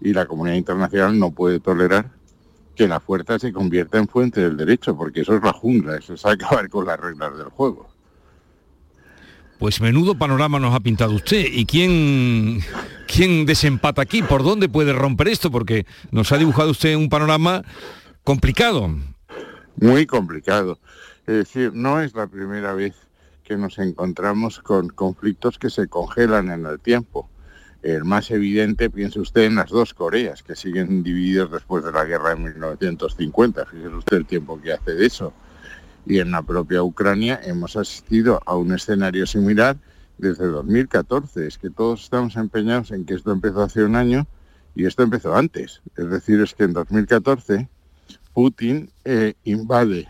y 0.00 0.12
la 0.12 0.26
comunidad 0.26 0.56
internacional 0.56 1.18
no 1.18 1.30
puede 1.30 1.60
tolerar 1.60 2.10
que 2.74 2.86
la 2.86 3.00
fuerza 3.00 3.38
se 3.38 3.52
convierta 3.52 3.98
en 3.98 4.06
fuente 4.06 4.40
del 4.40 4.56
derecho, 4.56 4.96
porque 4.96 5.22
eso 5.22 5.34
es 5.36 5.42
la 5.42 5.52
jungla, 5.52 5.96
eso 5.96 6.14
es 6.14 6.24
acabar 6.24 6.68
con 6.68 6.86
las 6.86 6.98
reglas 6.98 7.36
del 7.36 7.48
juego. 7.48 7.88
Pues 9.58 9.80
menudo 9.80 10.14
panorama 10.14 10.60
nos 10.60 10.72
ha 10.72 10.78
pintado 10.78 11.14
usted. 11.14 11.44
¿Y 11.50 11.66
quién, 11.66 12.60
quién 13.08 13.44
desempata 13.44 14.00
aquí? 14.00 14.22
¿Por 14.22 14.44
dónde 14.44 14.68
puede 14.68 14.92
romper 14.92 15.26
esto? 15.26 15.50
Porque 15.50 15.84
nos 16.12 16.30
ha 16.30 16.38
dibujado 16.38 16.70
usted 16.70 16.94
un 16.94 17.08
panorama 17.08 17.64
complicado. 18.22 18.88
Muy 19.80 20.06
complicado. 20.06 20.78
Es 21.28 21.34
decir, 21.34 21.74
no 21.74 22.00
es 22.00 22.14
la 22.14 22.26
primera 22.26 22.72
vez 22.72 22.94
que 23.44 23.58
nos 23.58 23.78
encontramos 23.78 24.60
con 24.60 24.88
conflictos 24.88 25.58
que 25.58 25.68
se 25.68 25.86
congelan 25.86 26.50
en 26.50 26.64
el 26.64 26.80
tiempo. 26.80 27.28
El 27.82 28.06
más 28.06 28.30
evidente, 28.30 28.88
piense 28.88 29.20
usted, 29.20 29.42
en 29.42 29.56
las 29.56 29.68
dos 29.68 29.92
Coreas, 29.92 30.42
que 30.42 30.56
siguen 30.56 31.02
divididas 31.02 31.50
después 31.50 31.84
de 31.84 31.92
la 31.92 32.06
guerra 32.06 32.30
de 32.30 32.36
1950. 32.36 33.66
Fíjese 33.66 33.88
usted 33.88 34.16
el 34.16 34.24
tiempo 34.24 34.58
que 34.58 34.72
hace 34.72 34.94
de 34.94 35.04
eso 35.04 35.34
y 36.06 36.18
en 36.20 36.30
la 36.30 36.40
propia 36.40 36.82
Ucrania 36.82 37.38
hemos 37.44 37.76
asistido 37.76 38.40
a 38.46 38.56
un 38.56 38.72
escenario 38.72 39.26
similar 39.26 39.76
desde 40.16 40.46
2014. 40.46 41.46
Es 41.46 41.58
que 41.58 41.68
todos 41.68 42.04
estamos 42.04 42.36
empeñados 42.36 42.90
en 42.90 43.04
que 43.04 43.12
esto 43.12 43.32
empezó 43.32 43.64
hace 43.64 43.84
un 43.84 43.96
año 43.96 44.26
y 44.74 44.86
esto 44.86 45.02
empezó 45.02 45.36
antes. 45.36 45.82
Es 45.94 46.08
decir, 46.08 46.40
es 46.40 46.54
que 46.54 46.64
en 46.64 46.72
2014 46.72 47.68
Putin 48.32 48.90
eh, 49.04 49.34
invade 49.44 50.08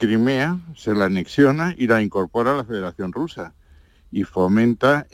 Crimea, 0.00 0.58
se 0.74 0.94
la 0.94 1.04
anexiona 1.04 1.74
y 1.76 1.86
la 1.86 2.00
incorpora 2.00 2.54
a 2.54 2.56
la 2.56 2.64
Federación 2.64 3.12
Rusa 3.12 3.52
y 4.10 4.24
fomenta 4.24 5.06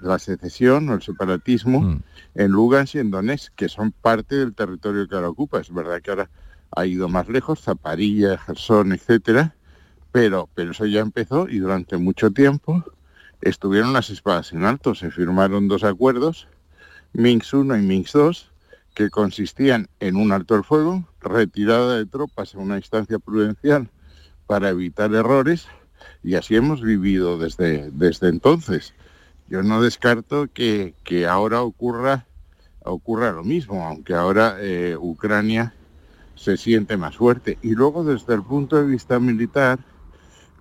la 0.00 0.20
secesión 0.20 0.88
o 0.88 0.94
el 0.94 1.02
separatismo 1.02 1.80
mm. 1.80 2.02
en 2.36 2.52
Lugansk 2.52 2.94
y 2.94 2.98
en 3.00 3.10
Donetsk, 3.10 3.52
que 3.56 3.68
son 3.68 3.90
parte 3.90 4.36
del 4.36 4.54
territorio 4.54 5.08
que 5.08 5.16
ahora 5.16 5.28
ocupa. 5.28 5.58
Es 5.58 5.74
verdad 5.74 6.00
que 6.00 6.10
ahora 6.10 6.30
ha 6.70 6.86
ido 6.86 7.08
más 7.08 7.28
lejos, 7.28 7.62
Zaparilla, 7.62 8.38
Gerson, 8.38 8.92
etcétera, 8.92 9.56
pero, 10.12 10.48
pero 10.54 10.70
eso 10.70 10.86
ya 10.86 11.00
empezó 11.00 11.48
y 11.48 11.58
durante 11.58 11.96
mucho 11.96 12.30
tiempo 12.30 12.84
estuvieron 13.40 13.92
las 13.92 14.08
espadas 14.08 14.52
en 14.52 14.64
alto. 14.64 14.94
Se 14.94 15.10
firmaron 15.10 15.66
dos 15.66 15.82
acuerdos, 15.82 16.46
Minsk 17.12 17.54
1 17.54 17.76
y 17.76 17.82
Minsk 17.82 18.12
2, 18.14 18.52
que 18.94 19.10
consistían 19.10 19.88
en 19.98 20.14
un 20.14 20.30
alto 20.30 20.54
el 20.54 20.62
fuego, 20.62 21.08
retirada 21.20 21.96
de 21.96 22.06
tropas 22.06 22.54
a 22.54 22.58
una 22.58 22.76
instancia 22.76 23.18
prudencial 23.18 23.90
para 24.48 24.70
evitar 24.70 25.14
errores, 25.14 25.66
y 26.24 26.34
así 26.34 26.56
hemos 26.56 26.80
vivido 26.80 27.38
desde, 27.38 27.90
desde 27.92 28.28
entonces. 28.28 28.94
Yo 29.46 29.62
no 29.62 29.82
descarto 29.82 30.48
que, 30.52 30.94
que 31.04 31.26
ahora 31.26 31.60
ocurra, 31.60 32.26
ocurra 32.82 33.30
lo 33.30 33.44
mismo, 33.44 33.86
aunque 33.86 34.14
ahora 34.14 34.56
eh, 34.58 34.96
Ucrania 34.98 35.74
se 36.34 36.56
siente 36.56 36.96
más 36.96 37.16
fuerte. 37.16 37.58
Y 37.62 37.74
luego 37.74 38.04
desde 38.04 38.34
el 38.34 38.42
punto 38.42 38.76
de 38.76 38.86
vista 38.86 39.20
militar, 39.20 39.80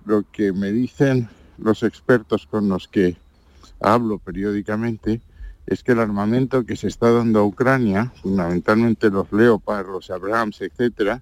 lo 0.05 0.23
que 0.31 0.51
me 0.51 0.71
dicen 0.71 1.29
los 1.57 1.83
expertos 1.83 2.45
con 2.45 2.67
los 2.67 2.89
que 2.89 3.15
hablo 3.79 4.19
periódicamente 4.19 5.21
es 5.65 5.81
que 5.83 5.93
el 5.93 5.99
armamento 5.99 6.65
que 6.65 6.75
se 6.75 6.88
está 6.88 7.09
dando 7.11 7.39
a 7.39 7.45
Ucrania, 7.45 8.11
fundamentalmente 8.21 9.09
los 9.09 9.31
Leopard, 9.31 9.88
los 9.88 10.09
Abrams, 10.09 10.61
etcétera, 10.61 11.21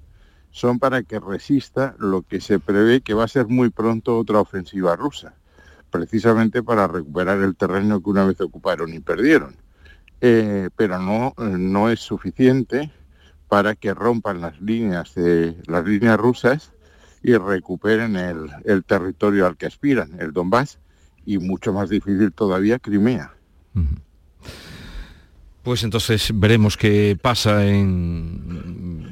son 0.56 0.80
para 0.80 1.04
que 1.04 1.20
resista 1.20 1.98
lo 2.00 2.22
que 2.22 2.40
se 2.40 2.60
prevé 2.60 3.02
que 3.02 3.14
va 3.14 3.26
a 3.26 3.28
ser 3.28 3.48
muy 3.48 3.72
pronto 3.72 4.18
otra 4.18 4.40
ofensiva 4.40 4.96
rusa, 4.96 5.34
precisamente 5.92 6.64
para 6.64 6.88
recuperar 6.88 7.40
el 7.42 7.58
terreno 7.58 8.02
que 8.02 8.10
una 8.10 8.24
vez 8.24 8.40
ocuparon 8.40 8.94
y 8.94 9.02
perdieron. 9.02 9.58
Eh, 10.22 10.70
pero 10.78 10.98
no, 10.98 11.34
no 11.38 11.90
es 11.90 12.00
suficiente 12.00 12.90
para 13.50 13.76
que 13.76 13.94
rompan 13.94 14.40
las 14.40 14.62
líneas 14.62 15.14
las 15.68 15.86
líneas 15.86 16.18
rusas 16.18 16.72
y 17.22 17.36
recuperen 17.36 18.16
el, 18.16 18.86
territorio 18.86 19.48
al 19.48 19.58
que 19.58 19.66
aspiran, 19.66 20.12
el 20.22 20.32
Donbass, 20.32 20.80
y 21.26 21.38
mucho 21.38 21.74
más 21.74 21.90
difícil 21.90 22.32
todavía, 22.32 22.80
Crimea. 22.80 23.34
Pues 25.64 25.84
entonces 25.84 26.32
veremos 26.34 26.78
qué 26.78 27.18
pasa 27.22 27.66
en 27.66 29.05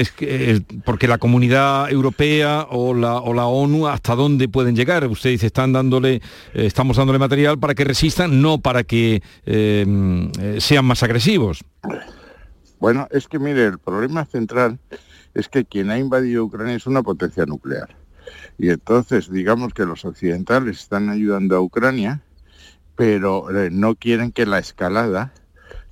es 0.00 0.10
que, 0.12 0.62
porque 0.84 1.06
la 1.06 1.18
comunidad 1.18 1.90
europea 1.90 2.66
o 2.70 2.94
la, 2.94 3.16
o 3.16 3.34
la 3.34 3.46
ONU 3.46 3.86
hasta 3.86 4.14
dónde 4.14 4.48
pueden 4.48 4.74
llegar. 4.74 5.06
Usted 5.06 5.30
dice, 5.30 5.46
están 5.46 5.72
dándole, 5.72 6.14
eh, 6.14 6.20
estamos 6.66 6.96
dándole 6.96 7.18
material 7.18 7.58
para 7.58 7.74
que 7.74 7.84
resistan, 7.84 8.40
no 8.40 8.58
para 8.58 8.82
que 8.84 9.22
eh, 9.44 10.56
sean 10.58 10.84
más 10.86 11.02
agresivos. 11.02 11.64
Bueno, 12.78 13.06
es 13.10 13.28
que 13.28 13.38
mire, 13.38 13.66
el 13.66 13.78
problema 13.78 14.24
central 14.24 14.78
es 15.34 15.48
que 15.48 15.66
quien 15.66 15.90
ha 15.90 15.98
invadido 15.98 16.44
Ucrania 16.44 16.74
es 16.74 16.86
una 16.86 17.02
potencia 17.02 17.44
nuclear. 17.44 17.94
Y 18.58 18.70
entonces, 18.70 19.30
digamos 19.30 19.74
que 19.74 19.84
los 19.84 20.04
occidentales 20.04 20.80
están 20.80 21.10
ayudando 21.10 21.56
a 21.56 21.60
Ucrania, 21.60 22.22
pero 22.96 23.50
eh, 23.54 23.70
no 23.70 23.96
quieren 23.96 24.32
que 24.32 24.46
la 24.46 24.58
escalada 24.58 25.32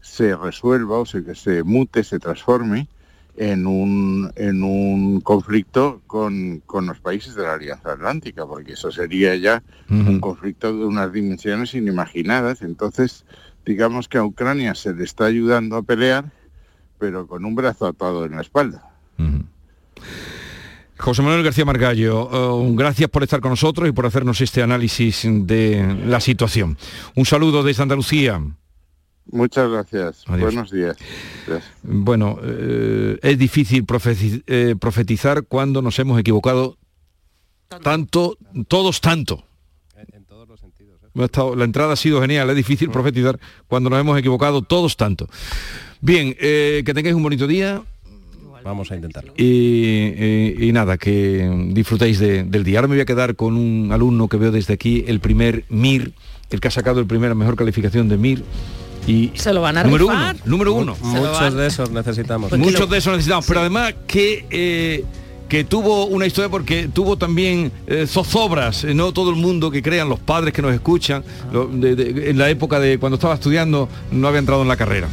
se 0.00 0.34
resuelva 0.34 0.98
o 0.98 1.06
se, 1.06 1.24
que 1.24 1.34
se 1.34 1.62
mute, 1.62 2.04
se 2.04 2.18
transforme 2.18 2.88
en 3.38 3.68
un, 3.68 4.32
en 4.34 4.64
un 4.64 5.20
conflicto 5.20 6.02
con, 6.08 6.62
los 6.82 6.98
países 6.98 7.36
de 7.36 7.44
la 7.44 7.54
Alianza 7.54 7.92
Atlántica, 7.92 8.44
porque 8.46 8.72
eso 8.72 8.90
sería 8.90 9.36
ya 9.36 9.62
un 9.88 10.20
conflicto 10.20 10.76
de 10.76 10.84
unas 10.84 11.12
dimensiones 11.12 11.72
inimaginadas. 11.74 12.62
Entonces, 12.62 13.24
digamos 13.64 14.08
que 14.08 14.18
a 14.18 14.24
Ucrania 14.24 14.74
se 14.74 14.92
le 14.92 15.04
está 15.04 15.26
ayudando 15.26 15.76
a 15.76 15.82
pelear, 15.82 16.32
pero 16.98 17.28
con 17.28 17.44
un 17.44 17.54
brazo 17.54 17.86
atado 17.86 18.24
en 18.26 18.32
la 18.32 18.42
espalda. 18.42 18.82
José 20.98 21.22
Manuel 21.22 21.44
García 21.44 21.64
Margallo, 21.64 22.28
eh, 22.32 22.72
gracias 22.74 23.08
por 23.08 23.22
estar 23.22 23.40
con 23.40 23.50
nosotros 23.50 23.88
y 23.88 23.92
por 23.92 24.04
hacernos 24.04 24.40
este 24.40 24.64
análisis 24.64 25.24
de 25.24 25.96
la 26.06 26.18
situación. 26.18 26.76
Un 27.14 27.24
saludo 27.24 27.62
desde 27.62 27.84
Andalucía. 27.84 28.42
Muchas 29.30 29.70
gracias. 29.70 30.24
Buenos 30.26 30.70
días. 30.70 30.96
Bueno, 31.82 32.38
eh, 32.42 33.18
es 33.22 33.38
difícil 33.38 33.84
eh, 34.46 34.74
profetizar 34.78 35.44
cuando 35.44 35.82
nos 35.82 35.98
hemos 35.98 36.18
equivocado 36.18 36.78
tanto, 37.82 38.38
todos 38.68 39.00
tanto. 39.00 39.44
En, 40.12 40.24
todos 40.24 40.48
los 40.48 40.60
sentidos. 40.60 41.00
La 41.56 41.64
entrada 41.64 41.92
ha 41.92 41.96
sido 41.96 42.20
genial, 42.22 42.48
es 42.50 42.56
difícil 42.56 42.90
profetizar 42.90 43.38
cuando 43.66 43.90
nos 43.90 44.00
hemos 44.00 44.18
equivocado 44.18 44.62
todos 44.62 44.96
tanto. 44.96 45.28
Bien, 46.00 46.34
que 46.34 46.92
tengáis 46.94 47.14
un 47.14 47.22
bonito 47.22 47.46
día. 47.46 47.82
Vamos 48.64 48.90
a 48.90 48.96
intentarlo. 48.96 49.34
Y, 49.36 50.70
nada, 50.72 50.96
que 50.96 51.68
disfrutéis 51.72 52.18
del 52.18 52.64
día. 52.64 52.78
Ahora 52.78 52.88
me 52.88 52.94
voy 52.94 53.02
a 53.02 53.06
quedar 53.06 53.36
con 53.36 53.56
un 53.56 53.92
alumno 53.92 54.28
que 54.28 54.36
veo 54.36 54.52
desde 54.52 54.74
aquí, 54.74 55.04
el 55.06 55.20
primer 55.20 55.64
MIR, 55.68 56.12
el 56.50 56.60
que 56.60 56.68
ha 56.68 56.70
sacado 56.70 57.00
el 57.00 57.06
primer 57.06 57.34
mejor 57.34 57.56
calificación 57.56 58.08
de 58.08 58.16
MIR. 58.16 58.42
Y 59.08 59.32
se 59.34 59.52
lo 59.52 59.62
van 59.62 59.78
a 59.78 59.84
número 59.84 60.06
uno, 60.06 60.34
número 60.44 60.74
uno. 60.74 60.96
Muchos 61.00 61.54
de 61.54 61.66
esos 61.66 61.90
necesitamos. 61.90 62.52
Muchos 62.52 62.88
de 62.88 62.98
esos 62.98 63.12
necesitamos, 63.14 63.46
pero 63.46 63.60
además 63.60 63.94
que 64.06 64.44
eh, 64.50 65.04
que 65.48 65.64
tuvo 65.64 66.04
una 66.04 66.26
historia 66.26 66.50
porque 66.50 66.88
tuvo 66.92 67.16
también 67.16 67.72
eh, 67.86 68.06
zozobras, 68.06 68.84
eh, 68.84 68.94
no 68.94 69.12
todo 69.12 69.30
el 69.30 69.36
mundo 69.36 69.70
que 69.70 69.82
crean, 69.82 70.08
los 70.08 70.20
padres 70.20 70.52
que 70.52 70.60
nos 70.60 70.74
escuchan, 70.74 71.24
en 71.52 72.38
la 72.38 72.50
época 72.50 72.78
de 72.78 72.98
cuando 72.98 73.14
estaba 73.16 73.34
estudiando 73.34 73.88
no 74.10 74.28
había 74.28 74.40
entrado 74.40 74.62
en 74.62 74.68
la 74.68 74.76
carrera 74.76 75.08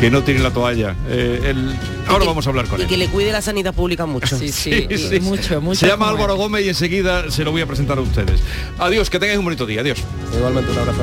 que 0.00 0.10
no 0.10 0.22
tiene 0.22 0.40
la 0.40 0.50
toalla. 0.50 0.94
Eh, 1.08 1.54
ahora 2.06 2.26
vamos 2.26 2.46
a 2.46 2.50
hablar 2.50 2.66
con 2.66 2.80
él. 2.80 2.86
Y 2.86 2.88
que 2.88 2.98
le 2.98 3.08
cuide 3.08 3.32
la 3.32 3.40
sanidad 3.40 3.74
pública 3.74 4.04
mucho. 4.04 4.38
Sí, 4.38 4.50
sí, 4.50 4.86
mucho, 5.22 5.60
mucho. 5.62 5.80
Se 5.80 5.86
llama 5.86 6.10
Álvaro 6.10 6.36
Gómez 6.36 6.66
y 6.66 6.68
enseguida 6.68 7.30
se 7.30 7.44
lo 7.44 7.52
voy 7.52 7.62
a 7.62 7.66
presentar 7.66 7.96
a 7.96 8.02
ustedes. 8.02 8.40
Adiós, 8.78 9.08
que 9.08 9.18
tengáis 9.18 9.38
un 9.38 9.46
bonito 9.46 9.64
día. 9.64 9.80
Adiós. 9.80 10.02
Igualmente 10.36 10.70
un 10.70 10.78
abrazo. 10.78 11.02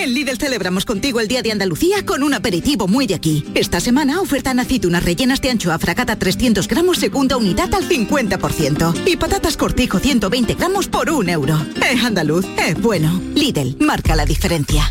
En 0.00 0.14
Lidl 0.14 0.38
celebramos 0.38 0.84
contigo 0.84 1.20
el 1.20 1.28
Día 1.28 1.42
de 1.42 1.52
Andalucía 1.52 2.06
con 2.06 2.22
un 2.22 2.32
aperitivo 2.32 2.88
muy 2.88 3.06
de 3.06 3.14
aquí. 3.14 3.44
Esta 3.54 3.80
semana 3.80 4.20
oferta 4.20 4.50
aceitunas 4.50 5.04
rellenas 5.04 5.40
de 5.40 5.50
anchoa 5.50 5.78
fracata 5.78 6.16
300 6.16 6.68
gramos 6.68 6.98
segunda 6.98 7.36
unidad 7.36 7.74
al 7.74 7.88
50%. 7.88 9.02
Y 9.06 9.16
patatas 9.16 9.56
cortijo 9.56 9.98
120 9.98 10.54
gramos 10.54 10.88
por 10.88 11.10
un 11.10 11.28
euro. 11.28 11.58
Es 11.90 12.02
andaluz, 12.04 12.46
es 12.56 12.80
bueno. 12.80 13.20
Lidl, 13.34 13.76
marca 13.80 14.16
la 14.16 14.24
diferencia. 14.24 14.90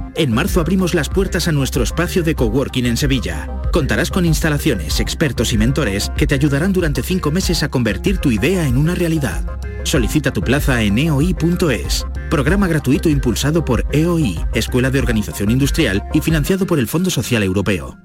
En 0.15 0.33
marzo 0.33 0.59
abrimos 0.59 0.93
las 0.93 1.07
puertas 1.07 1.47
a 1.47 1.53
nuestro 1.53 1.83
espacio 1.83 2.21
de 2.21 2.35
coworking 2.35 2.85
en 2.85 2.97
Sevilla. 2.97 3.47
Contarás 3.71 4.11
con 4.11 4.25
instalaciones, 4.25 4.99
expertos 4.99 5.53
y 5.53 5.57
mentores 5.57 6.11
que 6.17 6.27
te 6.27 6.35
ayudarán 6.35 6.73
durante 6.73 7.01
cinco 7.01 7.31
meses 7.31 7.63
a 7.63 7.69
convertir 7.69 8.17
tu 8.17 8.29
idea 8.29 8.67
en 8.67 8.77
una 8.77 8.93
realidad. 8.93 9.41
Solicita 9.83 10.33
tu 10.33 10.41
plaza 10.41 10.81
en 10.81 10.97
eoi.es. 10.97 12.05
Programa 12.29 12.67
gratuito 12.67 13.07
impulsado 13.07 13.63
por 13.63 13.85
EOI, 13.93 14.37
Escuela 14.53 14.91
de 14.91 14.99
Organización 14.99 15.49
Industrial 15.49 16.03
y 16.13 16.19
financiado 16.19 16.67
por 16.67 16.79
el 16.79 16.89
Fondo 16.89 17.09
Social 17.09 17.41
Europeo. 17.43 17.97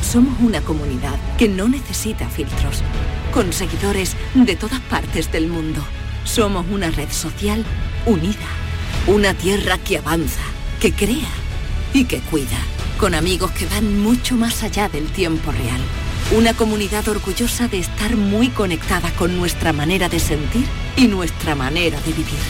Somos 0.00 0.34
una 0.40 0.62
comunidad 0.62 1.18
que 1.36 1.48
no 1.48 1.68
necesita 1.68 2.28
filtros, 2.30 2.82
con 3.32 3.52
seguidores 3.52 4.16
de 4.34 4.56
todas 4.56 4.80
partes 4.80 5.30
del 5.30 5.48
mundo. 5.48 5.82
Somos 6.24 6.64
una 6.70 6.90
red 6.90 7.10
social 7.10 7.64
unida, 8.06 8.48
una 9.06 9.34
tierra 9.34 9.76
que 9.76 9.98
avanza 9.98 10.53
que 10.84 10.92
crea 10.92 11.30
y 11.94 12.04
que 12.04 12.18
cuida, 12.18 12.58
con 12.98 13.14
amigos 13.14 13.50
que 13.52 13.64
van 13.64 14.02
mucho 14.02 14.34
más 14.34 14.62
allá 14.62 14.90
del 14.90 15.06
tiempo 15.06 15.50
real. 15.50 15.80
Una 16.36 16.52
comunidad 16.52 17.08
orgullosa 17.08 17.68
de 17.68 17.78
estar 17.78 18.16
muy 18.16 18.48
conectada 18.48 19.10
con 19.12 19.34
nuestra 19.38 19.72
manera 19.72 20.10
de 20.10 20.20
sentir 20.20 20.66
y 20.98 21.06
nuestra 21.06 21.54
manera 21.54 21.98
de 22.02 22.12
vivir. 22.12 22.44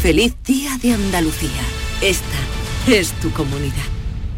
Feliz 0.00 0.36
Día 0.44 0.78
de 0.80 0.92
Andalucía. 0.92 1.62
Esta 2.00 2.38
es 2.86 3.10
tu 3.14 3.32
comunidad. 3.32 3.95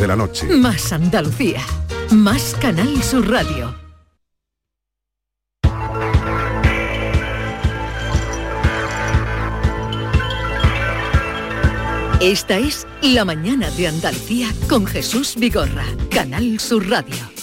de 0.00 0.06
la 0.06 0.16
noche. 0.16 0.46
Más 0.46 0.92
Andalucía. 0.92 1.60
Más 2.10 2.56
Canal 2.60 3.02
Sur 3.02 3.28
Radio. 3.28 3.76
Esta 12.20 12.58
es 12.58 12.86
La 13.02 13.24
mañana 13.24 13.70
de 13.70 13.88
Andalucía 13.88 14.48
con 14.68 14.86
Jesús 14.86 15.36
Vigorra, 15.36 15.84
Canal 16.10 16.58
Sur 16.58 16.88
Radio. 16.88 17.39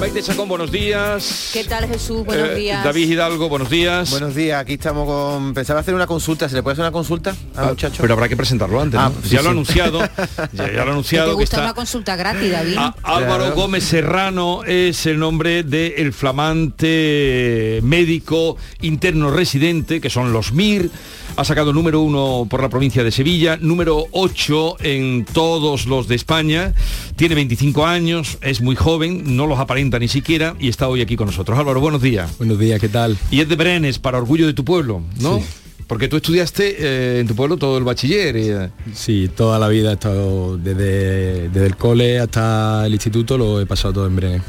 Maite 0.00 0.22
Chacón, 0.22 0.48
buenos 0.48 0.70
días. 0.70 1.50
¿Qué 1.52 1.64
tal 1.64 1.88
Jesús? 1.88 2.24
Buenos 2.24 2.50
Eh, 2.50 2.54
días. 2.54 2.84
David 2.84 3.08
Hidalgo, 3.10 3.48
buenos 3.48 3.68
días. 3.68 4.10
Buenos 4.10 4.32
días, 4.32 4.60
aquí 4.60 4.74
estamos 4.74 5.06
con... 5.08 5.54
Pensaba 5.54 5.80
hacer 5.80 5.92
una 5.92 6.06
consulta, 6.06 6.48
¿se 6.48 6.54
le 6.54 6.62
puede 6.62 6.74
hacer 6.74 6.84
una 6.84 6.92
consulta 6.92 7.30
al 7.56 7.64
Ah, 7.64 7.68
muchacho? 7.70 7.96
Pero 8.00 8.14
habrá 8.14 8.28
que 8.28 8.36
presentarlo 8.36 8.80
antes. 8.80 8.98
Ah, 9.00 9.10
¿no? 9.12 9.22
sí, 9.22 9.30
ya 9.34 9.42
lo 9.42 9.48
ha 9.48 9.52
anunciado. 9.52 9.98
ya, 9.98 10.08
ya 10.52 10.66
lo 10.66 10.80
ha 10.80 10.84
¿Te 10.84 10.90
anunciado 10.90 11.28
que 11.30 11.34
gusta 11.34 11.56
está. 11.56 11.64
una 11.66 11.74
consulta 11.74 12.14
gratis, 12.14 12.50
David? 12.52 12.76
Álvaro 13.02 13.44
Claro. 13.46 13.54
Gómez 13.56 13.82
Serrano 13.84 14.62
es 14.64 15.04
el 15.06 15.18
nombre 15.18 15.64
del 15.64 16.12
flamante 16.12 17.80
médico 17.82 18.56
interno 18.82 19.32
residente, 19.32 20.00
que 20.00 20.10
son 20.10 20.32
los 20.32 20.52
MIR. 20.52 20.90
Ha 21.36 21.44
sacado 21.44 21.72
número 21.72 22.00
uno 22.00 22.46
por 22.50 22.62
la 22.62 22.68
provincia 22.68 23.04
de 23.04 23.10
Sevilla, 23.12 23.56
número 23.60 24.06
8 24.12 24.76
en 24.80 25.24
todos 25.24 25.86
los 25.86 26.08
de 26.08 26.14
España. 26.16 26.72
Tiene 27.16 27.34
25 27.36 27.86
años, 27.86 28.38
es 28.42 28.60
muy 28.60 28.74
joven, 28.76 29.36
no 29.36 29.46
los 29.46 29.58
aparenta 29.58 29.87
ni 29.98 30.08
siquiera 30.08 30.54
y 30.58 30.68
está 30.68 30.88
hoy 30.88 31.00
aquí 31.00 31.14
con 31.16 31.26
nosotros. 31.28 31.56
Álvaro, 31.58 31.80
buenos 31.80 32.02
días. 32.02 32.36
Buenos 32.38 32.58
días, 32.58 32.80
¿qué 32.80 32.88
tal? 32.88 33.16
Y 33.30 33.40
es 33.40 33.48
de 33.48 33.54
Brenes, 33.56 33.98
para 34.00 34.18
orgullo 34.18 34.46
de 34.46 34.52
tu 34.54 34.64
pueblo, 34.64 35.02
¿no? 35.20 35.38
Sí. 35.38 35.44
Porque 35.86 36.06
tú 36.08 36.16
estudiaste 36.18 36.76
eh, 36.78 37.20
en 37.20 37.26
tu 37.28 37.34
pueblo 37.34 37.56
todo 37.56 37.78
el 37.78 37.84
bachiller. 37.84 38.36
eh, 38.36 38.68
Sí, 38.92 39.30
toda 39.34 39.58
la 39.58 39.68
vida 39.68 39.90
he 39.90 39.94
estado 39.94 40.58
desde, 40.58 41.48
desde 41.48 41.66
el 41.66 41.76
cole 41.76 42.18
hasta 42.18 42.84
el 42.84 42.92
instituto, 42.92 43.38
lo 43.38 43.58
he 43.58 43.64
pasado 43.64 43.94
todo 43.94 44.06
en 44.06 44.14
Brenes. 44.16 44.42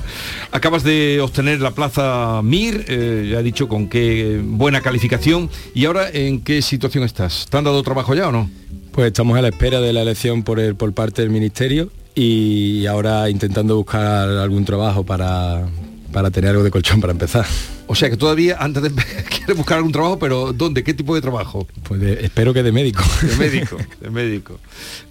Acabas 0.51 0.83
de 0.83 1.21
obtener 1.21 1.61
la 1.61 1.71
plaza 1.71 2.41
MIR, 2.43 2.83
eh, 2.89 3.29
ya 3.31 3.39
he 3.39 3.43
dicho 3.43 3.69
con 3.69 3.87
qué 3.87 4.41
buena 4.43 4.81
calificación. 4.81 5.49
¿Y 5.73 5.85
ahora 5.85 6.09
en 6.11 6.41
qué 6.41 6.61
situación 6.61 7.05
estás? 7.05 7.47
¿Te 7.49 7.55
han 7.57 7.63
dado 7.63 7.81
trabajo 7.83 8.13
ya 8.15 8.27
o 8.27 8.31
no? 8.33 8.49
Pues 8.91 9.07
estamos 9.07 9.37
a 9.37 9.41
la 9.41 9.47
espera 9.47 9.79
de 9.79 9.93
la 9.93 10.01
elección 10.01 10.43
por, 10.43 10.59
el- 10.59 10.75
por 10.75 10.91
parte 10.93 11.21
del 11.21 11.31
ministerio 11.31 11.89
y 12.16 12.86
ahora 12.86 13.30
intentando 13.30 13.76
buscar 13.76 14.28
algún 14.30 14.66
trabajo 14.66 15.05
para, 15.05 15.68
para 16.12 16.32
tener 16.32 16.51
algo 16.51 16.64
de 16.64 16.72
colchón 16.72 16.99
para 17.01 17.12
empezar. 17.12 17.45
O 17.88 17.95
sea 17.95 18.10
que 18.10 18.18
todavía 18.18 18.57
antes 18.60 18.84
de 18.84 18.89
buscar 19.55 19.78
algún 19.78 19.91
trabajo, 19.91 20.20
pero 20.20 20.53
¿dónde? 20.53 20.84
¿Qué 20.84 20.93
tipo 20.93 21.16
de 21.16 21.22
trabajo? 21.22 21.68
Pues 21.84 21.99
de- 22.01 22.24
espero 22.26 22.53
que 22.53 22.62
de 22.62 22.72
médico. 22.72 23.03
De 23.22 23.36
médico, 23.39 23.78
de 23.99 24.10
médico. 24.12 24.60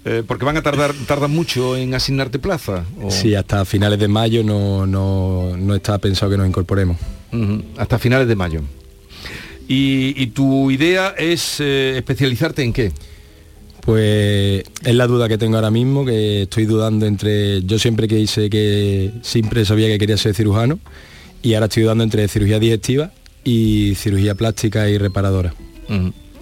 Eh, 0.04 0.22
porque 0.26 0.44
van 0.44 0.56
a 0.58 0.62
tardar, 0.62 0.94
tardan 1.06 1.30
mucho 1.32 1.76
en 1.76 1.94
asignarte 1.94 2.38
plaza. 2.38 2.84
o- 3.02 3.10
Sí, 3.10 3.34
hasta 3.34 3.64
finales 3.64 3.98
de 3.98 4.06
mayo 4.08 4.44
no, 4.44 4.86
no, 4.86 5.56
no 5.56 5.74
está 5.74 5.98
pensado 5.98 6.30
que 6.30 6.38
nos 6.38 6.46
incorporemos. 6.46 6.96
Hasta 7.76 7.98
finales 7.98 8.28
de 8.28 8.36
mayo. 8.36 8.60
Y, 9.66 10.14
y 10.16 10.28
tu 10.28 10.70
idea 10.70 11.14
es 11.18 11.56
eh, 11.60 11.94
especializarte 11.96 12.62
en 12.62 12.72
qué? 12.72 12.92
Pues 13.88 14.64
es 14.84 14.94
la 14.94 15.06
duda 15.06 15.28
que 15.30 15.38
tengo 15.38 15.56
ahora 15.56 15.70
mismo, 15.70 16.04
que 16.04 16.42
estoy 16.42 16.66
dudando 16.66 17.06
entre... 17.06 17.62
Yo 17.62 17.78
siempre 17.78 18.06
que 18.06 18.18
hice 18.18 18.50
que 18.50 19.12
siempre 19.22 19.64
sabía 19.64 19.86
que 19.86 19.98
quería 19.98 20.18
ser 20.18 20.34
cirujano 20.34 20.78
y 21.42 21.54
ahora 21.54 21.68
estoy 21.68 21.84
dudando 21.84 22.04
entre 22.04 22.28
cirugía 22.28 22.58
digestiva 22.58 23.12
y 23.44 23.94
cirugía 23.94 24.34
plástica 24.34 24.90
y 24.90 24.98
reparadora. 24.98 25.54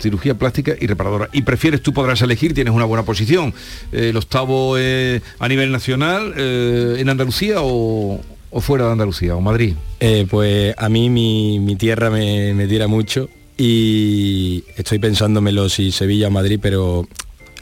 Cirugía 0.00 0.34
plástica 0.34 0.74
y 0.80 0.88
reparadora. 0.88 1.28
¿Y 1.32 1.42
prefieres, 1.42 1.82
tú 1.82 1.92
podrás 1.92 2.20
elegir, 2.20 2.52
tienes 2.52 2.74
una 2.74 2.84
buena 2.84 3.04
posición, 3.04 3.54
eh, 3.92 4.08
el 4.08 4.16
octavo 4.16 4.74
eh, 4.76 5.20
a 5.38 5.46
nivel 5.46 5.70
nacional 5.70 6.34
eh, 6.36 6.96
en 6.98 7.08
Andalucía 7.08 7.58
o, 7.60 8.20
o 8.50 8.60
fuera 8.60 8.86
de 8.86 8.90
Andalucía, 8.90 9.36
o 9.36 9.40
Madrid? 9.40 9.74
Eh, 10.00 10.26
pues 10.28 10.74
a 10.76 10.88
mí 10.88 11.10
mi, 11.10 11.60
mi 11.60 11.76
tierra 11.76 12.10
me, 12.10 12.54
me 12.54 12.66
tira 12.66 12.88
mucho 12.88 13.28
y 13.56 14.64
estoy 14.76 14.98
pensándomelo 14.98 15.68
si 15.68 15.92
Sevilla 15.92 16.26
o 16.26 16.32
Madrid, 16.32 16.58
pero 16.60 17.06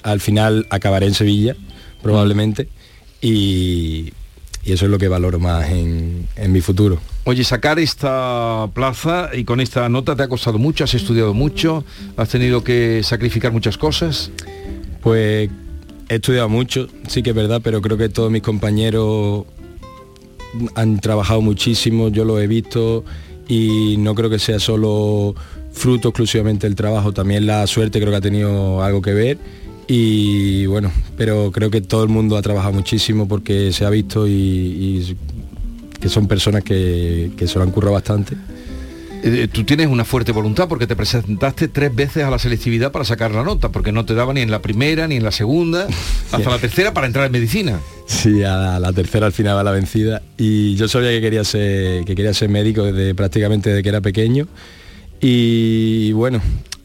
al 0.04 0.20
final 0.20 0.66
acabaré 0.70 1.06
en 1.06 1.14
Sevilla, 1.14 1.56
probablemente, 2.02 2.68
y, 3.20 4.12
y 4.64 4.72
eso 4.72 4.84
es 4.84 4.90
lo 4.90 4.98
que 4.98 5.08
valoro 5.08 5.40
más 5.40 5.70
en, 5.70 6.28
en 6.36 6.52
mi 6.52 6.60
futuro. 6.60 7.00
Oye, 7.24 7.42
sacar 7.42 7.78
esta 7.78 8.68
plaza 8.74 9.30
y 9.32 9.44
con 9.44 9.60
esta 9.60 9.88
nota 9.88 10.14
te 10.14 10.22
ha 10.22 10.28
costado 10.28 10.58
mucho, 10.58 10.84
has 10.84 10.92
estudiado 10.92 11.32
mucho, 11.32 11.84
has 12.18 12.28
tenido 12.28 12.62
que 12.62 13.02
sacrificar 13.02 13.50
muchas 13.50 13.78
cosas. 13.78 14.30
Pues 15.00 15.50
he 16.10 16.14
estudiado 16.14 16.50
mucho, 16.50 16.88
sí 17.08 17.22
que 17.22 17.30
es 17.30 17.36
verdad, 17.36 17.62
pero 17.64 17.80
creo 17.80 17.96
que 17.96 18.10
todos 18.10 18.30
mis 18.30 18.42
compañeros 18.42 19.46
han 20.74 21.00
trabajado 21.00 21.40
muchísimo, 21.40 22.08
yo 22.08 22.26
lo 22.26 22.38
he 22.38 22.46
visto 22.46 23.04
y 23.48 23.96
no 23.98 24.14
creo 24.14 24.28
que 24.28 24.38
sea 24.38 24.60
solo 24.60 25.34
fruto 25.72 26.08
exclusivamente 26.08 26.66
del 26.66 26.76
trabajo, 26.76 27.12
también 27.12 27.46
la 27.46 27.66
suerte 27.66 28.00
creo 28.00 28.10
que 28.12 28.18
ha 28.18 28.20
tenido 28.20 28.82
algo 28.82 29.02
que 29.02 29.12
ver 29.12 29.38
y 29.88 30.66
bueno, 30.66 30.90
pero 31.16 31.50
creo 31.52 31.70
que 31.70 31.80
todo 31.80 32.02
el 32.02 32.08
mundo 32.08 32.36
ha 32.36 32.42
trabajado 32.42 32.72
muchísimo 32.72 33.28
porque 33.28 33.72
se 33.72 33.84
ha 33.84 33.90
visto 33.90 34.26
y, 34.26 34.32
y 34.32 35.16
que 36.00 36.08
son 36.08 36.28
personas 36.28 36.64
que, 36.64 37.30
que 37.36 37.46
se 37.46 37.58
lo 37.58 37.64
han 37.64 37.70
currado 37.70 37.94
bastante. 37.94 38.36
Eh, 39.26 39.48
tú 39.50 39.64
tienes 39.64 39.86
una 39.86 40.04
fuerte 40.04 40.32
voluntad 40.32 40.68
porque 40.68 40.86
te 40.86 40.94
presentaste 40.94 41.68
tres 41.68 41.94
veces 41.94 42.24
a 42.24 42.30
la 42.30 42.38
selectividad 42.38 42.92
para 42.92 43.06
sacar 43.06 43.30
la 43.30 43.42
nota, 43.42 43.70
porque 43.70 43.90
no 43.90 44.04
te 44.04 44.14
daba 44.14 44.34
ni 44.34 44.42
en 44.42 44.50
la 44.50 44.60
primera, 44.60 45.08
ni 45.08 45.16
en 45.16 45.24
la 45.24 45.32
segunda, 45.32 45.86
hasta 46.30 46.50
la 46.50 46.58
tercera 46.58 46.92
para 46.92 47.06
entrar 47.06 47.24
en 47.24 47.32
medicina. 47.32 47.80
Sí, 48.06 48.42
a 48.42 48.56
la, 48.58 48.78
la 48.78 48.92
tercera 48.92 49.24
al 49.24 49.32
final 49.32 49.56
va 49.56 49.64
la 49.64 49.70
vencida. 49.70 50.20
Y 50.36 50.74
yo 50.74 50.88
sabía 50.88 51.08
que 51.08 51.22
quería 51.22 51.42
ser, 51.42 52.04
que 52.04 52.14
quería 52.14 52.34
ser 52.34 52.50
médico 52.50 52.82
desde 52.82 53.14
prácticamente 53.14 53.70
desde 53.70 53.82
que 53.82 53.88
era 53.88 54.02
pequeño. 54.02 54.46
Y 55.22 56.12
bueno, 56.12 56.42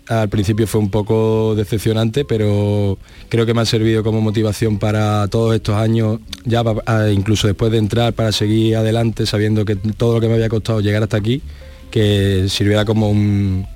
al 0.09 0.27
principio 0.27 0.65
fue 0.65 0.81
un 0.81 0.89
poco 0.89 1.53
decepcionante, 1.55 2.25
pero 2.25 2.97
creo 3.29 3.45
que 3.45 3.53
me 3.53 3.61
ha 3.61 3.65
servido 3.65 4.03
como 4.03 4.21
motivación 4.21 4.79
para 4.79 5.27
todos 5.27 5.53
estos 5.55 5.75
años, 5.75 6.19
ya 6.45 6.63
incluso 7.13 7.45
después 7.45 7.71
de 7.71 7.77
entrar, 7.77 8.13
para 8.13 8.31
seguir 8.31 8.75
adelante, 8.75 9.27
sabiendo 9.27 9.65
que 9.65 9.75
todo 9.75 10.15
lo 10.15 10.21
que 10.21 10.27
me 10.27 10.33
había 10.33 10.49
costado 10.49 10.81
llegar 10.81 11.03
hasta 11.03 11.17
aquí, 11.17 11.43
que 11.91 12.47
sirviera 12.49 12.85
como 12.85 13.11
un, 13.11 13.67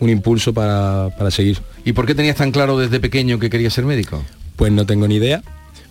un 0.00 0.08
impulso 0.08 0.54
para, 0.54 1.10
para 1.18 1.30
seguir. 1.30 1.58
¿Y 1.84 1.92
por 1.92 2.06
qué 2.06 2.14
tenías 2.14 2.36
tan 2.36 2.52
claro 2.52 2.78
desde 2.78 2.98
pequeño 2.98 3.38
que 3.38 3.50
querías 3.50 3.74
ser 3.74 3.84
médico? 3.84 4.22
Pues 4.56 4.72
no 4.72 4.86
tengo 4.86 5.06
ni 5.06 5.16
idea, 5.16 5.42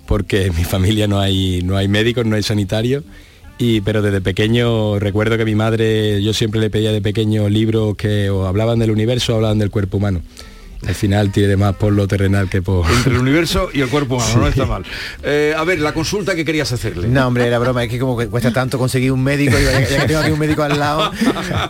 porque 0.07 0.47
en 0.47 0.55
mi 0.55 0.63
familia 0.63 1.07
no 1.07 1.19
hay, 1.19 1.61
no 1.61 1.77
hay 1.77 1.87
médicos, 1.87 2.25
no 2.25 2.35
hay 2.35 2.43
sanitarios. 2.43 3.03
Y, 3.61 3.81
pero 3.81 4.01
desde 4.01 4.21
pequeño 4.21 4.97
recuerdo 4.97 5.37
que 5.37 5.45
mi 5.45 5.53
madre, 5.53 6.23
yo 6.23 6.33
siempre 6.33 6.59
le 6.59 6.71
pedía 6.71 6.91
de 6.91 6.99
pequeño 6.99 7.47
libros 7.47 7.95
que 7.95 8.27
o 8.31 8.47
hablaban 8.47 8.79
del 8.79 8.89
universo 8.89 9.33
o 9.33 9.35
hablaban 9.35 9.59
del 9.59 9.69
cuerpo 9.69 9.97
humano. 9.97 10.23
Al 10.87 10.95
final 10.95 11.31
tiene 11.31 11.57
más 11.57 11.75
por 11.75 11.93
lo 11.93 12.07
terrenal 12.07 12.49
que 12.49 12.61
por... 12.61 12.89
Entre 12.89 13.13
el 13.13 13.19
universo 13.19 13.69
y 13.73 13.81
el 13.81 13.89
cuerpo 13.89 14.15
humano, 14.15 14.37
no 14.37 14.47
está 14.47 14.65
mal. 14.65 14.83
Eh, 15.23 15.53
a 15.55 15.63
ver, 15.63 15.79
la 15.79 15.93
consulta 15.93 16.35
que 16.35 16.45
querías 16.45 16.71
hacerle. 16.71 17.07
No, 17.07 17.27
hombre, 17.27 17.45
era 17.45 17.59
broma, 17.59 17.83
es 17.83 17.89
que 17.89 17.99
como 17.99 18.17
que 18.17 18.27
cuesta 18.27 18.51
tanto 18.51 18.79
conseguir 18.79 19.11
un 19.11 19.23
médico, 19.23 19.57
ya, 19.59 19.79
ya 19.81 20.01
que 20.01 20.07
tengo 20.07 20.19
aquí 20.21 20.31
un 20.31 20.39
médico 20.39 20.63
al 20.63 20.79
lado. 20.79 21.11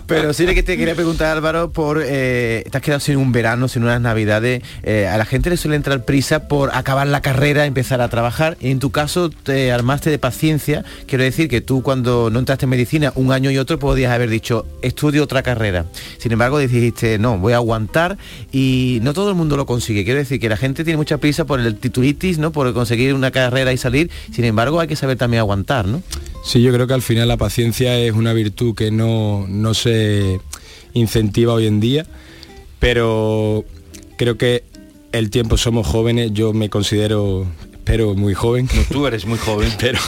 Pero 0.08 0.34
sí 0.34 0.46
que 0.46 0.64
te 0.64 0.78
quería 0.78 0.96
preguntar, 0.96 1.36
Álvaro, 1.38 1.72
por 1.72 2.02
eh, 2.04 2.64
te 2.70 2.78
has 2.78 2.84
quedado 2.84 3.00
sin 3.00 3.18
un 3.18 3.32
verano, 3.32 3.68
sin 3.68 3.84
unas 3.84 4.02
navidades. 4.02 4.64
eh, 4.84 5.08
a 5.08 5.18
la 5.18 5.26
gente 5.26 5.50
le 5.50 5.58
suele 5.58 5.76
entrar 5.76 6.04
prisa 6.06 6.48
por 6.48 6.72
acabar 6.74 7.08
la 7.08 7.22
carrera, 7.22 7.66
empezar 7.66 8.02
a 8.02 8.10
trabajar. 8.10 8.58
Y 8.60 8.72
en 8.72 8.80
tu 8.80 8.92
caso 8.92 9.30
te 9.30 9.72
armaste 9.72 10.10
de 10.10 10.20
paciencia. 10.20 10.84
Quiero 11.08 11.24
decir 11.24 11.48
que 11.50 11.62
tú 11.62 11.82
cuando 11.84 12.30
no 12.30 12.40
entraste 12.40 12.66
en 12.66 12.70
medicina, 12.70 13.14
un 13.16 13.32
año 13.32 13.52
y 13.52 13.58
otro 13.58 13.80
podías 13.80 14.12
haber 14.12 14.30
dicho, 14.30 14.66
estudio 14.82 15.24
otra 15.24 15.44
carrera. 15.44 15.86
Sin 16.18 16.32
embargo, 16.32 16.60
dijiste, 16.60 17.20
no, 17.20 17.38
voy 17.38 17.54
a 17.54 17.58
aguantar 17.58 18.18
y 18.52 19.00
no 19.02 19.14
todo 19.14 19.30
el 19.30 19.36
mundo 19.36 19.58
lo 19.58 19.66
consigue. 19.66 20.04
Quiero 20.04 20.20
decir 20.20 20.40
que 20.40 20.50
la 20.50 20.58
gente 20.58 20.84
tiene 20.84 20.98
mucha 20.98 21.18
prisa 21.18 21.46
por 21.46 21.60
el 21.60 21.76
titulitis, 21.76 22.38
¿no? 22.38 22.52
Por 22.52 22.74
conseguir 22.74 23.14
una 23.14 23.32
carrera 23.32 23.74
y 23.74 23.78
salir. 23.78 24.10
Sin 24.32 24.46
embargo, 24.46 24.80
hay 24.80 24.88
que 24.88 24.96
saber 24.96 25.18
también 25.18 25.40
aguantar, 25.40 25.88
¿no? 25.88 26.02
Sí, 26.44 26.62
yo 26.62 26.72
creo 26.74 26.88
que 26.88 26.94
al 26.94 27.02
final 27.02 27.28
la 27.28 27.38
paciencia 27.38 27.98
es 27.98 28.14
una 28.14 28.34
virtud 28.34 28.76
que 28.76 28.92
no, 28.92 29.46
no 29.48 29.74
se 29.74 30.40
incentiva 30.94 31.54
hoy 31.54 31.68
en 31.68 31.80
día, 31.80 32.06
pero 32.80 33.66
creo 34.18 34.38
que 34.38 34.64
el 35.12 35.30
tiempo 35.30 35.58
somos 35.58 35.88
jóvenes, 35.88 36.32
yo 36.34 36.54
me 36.54 36.70
considero, 36.70 37.46
espero, 37.92 38.16
muy 38.16 38.34
joven. 38.34 38.70
tú 38.90 39.06
eres 39.06 39.26
muy 39.26 39.38
joven. 39.38 39.70
pero, 39.80 40.00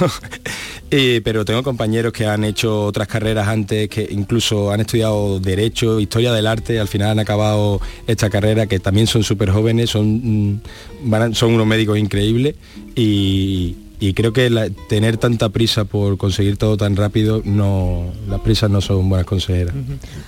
eh, 0.90 1.22
pero 1.24 1.44
tengo 1.44 1.64
compañeros 1.64 2.14
que 2.14 2.26
han 2.26 2.44
hecho 2.44 2.86
otras 2.86 3.08
carreras 3.08 3.48
antes, 3.48 3.90
que 3.90 4.08
incluso 4.10 4.72
han 4.72 4.80
estudiado 4.82 5.40
Derecho, 5.40 6.00
Historia 6.00 6.32
del 6.34 6.48
Arte, 6.48 6.80
al 6.80 6.88
final 6.88 7.10
han 7.12 7.20
acabado 7.20 7.82
esta 8.08 8.30
carrera, 8.30 8.68
que 8.68 8.80
también 8.80 9.08
son 9.08 9.24
súper 9.24 9.50
jóvenes, 9.52 9.90
son, 9.90 10.52
mm, 10.54 10.62
van 11.04 11.36
son 11.36 11.54
unos 11.54 11.68
médicos 11.68 11.98
increíbles 11.98 12.56
y, 12.96 13.76
y 14.00 14.14
creo 14.14 14.32
que 14.32 14.50
la- 14.50 14.70
tener 14.70 15.18
tanta 15.18 15.50
prisa 15.50 15.84
por 15.86 16.18
conseguir 16.18 16.56
todo 16.58 16.78
tan 16.78 16.96
rápido, 16.96 17.42
no, 17.44 18.14
las 18.30 18.40
prisas 18.42 18.70
no 18.70 18.80
son 18.82 19.10
buenas 19.10 19.26
consejeras. 19.26 19.76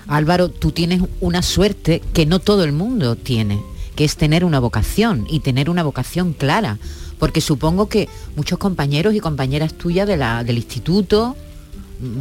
Álvaro, 0.08 0.50
tú 0.50 0.72
tienes 0.72 1.02
una 1.22 1.42
suerte 1.42 2.02
que 2.14 2.26
no 2.26 2.40
todo 2.40 2.64
el 2.66 2.74
mundo 2.74 3.16
tiene, 3.16 3.60
que 3.96 4.04
es 4.04 4.18
tener 4.18 4.44
una 4.44 4.60
vocación 4.60 5.26
y 5.30 5.40
tener 5.40 5.70
una 5.70 5.84
vocación 5.84 6.34
clara. 6.34 6.80
Porque 7.26 7.42
supongo 7.42 7.90
que 7.90 8.08
muchos 8.36 8.60
compañeros 8.60 9.16
y 9.16 9.20
compañeras 9.20 9.74
tuyas 9.74 10.08
de 10.08 10.16
la- 10.16 10.44
del 10.44 10.58
instituto 10.58 11.36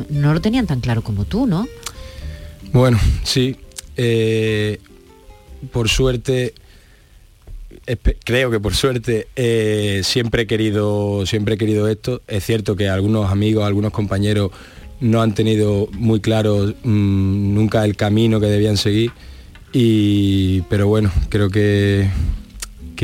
no 0.09 0.33
lo 0.33 0.41
tenían 0.41 0.67
tan 0.67 0.81
claro 0.81 1.03
como 1.03 1.27
tú, 1.27 1.47
¿no? 1.47 1.69
Bueno, 2.73 2.99
sí. 3.23 3.55
eh, 3.99 4.81
por 5.71 5.91
suerte, 5.91 6.55
creo 8.25 8.51
que 8.51 8.59
por 8.61 8.75
suerte 8.75 9.29
eh, 9.37 10.01
siempre 10.05 10.45
he 10.45 10.47
querido 10.47 11.27
siempre 11.27 11.57
he 11.57 11.59
querido 11.59 11.87
esto 11.87 12.23
es 12.27 12.43
cierto 12.47 12.75
que 12.75 12.89
algunos 12.89 13.31
amigos 13.31 13.65
algunos 13.67 13.93
compañeros 13.93 14.53
no 15.01 15.21
han 15.21 15.35
tenido 15.35 15.87
muy 15.93 16.21
claro 16.21 16.73
mm, 16.83 17.55
nunca 17.55 17.85
el 17.85 17.95
camino 17.95 18.41
que 18.41 18.47
debían 18.47 18.79
seguir 18.79 19.13
y 19.71 20.63
pero 20.63 20.89
bueno 20.89 21.13
creo 21.29 21.51
que 21.51 22.09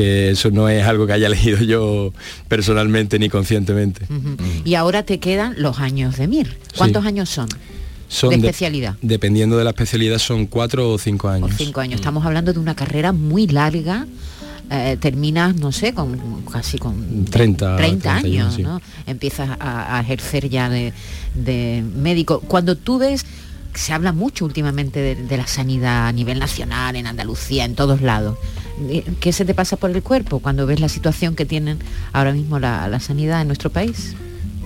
que 0.01 0.31
eso 0.31 0.51
no 0.51 0.69
es 0.69 0.85
algo 0.87 1.07
que 1.07 1.13
haya 1.13 1.27
elegido 1.33 1.59
yo 1.59 2.13
personalmente 2.49 3.19
ni 3.19 3.29
conscientemente. 3.29 4.07
Y 4.65 4.75
ahora 4.75 5.03
te 5.03 5.19
quedan 5.19 5.55
los 5.59 5.79
años 5.79 6.17
de 6.17 6.27
MIR. 6.27 6.57
¿Cuántos 6.77 7.05
años 7.05 7.29
son? 7.29 7.49
Son 8.09 8.31
de 8.31 8.37
especialidad. 8.37 8.97
dependiendo 9.03 9.57
de 9.57 9.63
la 9.63 9.71
especialidad 9.71 10.19
son 10.19 10.47
cuatro 10.47 10.91
o 10.91 10.99
cinco 10.99 11.29
años. 11.29 11.53
cinco 11.57 11.81
años. 11.81 12.01
Estamos 12.01 12.27
hablando 12.27 12.53
de 12.53 12.59
una 12.59 12.75
carrera 12.75 13.13
muy 13.13 13.47
larga 13.47 14.07
eh, 14.73 14.97
terminas, 15.01 15.57
no 15.57 15.73
sé, 15.73 15.93
con 15.93 16.43
casi 16.43 16.79
con 16.79 17.25
30, 17.25 17.77
30 17.77 18.15
años, 18.15 18.59
¿no? 18.61 18.81
Empiezas 19.05 19.51
a, 19.59 20.01
ejercer 20.01 20.49
ya 20.49 20.69
de, 20.69 20.93
médico. 21.97 22.39
Cuando 22.39 22.77
tú 22.77 22.99
ves, 22.99 23.27
se 23.75 23.93
habla 23.93 24.13
mucho 24.13 24.45
últimamente 24.45 25.17
de, 25.17 25.37
la 25.37 25.49
sanidad 25.49 26.07
a 26.07 26.13
nivel 26.13 26.39
nacional, 26.39 26.95
en 26.95 27.09
Andalucía, 27.09 27.65
en 27.65 27.75
todos 27.75 28.01
lados. 28.01 28.39
¿Qué 29.21 29.33
se 29.33 29.45
te 29.45 29.55
pasa 29.55 29.77
por 29.77 29.91
el 29.91 30.03
cuerpo 30.03 30.41
cuando 30.41 30.67
ves 30.67 30.81
la 30.81 30.89
situación 30.89 31.37
que 31.37 31.47
tienen 31.47 31.79
ahora 32.13 32.33
mismo 32.33 32.59
la 32.59 33.01
sanidad 33.01 33.41
en 33.41 33.47
nuestro 33.49 33.71
país? 33.71 34.15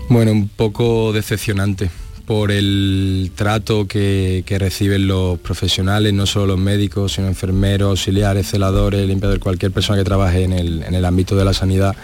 Bueno, 0.09 0.33
un 0.33 0.49
poco 0.49 1.13
decepcionante 1.13 1.91
por 2.27 2.51
el 2.51 3.33
trato 3.35 3.87
que, 3.87 4.45
reciben 4.59 5.07
los 5.07 5.39
profesionales, 5.39 6.13
no 6.15 6.27
solo 6.27 6.47
los 6.47 6.59
médicos, 6.59 7.13
sino 7.13 7.27
enfermeros, 7.27 7.91
auxiliares, 7.91 8.49
celadores, 8.49 9.07
limpiadores, 9.07 9.43
cualquier 9.43 9.73
persona 9.73 9.99
que 9.99 10.05
trabaje 10.05 10.45
en 10.45 10.53
el, 10.53 11.05
ámbito 11.05 11.37
de 11.37 11.45
la 11.45 11.53
sanidad. 11.53 11.95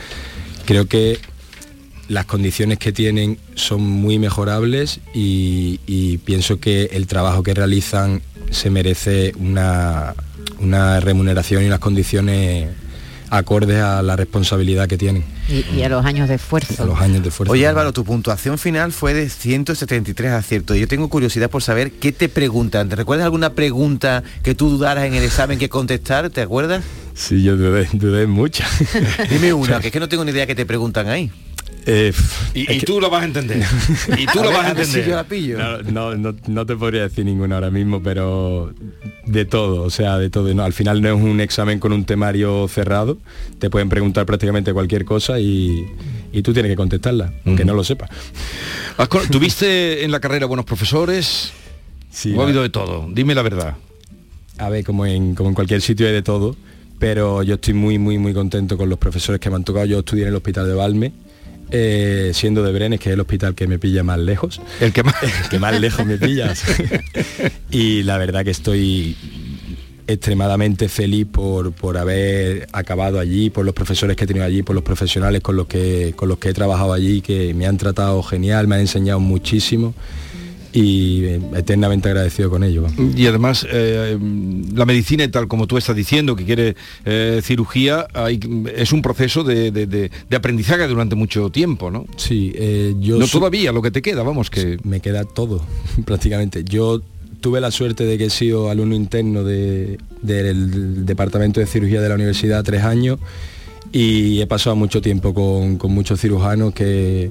Creo 0.67 0.87
que 0.87 1.19
las 2.11 2.27
condiciones 2.27 2.79
que 2.79 2.91
tienen 2.91 3.39
son 3.55 3.83
muy 3.83 4.19
mejorables 4.19 4.99
y, 5.15 5.79
y 5.87 6.19
pienso 6.19 6.59
que 6.59 6.91
el 6.93 7.07
trabajo 7.07 7.45
que 7.45 7.55
realizan 7.55 8.21
se 8.51 8.69
merece 8.69 9.33
una, 9.39 10.17
una 10.59 10.99
remuneración 10.99 11.63
y 11.63 11.67
unas 11.67 11.79
condiciones 11.79 12.69
acordes 13.31 13.81
a 13.81 14.03
la 14.03 14.17
responsabilidad 14.17 14.89
que 14.89 14.99
tienen. 14.99 15.25
Y, 15.49 15.83
a 15.83 15.89
los 15.89 16.05
años 16.05 16.29
de 16.29 16.35
esfuerzo. 16.35 16.83
A 16.83 16.87
los 16.87 17.01
años 17.01 17.23
de 17.23 17.29
esfuerzo. 17.29 17.53
Oye 17.53 17.65
Álvaro, 17.69 17.93
tu 17.93 18.05
puntuación 18.05 18.59
final 18.59 18.91
fue 18.91 19.15
de 19.15 19.29
173 19.29 20.33
aciertos. 20.33 20.77
Yo 20.77 20.89
tengo 20.89 21.09
curiosidad 21.09 21.49
por 21.49 21.63
saber 21.63 21.93
qué 21.93 22.11
te 22.11 22.29
preguntan. 22.29 22.89
¿Te 22.89 22.97
recuerdas 22.97 23.25
alguna 23.25 23.55
pregunta 23.55 24.25
que 24.43 24.57
tú 24.57 24.69
dudaras 24.69 25.05
en 25.05 25.15
el 25.15 25.23
examen 25.23 25.61
que 25.61 25.69
contestar? 25.69 26.29
¿Te 26.31 26.41
acuerdas? 26.41 26.83
Sí, 27.15 27.45
yo 27.45 27.57
dudé, 27.57 27.89
dudé 27.93 28.27
muchas. 28.27 28.69
Dime 29.31 29.53
una, 29.53 29.79
que 29.81 29.89
es 29.89 29.93
que 29.93 30.01
no 30.01 30.09
tengo 30.09 30.25
ni 30.25 30.33
idea 30.33 30.49
que 30.49 30.57
te 30.57 30.67
preguntan 30.67 31.09
ahí. 31.09 31.31
Eh, 31.87 32.13
y, 32.55 32.81
tú 32.81 33.01
lo 33.01 33.11
vas 33.11 33.23
a 33.23 33.25
entender. 33.25 33.63
y 34.17 34.27
tú 34.27 34.39
lo 34.43 34.51
vas 34.51 34.67
a 34.67 34.71
entender. 34.71 35.09
yo 35.09 35.17
la 35.17 35.25
pillo. 35.25 35.59
No, 35.85 36.15
no, 36.15 36.67
te 36.67 36.77
podría 36.77 37.03
decir 37.03 37.25
ninguna 37.25 37.57
ahora 37.57 37.71
mismo, 37.71 38.03
pero 38.03 38.73
de 39.27 39.45
todo, 39.45 39.83
o 39.83 39.91
sea, 39.91 40.19
de 40.19 40.31
todo. 40.31 40.53
No, 40.55 40.63
al 40.63 40.73
final 40.73 41.01
no 41.01 41.09
es 41.09 41.15
un 41.15 41.41
examen 41.41 41.79
con 41.79 41.93
un 41.93 42.05
temario 42.05 42.69
cerrado. 42.69 43.19
Te 43.59 43.71
pueden 43.71 43.89
preguntar 43.89 44.27
prácticamente 44.27 44.73
cualquier 44.73 45.05
cosa 45.05 45.41
y, 45.41 45.87
tú 46.43 46.53
tienes 46.53 46.71
que 46.71 46.77
contestarla, 46.77 47.33
aunque 47.47 47.65
no 47.65 47.75
lo 47.75 47.85
sepas. 47.85 48.11
¿Tuviste 49.31 50.05
en 50.05 50.11
la 50.11 50.21
carrera 50.21 50.47
buenos 50.47 50.67
profesores? 50.67 51.53
Sí. 52.11 52.35
ha 52.37 52.43
habido 52.43 52.63
de 52.63 52.71
todo? 52.71 53.09
Dime 53.11 53.35
la 53.35 53.43
verdad. 53.43 53.77
A 54.59 54.69
ver, 54.69 54.85
como 54.85 55.07
en, 55.07 55.35
como 55.35 55.49
en 55.49 55.55
cualquier 55.55 55.81
sitio 55.81 56.07
hay 56.07 56.13
de 56.13 56.23
todo, 56.23 56.55
pero 56.99 57.43
yo 57.43 57.55
estoy 57.55 57.73
muy, 57.73 57.99
muy, 57.99 58.19
muy 58.19 58.35
contento 58.35 58.77
con 58.77 58.91
los 58.91 58.99
profesores 58.99 59.41
que 59.41 59.49
me 59.49 59.57
han 59.57 59.65
tocado. 59.65 59.87
Yo 59.87 60.01
estudié 60.01 60.25
en 60.25 60.29
el 60.29 60.35
hospital 60.35 60.67
de 60.67 60.75
Valme 60.75 61.13
eh, 61.71 62.33
siendo 62.35 62.63
de 62.63 62.73
Brenes, 62.73 63.01
que 63.01 63.11
es 63.11 63.15
el 63.15 63.21
hospital 63.21 63.55
que 63.55 63.67
me 63.67 63.79
pilla 63.79 64.03
más 64.03 64.19
lejos. 64.19 64.61
El 64.81 64.93
que 64.93 65.03
más, 65.03 65.15
que 65.51 65.59
más 65.59 65.79
lejos 65.81 66.07
me 66.07 66.19
pillas. 66.19 66.65
y 67.71 68.03
la 68.03 68.19
verdad 68.19 68.45
que 68.45 68.51
estoy 68.51 69.17
extremadamente 70.07 70.89
feliz 70.89 71.27
por, 71.31 71.73
por 71.73 71.97
haber 71.97 72.67
acabado 72.73 73.21
allí, 73.21 73.51
por 73.51 73.65
los 73.65 73.75
profesores 73.75 74.17
que 74.17 74.25
he 74.25 74.27
tenido 74.27 74.45
allí, 74.45 74.63
por 74.63 74.75
los 74.75 74.83
profesionales 74.83 75.41
con 75.41 75.57
los 75.57 75.67
que, 75.67 76.15
con 76.17 76.29
los 76.29 76.39
que 76.39 76.49
he 76.49 76.55
trabajado 76.55 76.93
allí, 76.93 77.21
que 77.21 77.55
me 77.55 77.67
han 77.67 77.77
tratado 77.77 78.23
genial, 78.23 78.67
me 78.67 78.75
han 78.75 78.81
enseñado 78.83 79.21
muchísimo 79.21 79.95
y 80.73 81.25
eh, 81.25 81.41
eternamente 81.57 82.09
agradecido 82.09 82.51
con 82.51 82.63
ello. 82.63 82.87
Y 83.17 83.27
además, 83.27 83.67
eh, 83.71 84.19
la 84.75 84.87
medicina, 84.87 85.29
tal 85.31 85.49
como 85.49 85.67
tú 85.67 85.77
estás 85.79 85.97
diciendo, 85.97 86.37
que 86.37 86.45
quiere 86.45 86.77
eh, 87.05 87.41
cirugía, 87.43 88.07
es 88.77 88.93
un 88.93 89.03
proceso 89.03 89.43
de, 89.43 90.11
aprendizaje 90.35 90.87
durante 90.87 91.17
mucho 91.17 91.51
tiempo, 91.51 91.91
¿no? 91.91 92.07
Sí, 92.17 92.53
yo... 93.01 93.19
No 93.19 93.27
todavía, 93.27 93.73
lo 93.73 93.83
que 93.83 93.91
te 93.91 94.03
queda, 94.03 94.23
vamos, 94.23 94.51
que... 94.51 94.79
Me 94.85 95.01
queda 95.01 95.25
todo, 95.25 95.65
prácticamente. 96.05 96.65
Yo 96.65 97.03
tuve 97.41 97.61
la 97.61 97.71
suerte 97.71 98.05
de 98.05 98.19
que 98.19 98.27
he 98.27 98.31
sido 98.31 98.71
alumno 98.71 98.95
interno 98.95 99.43
del 99.45 99.97
Departamento 101.07 101.61
de 101.61 101.67
Cirugía 101.67 102.01
de 102.01 102.09
la 102.09 102.15
Universidad 102.15 102.63
tres 102.63 102.83
años 102.85 103.19
y 103.93 104.41
he 104.41 104.47
pasado 104.47 104.77
mucho 104.77 105.01
tiempo 105.01 105.35
con, 105.35 105.77
con 105.77 105.93
muchos 105.93 106.21
cirujanos 106.21 106.73
que 106.75 107.31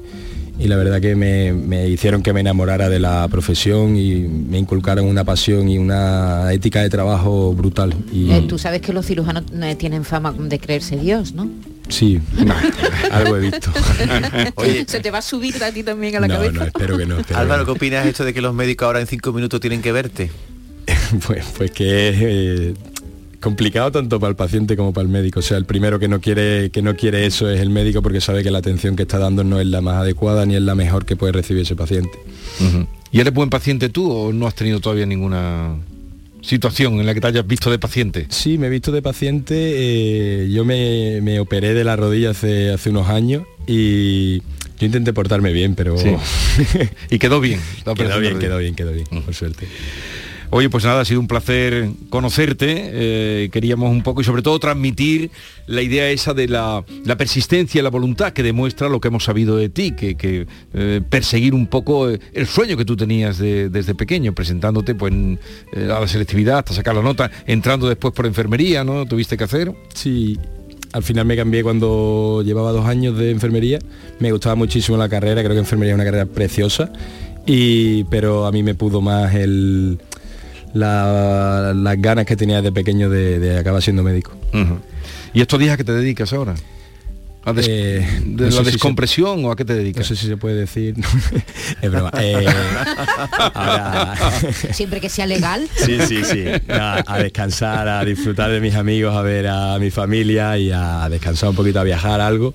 y 0.60 0.68
la 0.68 0.76
verdad 0.76 1.00
que 1.00 1.16
me, 1.16 1.88
hicieron 1.88 2.22
que 2.22 2.34
me 2.34 2.42
enamorara 2.42 2.90
de 2.90 3.00
la 3.00 3.28
profesión 3.30 3.96
y 3.96 4.16
me 4.20 4.58
inculcaron 4.58 5.06
una 5.06 5.24
pasión 5.24 5.70
y 5.70 5.78
una 5.78 6.52
ética 6.52 6.82
de 6.82 6.90
trabajo 6.90 7.54
brutal. 7.54 7.96
Y... 8.12 8.32
Eh, 8.32 8.46
tú 8.48 8.58
sabes 8.58 8.82
que 8.82 8.92
los 8.92 9.06
cirujanos 9.06 9.46
eh, 9.62 9.76
tienen 9.76 10.04
fama 10.04 10.34
de 10.38 10.60
creerse 10.60 10.98
Dios, 10.98 11.34
¿no? 11.34 11.50
Sí, 11.88 12.20
algo 13.12 13.38
he 13.38 13.40
visto. 13.40 13.72
¿Se 14.88 15.00
te 15.00 15.10
va 15.10 15.20
a 15.20 15.22
subir 15.22 15.64
a 15.64 15.72
ti 15.72 15.82
también 15.82 16.18
a 16.18 16.20
la 16.20 16.28
cabeza? 16.28 16.52
No, 16.52 16.64
espero 16.66 16.98
que 16.98 17.06
no. 17.06 17.18
Álvaro, 17.34 17.66
¿qué 17.66 17.72
opinas 17.72 18.06
esto 18.06 18.26
de 18.26 18.34
que 18.34 18.42
los 18.42 18.54
médicos 18.54 18.86
ahora 18.86 19.00
en 19.00 19.08
cinco 19.08 19.34
minutos 19.34 19.60
tienen 19.60 19.82
que 19.82 19.92
verte? 19.92 20.30
pues, 21.26 21.46
pues 21.58 21.72
que 21.72 22.14
eh, 22.16 22.74
complicado 23.40 23.92
tanto 23.92 24.20
para 24.20 24.32
el 24.32 24.36
paciente 24.36 24.76
como 24.76 24.94
para 24.94 25.04
el 25.04 25.10
médico. 25.10 25.40
O 25.40 25.44
sea, 25.44 25.58
el 25.58 25.66
primero 25.66 26.00
que 26.00 26.08
no 26.08 26.20
quiere 26.20 26.70
que 26.70 26.82
no 26.82 26.96
quiere 26.96 27.26
eso 27.26 27.50
es 27.50 27.60
el 27.60 27.70
médico 27.70 28.02
porque 28.02 28.22
sabe 28.22 28.44
que 28.44 28.52
la 28.52 28.60
atención 28.60 28.96
que 28.96 29.04
está 29.04 29.18
dando 29.18 29.44
no 29.44 29.60
es 29.60 29.68
la 29.68 29.82
más 29.82 29.96
adecuada 29.96 30.46
ni 30.46 30.56
es 30.56 30.62
la 30.62 30.76
mejor 30.76 31.06
que 31.06 31.16
puede 31.16 31.34
recibir 31.34 31.64
ese 31.64 31.76
paciente. 31.76 32.18
¿Y 33.12 33.20
eres 33.20 33.34
buen 33.34 33.50
paciente 33.50 33.90
tú 33.90 34.12
o 34.12 34.34
no 34.34 34.48
has 34.48 34.56
tenido 34.56 34.80
todavía 34.80 35.06
ninguna 35.06 35.76
situación 36.42 37.00
en 37.00 37.06
la 37.06 37.14
que 37.14 37.22
te 37.22 37.28
hayas 37.28 37.48
visto 37.48 37.72
de 37.72 37.80
paciente? 37.80 38.28
Sí, 38.30 38.58
me 38.58 38.68
he 38.68 38.70
visto 38.70 38.92
de 38.92 39.02
paciente. 39.02 39.56
Eh, 39.56 40.50
yo 40.52 40.66
me, 40.66 41.40
operé 41.40 41.74
de 41.74 41.84
la 41.84 41.96
rodilla 41.96 42.32
hace, 42.32 42.72
hace 42.72 42.90
unos 42.90 43.10
años 43.10 43.44
y 43.68 44.40
yo 44.80 44.86
intenté 44.86 45.14
portarme 45.14 45.52
bien, 45.52 45.76
pero... 45.76 45.96
y 47.10 47.20
quedó 47.20 47.40
bien. 47.40 47.60
Quedó 47.96 48.20
bien, 48.20 48.40
quedó 48.40 48.58
bien, 48.58 48.76
quedó 48.76 48.92
bien, 48.92 49.06
por 49.08 49.34
suerte. 49.34 49.68
Oye, 50.52 50.68
pues 50.68 50.84
nada, 50.84 51.02
ha 51.02 51.06
sido 51.06 51.20
un 51.20 51.28
placer 51.28 51.90
conocerte. 52.10 52.90
Eh, 52.92 53.50
queríamos 53.52 53.92
un 53.92 54.02
poco 54.02 54.22
y 54.22 54.24
sobre 54.24 54.42
todo 54.42 54.58
transmitir 54.58 55.30
la 55.68 55.84
idea 55.84 56.10
esa 56.10 56.34
de 56.34 56.48
la, 56.48 56.84
persistencia 57.20 57.80
y 57.80 57.84
la 57.84 57.92
voluntad 57.92 58.34
que 58.34 58.42
demuestra 58.42 58.90
lo 58.90 59.00
que 59.00 59.10
hemos 59.10 59.24
sabido 59.26 59.58
de 59.58 59.70
ti, 59.70 59.92
que, 59.92 60.48
eh, 60.74 61.02
perseguir 61.08 61.54
un 61.54 61.68
poco 61.68 62.10
eh, 62.10 62.20
el 62.34 62.48
sueño 62.48 62.78
que 62.78 62.86
tú 62.86 62.98
tenías 62.98 63.38
desde 63.38 63.94
pequeño, 63.94 64.34
presentándote 64.34 64.96
pues, 64.96 65.14
a 65.76 66.00
la 66.00 66.08
selectividad 66.08 66.60
hasta 66.60 66.74
sacar 66.74 66.96
la 66.96 67.04
nota, 67.04 67.30
entrando 67.46 67.88
después 67.88 68.12
por 68.16 68.26
enfermería, 68.26 68.84
¿no? 68.84 69.06
¿Tuviste 69.06 69.38
que 69.38 69.44
hacer? 69.44 69.72
Sí, 69.94 70.40
al 70.94 71.04
final 71.04 71.26
me 71.26 71.36
cambié 71.36 71.62
cuando 71.62 72.42
llevaba 72.44 72.72
dos 72.72 72.88
años 72.88 73.16
de 73.20 73.30
enfermería. 73.30 73.78
Me 74.18 74.32
gustaba 74.32 74.56
muchísimo 74.56 74.98
la 74.98 75.10
carrera, 75.10 75.44
creo 75.44 75.54
que 75.54 75.60
enfermería 75.60 75.94
es 75.94 75.96
una 75.96 76.06
carrera 76.06 76.26
preciosa. 76.26 76.92
Y, 77.46 78.04
pero 78.06 78.46
a 78.46 78.52
mí 78.52 78.64
me 78.64 78.76
pudo 78.76 79.02
más 79.02 79.34
el, 79.34 80.00
las 80.74 82.02
ganas 82.02 82.26
que 82.26 82.36
tenía 82.36 82.62
de 82.62 82.72
pequeño 82.72 83.10
de, 83.10 83.58
acabar 83.58 83.82
siendo 83.82 84.04
médico. 84.04 84.34
¿Y 85.34 85.42
estos 85.42 85.60
días 85.60 85.74
a 85.74 85.78
qué 85.78 85.84
te 85.84 85.94
dedicas 85.94 86.34
ahora? 86.34 86.56
¿A 87.46 87.54
eh, 87.56 88.06
¿De 88.26 88.52
la 88.52 88.64
descompresión 88.64 89.46
o 89.46 89.52
a 89.52 89.56
qué 89.56 89.64
te 89.64 89.74
dedicas? 89.74 90.02
No 90.02 90.16
sé 90.16 90.22
si 90.22 90.28
se 90.28 90.36
puede 90.36 90.56
decir. 90.56 90.96
es 91.82 91.92
broma. 91.92 92.12
Eh, 92.20 92.46
Siempre 94.74 95.00
que 95.00 95.08
sea 95.08 95.26
legal. 95.26 95.68
sí, 95.74 96.00
sí, 96.06 96.24
sí. 96.26 96.44
a 96.68 97.18
descansar, 97.18 97.88
a 97.88 98.04
disfrutar 98.04 98.52
de 98.52 98.60
mis 98.60 98.76
amigos, 98.76 99.16
a 99.16 99.22
ver 99.22 99.48
a 99.48 99.80
mi 99.80 99.90
familia 99.90 100.58
y 100.58 100.72
a 100.72 101.08
descansar 101.10 101.50
un 101.50 101.56
poquito, 101.56 101.80
a 101.80 101.84
viajar 101.84 102.20
algo. 102.20 102.54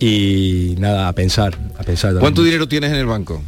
Y 0.00 0.76
nada, 0.78 1.08
a 1.08 1.12
pensar, 1.12 1.56
a 1.78 1.84
pensar. 1.84 2.14
¿Cuánto 2.18 2.42
dinero 2.42 2.66
tienes 2.66 2.90
en 2.90 2.96
el 2.96 3.06
banco? 3.06 3.42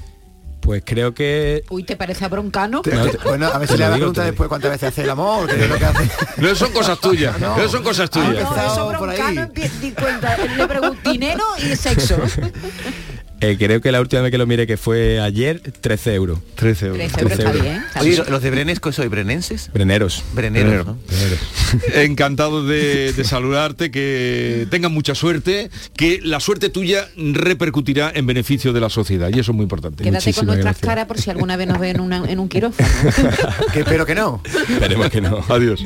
Pues 0.64 0.82
creo 0.82 1.12
que... 1.12 1.62
Uy, 1.68 1.84
¿te 1.84 1.94
parece 1.94 2.24
a 2.24 2.28
broncano? 2.28 2.80
bueno, 3.22 3.48
a 3.48 3.58
ver 3.58 3.68
si 3.68 3.76
le 3.76 3.86
la 3.86 3.96
pregunta 3.96 4.24
después 4.24 4.48
cuántas 4.48 4.70
veces 4.70 4.88
hace 4.88 5.02
el 5.02 5.10
amor, 5.10 5.46
que 5.46 5.62
es 5.62 5.68
lo 5.68 5.76
que 5.76 5.84
hace. 5.84 6.10
No 6.38 6.54
son 6.54 6.72
cosas 6.72 6.98
tuyas, 6.98 7.38
no, 7.38 7.68
son 7.68 7.82
cosas 7.82 8.08
tuyas. 8.08 8.46
Ah, 8.50 8.54
no, 8.56 8.72
eso 8.72 8.88
broncano 8.88 8.98
por 8.98 9.10
ahí. 9.10 9.70
di 9.82 9.92
cuenta, 9.92 10.38
le 10.38 10.66
pregunto 10.66 11.10
dinero 11.10 11.44
y 11.58 11.76
sexo. 11.76 12.16
Eh, 13.50 13.56
creo 13.58 13.80
que 13.80 13.92
la 13.92 14.00
última 14.00 14.22
vez 14.22 14.30
que 14.30 14.38
lo 14.38 14.46
miré, 14.46 14.66
que 14.66 14.76
fue 14.76 15.20
ayer, 15.20 15.60
13 15.60 16.14
euros. 16.14 16.38
13 16.54 16.86
euros. 16.86 16.98
13 17.12 17.20
euros 17.20 17.38
está 17.38 17.52
bien. 17.52 17.76
está 17.86 18.00
Oye, 18.00 18.10
bien. 18.10 18.22
los 18.30 18.42
de 18.42 18.50
Brenes, 18.50 18.80
¿qué 18.80 18.92
soy? 18.92 19.08
¿Brenenses? 19.08 19.70
Breneros. 19.72 20.22
Breneros, 20.34 20.86
¿no? 20.86 20.98
Encantado 21.94 22.64
de, 22.66 23.12
de 23.12 23.24
saludarte, 23.24 23.90
que 23.90 24.66
tengan 24.70 24.92
mucha 24.92 25.14
suerte, 25.14 25.70
que 25.96 26.20
la 26.22 26.40
suerte 26.40 26.70
tuya 26.70 27.08
repercutirá 27.16 28.10
en 28.14 28.26
beneficio 28.26 28.72
de 28.72 28.80
la 28.80 28.88
sociedad 28.88 29.28
y 29.34 29.40
eso 29.40 29.52
es 29.52 29.56
muy 29.56 29.64
importante. 29.64 30.04
Quédate 30.04 30.32
con 30.32 30.46
nuestras 30.46 30.78
caras 30.78 31.06
por 31.06 31.20
si 31.20 31.30
alguna 31.30 31.56
vez 31.56 31.68
nos 31.68 31.78
ven 31.78 32.00
una- 32.00 32.24
en 32.30 32.38
un 32.38 32.48
quirófano. 32.48 32.88
que 33.72 33.80
espero 33.80 34.06
que 34.06 34.14
no. 34.14 34.42
Esperemos 34.70 35.10
que 35.10 35.20
no. 35.20 35.44
Adiós. 35.48 35.84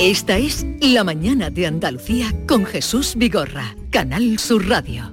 Esta 0.00 0.38
es 0.38 0.64
La 0.80 1.02
Mañana 1.04 1.50
de 1.50 1.66
Andalucía 1.66 2.32
con 2.46 2.64
Jesús 2.64 3.14
Vigorra, 3.16 3.74
Canal 3.90 4.38
Sur 4.38 4.68
Radio. 4.68 5.12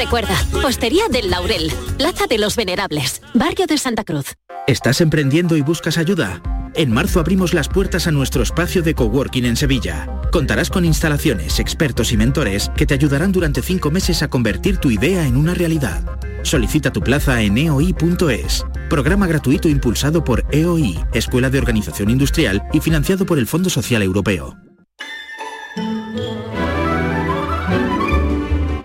Recuerda, 0.00 0.34
Postería 0.62 1.08
del 1.10 1.30
Laurel, 1.30 1.70
Plaza 1.98 2.26
de 2.26 2.38
los 2.38 2.56
Venerables, 2.56 3.20
Barrio 3.34 3.66
de 3.66 3.76
Santa 3.76 4.02
Cruz. 4.02 4.34
¿Estás 4.66 5.02
emprendiendo 5.02 5.58
y 5.58 5.60
buscas 5.60 5.98
ayuda? 5.98 6.40
En 6.74 6.90
marzo 6.90 7.20
abrimos 7.20 7.52
las 7.52 7.68
puertas 7.68 8.06
a 8.06 8.10
nuestro 8.10 8.42
espacio 8.42 8.80
de 8.80 8.94
coworking 8.94 9.44
en 9.44 9.56
Sevilla. 9.56 10.08
Contarás 10.32 10.70
con 10.70 10.86
instalaciones, 10.86 11.58
expertos 11.58 12.12
y 12.12 12.16
mentores 12.16 12.70
que 12.78 12.86
te 12.86 12.94
ayudarán 12.94 13.30
durante 13.30 13.60
cinco 13.60 13.90
meses 13.90 14.22
a 14.22 14.28
convertir 14.28 14.78
tu 14.78 14.90
idea 14.90 15.26
en 15.26 15.36
una 15.36 15.52
realidad. 15.52 16.02
Solicita 16.44 16.90
tu 16.94 17.02
plaza 17.02 17.42
en 17.42 17.58
eoi.es. 17.58 18.64
Programa 18.88 19.26
gratuito 19.26 19.68
impulsado 19.68 20.24
por 20.24 20.46
EOI, 20.50 20.98
Escuela 21.12 21.50
de 21.50 21.58
Organización 21.58 22.08
Industrial 22.08 22.62
y 22.72 22.80
financiado 22.80 23.26
por 23.26 23.38
el 23.38 23.46
Fondo 23.46 23.68
Social 23.68 24.02
Europeo. 24.02 24.56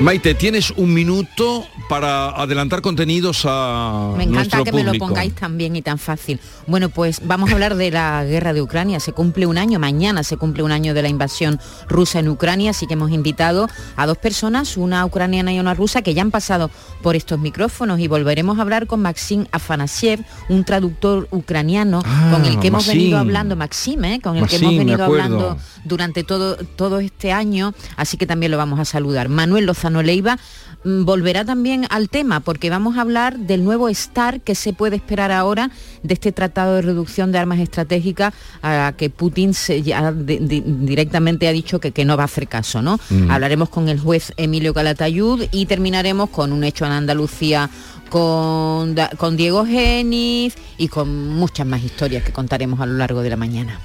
Maite, 0.00 0.34
tienes 0.34 0.70
un 0.76 0.94
minuto 0.94 1.66
para 1.88 2.28
adelantar 2.28 2.82
contenidos 2.82 3.42
a 3.44 4.12
Me 4.16 4.22
encanta 4.24 4.58
nuestro 4.58 4.64
que 4.64 4.72
me 4.72 4.84
lo 4.84 4.94
pongáis 4.94 5.34
tan 5.34 5.58
bien 5.58 5.74
y 5.74 5.82
tan 5.82 5.98
fácil. 5.98 6.38
Bueno, 6.68 6.88
pues 6.88 7.20
vamos 7.24 7.50
a 7.50 7.54
hablar 7.54 7.74
de 7.74 7.90
la 7.90 8.24
guerra 8.24 8.52
de 8.52 8.62
Ucrania. 8.62 9.00
Se 9.00 9.12
cumple 9.12 9.46
un 9.46 9.58
año, 9.58 9.80
mañana 9.80 10.22
se 10.22 10.36
cumple 10.36 10.62
un 10.62 10.70
año 10.70 10.94
de 10.94 11.02
la 11.02 11.08
invasión 11.08 11.58
rusa 11.88 12.20
en 12.20 12.28
Ucrania, 12.28 12.70
así 12.70 12.86
que 12.86 12.92
hemos 12.92 13.10
invitado 13.10 13.68
a 13.96 14.06
dos 14.06 14.18
personas, 14.18 14.76
una 14.76 15.04
ucraniana 15.04 15.52
y 15.52 15.58
una 15.58 15.74
rusa, 15.74 16.00
que 16.02 16.14
ya 16.14 16.22
han 16.22 16.30
pasado 16.30 16.70
por 17.02 17.16
estos 17.16 17.40
micrófonos 17.40 17.98
y 17.98 18.06
volveremos 18.06 18.58
a 18.58 18.62
hablar 18.62 18.86
con 18.86 19.02
Maxim 19.02 19.46
Afanasiev, 19.50 20.20
un 20.48 20.62
traductor 20.64 21.26
ucraniano 21.32 22.02
Ah, 22.04 22.30
con 22.32 22.44
el 22.44 22.60
que 22.60 22.68
hemos 22.68 22.86
Maxim. 22.86 23.00
venido 23.00 23.18
hablando, 23.18 23.56
Maxime, 23.56 24.14
¿eh? 24.14 24.20
con 24.20 24.36
el 24.36 24.46
que 24.46 24.58
Maxim, 24.58 24.68
hemos 24.68 24.78
venido 24.78 25.04
hablando 25.04 25.56
durante 25.84 26.22
todo, 26.22 26.54
todo 26.56 27.00
este 27.00 27.32
año, 27.32 27.74
así 27.96 28.16
que 28.16 28.26
también 28.26 28.52
lo 28.52 28.58
vamos 28.58 28.78
a 28.78 28.84
saludar. 28.84 29.28
Manuel 29.28 29.66
Lozano 29.66 29.87
Leiva 30.02 30.38
mm, 30.84 31.04
volverá 31.04 31.44
también 31.44 31.86
al 31.90 32.08
tema 32.08 32.40
porque 32.40 32.70
vamos 32.70 32.96
a 32.96 33.00
hablar 33.00 33.38
del 33.38 33.64
nuevo 33.64 33.88
STAR 33.92 34.40
que 34.40 34.54
se 34.54 34.72
puede 34.72 34.96
esperar 34.96 35.32
ahora 35.32 35.70
de 36.02 36.14
este 36.14 36.32
tratado 36.32 36.74
de 36.76 36.82
reducción 36.82 37.32
de 37.32 37.38
armas 37.38 37.58
estratégicas 37.58 38.32
a 38.62 38.92
que 38.96 39.10
Putin 39.10 39.54
se- 39.54 39.82
ya 39.82 40.12
de- 40.12 40.38
de- 40.40 40.62
directamente 40.64 41.48
ha 41.48 41.52
dicho 41.52 41.80
que, 41.80 41.92
que 41.92 42.04
no 42.04 42.16
va 42.16 42.22
a 42.24 42.26
hacer 42.26 42.48
caso, 42.48 42.82
¿no? 42.82 42.98
Mm. 43.10 43.30
Hablaremos 43.30 43.68
con 43.68 43.88
el 43.88 43.98
juez 44.00 44.32
Emilio 44.36 44.72
Calatayud 44.74 45.44
y 45.52 45.66
terminaremos 45.66 46.30
con 46.30 46.52
un 46.52 46.64
hecho 46.64 46.86
en 46.86 46.92
Andalucía 46.92 47.68
con, 48.10 48.94
con 49.18 49.36
Diego 49.36 49.66
Genis 49.66 50.54
y 50.78 50.88
con 50.88 51.28
muchas 51.34 51.66
más 51.66 51.82
historias 51.82 52.22
que 52.24 52.32
contaremos 52.32 52.80
a 52.80 52.86
lo 52.86 52.94
largo 52.96 53.20
de 53.22 53.30
la 53.30 53.36
mañana. 53.36 53.78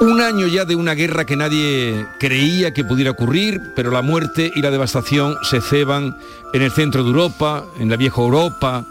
Un 0.00 0.22
año 0.22 0.46
ya 0.46 0.64
de 0.64 0.74
una 0.74 0.94
guerra 0.94 1.26
que 1.26 1.36
nadie 1.36 2.06
creía 2.18 2.72
que 2.72 2.84
pudiera 2.84 3.10
ocurrir, 3.10 3.60
pero 3.76 3.90
la 3.90 4.00
muerte 4.00 4.50
y 4.54 4.62
la 4.62 4.70
devastación 4.70 5.36
se 5.42 5.60
ceban 5.60 6.16
en 6.54 6.62
el 6.62 6.70
centro 6.72 7.02
de 7.02 7.10
Europa, 7.10 7.66
en 7.78 7.90
la 7.90 7.96
vieja 7.96 8.22
Europa, 8.22 8.86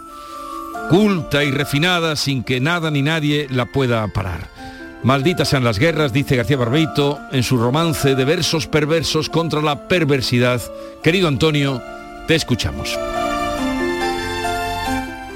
culta 0.92 1.44
y 1.44 1.50
refinada 1.50 2.16
sin 2.16 2.44
que 2.44 2.60
nada 2.60 2.92
ni 2.92 3.02
nadie 3.02 3.48
la 3.50 3.66
pueda 3.66 4.08
parar. 4.10 4.50
Malditas 5.02 5.50
sean 5.50 5.64
las 5.64 5.80
guerras, 5.80 6.14
dice 6.14 6.36
García 6.36 6.58
Barbeito 6.58 7.20
en 7.32 7.42
su 7.42 7.58
romance 7.58 8.14
de 8.14 8.26
versos 8.26 8.68
perversos 8.68 9.30
contra 9.30 9.62
la 9.62 9.88
perversidad. 9.88 10.62
Querido 11.02 11.28
Antonio, 11.28 11.82
te 12.28 12.36
escuchamos. 12.36 12.96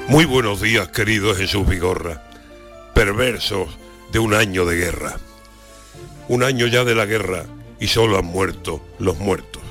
Muy 0.07 0.25
buenos 0.25 0.61
días, 0.61 0.89
querido 0.89 1.33
Jesús 1.33 1.67
Vigorra. 1.67 2.21
Perversos 2.93 3.69
de 4.11 4.19
un 4.19 4.35
año 4.35 4.65
de 4.65 4.75
guerra. 4.75 5.15
Un 6.29 6.43
año 6.43 6.67
ya 6.67 6.83
de 6.83 6.95
la 6.95 7.05
guerra 7.05 7.45
y 7.79 7.87
solo 7.87 8.17
han 8.17 8.25
muerto 8.25 8.81
los 8.99 9.17
muertos. 9.17 9.61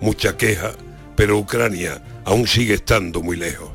Mucha 0.00 0.36
queja, 0.36 0.72
pero 1.16 1.38
Ucrania 1.38 2.02
aún 2.24 2.46
sigue 2.46 2.74
estando 2.74 3.20
muy 3.20 3.36
lejos. 3.36 3.70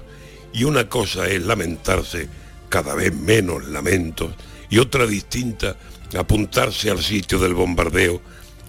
Y 0.51 0.63
una 0.63 0.89
cosa 0.89 1.27
es 1.27 1.43
lamentarse, 1.43 2.27
cada 2.69 2.95
vez 2.95 3.13
menos 3.13 3.67
lamentos, 3.67 4.33
y 4.69 4.79
otra 4.79 5.05
distinta, 5.05 5.77
apuntarse 6.17 6.89
al 6.89 7.03
sitio 7.03 7.39
del 7.39 7.53
bombardeo 7.53 8.21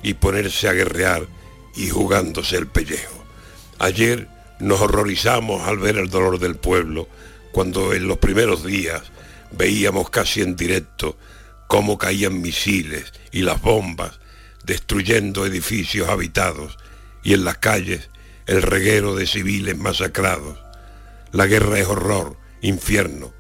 y 0.03 0.15
ponerse 0.15 0.69
a 0.69 0.73
guerrear 0.73 1.27
y 1.75 1.89
jugándose 1.89 2.57
el 2.57 2.67
pellejo. 2.67 3.25
Ayer 3.79 4.29
nos 4.61 4.81
horrorizamos 4.81 5.67
al 5.67 5.79
ver 5.79 5.97
el 5.97 6.11
dolor 6.11 6.39
del 6.39 6.57
pueblo 6.57 7.09
cuando 7.53 7.95
en 7.95 8.07
los 8.07 8.19
primeros 8.19 8.65
días 8.65 9.03
veíamos 9.53 10.11
casi 10.11 10.43
en 10.43 10.57
directo 10.57 11.17
cómo 11.69 11.99
caían 11.99 12.41
misiles 12.41 13.13
y 13.31 13.43
las 13.43 13.63
bombas 13.63 14.19
destruyendo 14.65 15.47
edificios 15.47 16.09
habitados 16.09 16.77
y 17.23 17.35
en 17.35 17.45
las 17.45 17.59
calles 17.59 18.11
el 18.47 18.63
reguero 18.63 19.15
de 19.15 19.27
civiles 19.27 19.77
masacrados. 19.77 20.59
La 21.31 21.47
guerra 21.47 21.79
es 21.79 21.87
horror, 21.87 22.37
infierno, 22.63 23.33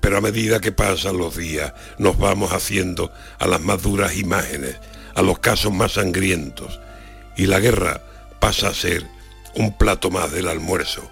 pero 0.00 0.18
a 0.18 0.20
medida 0.20 0.60
que 0.60 0.72
pasan 0.72 1.16
los 1.16 1.36
días 1.36 1.72
nos 1.98 2.18
vamos 2.18 2.52
haciendo 2.52 3.10
a 3.38 3.46
las 3.46 3.62
más 3.62 3.82
duras 3.82 4.16
imágenes, 4.16 4.76
a 5.14 5.22
los 5.22 5.38
casos 5.38 5.72
más 5.72 5.92
sangrientos, 5.92 6.78
y 7.36 7.46
la 7.46 7.60
guerra 7.60 8.02
pasa 8.40 8.68
a 8.68 8.74
ser 8.74 9.06
un 9.54 9.76
plato 9.76 10.10
más 10.10 10.30
del 10.30 10.48
almuerzo, 10.48 11.10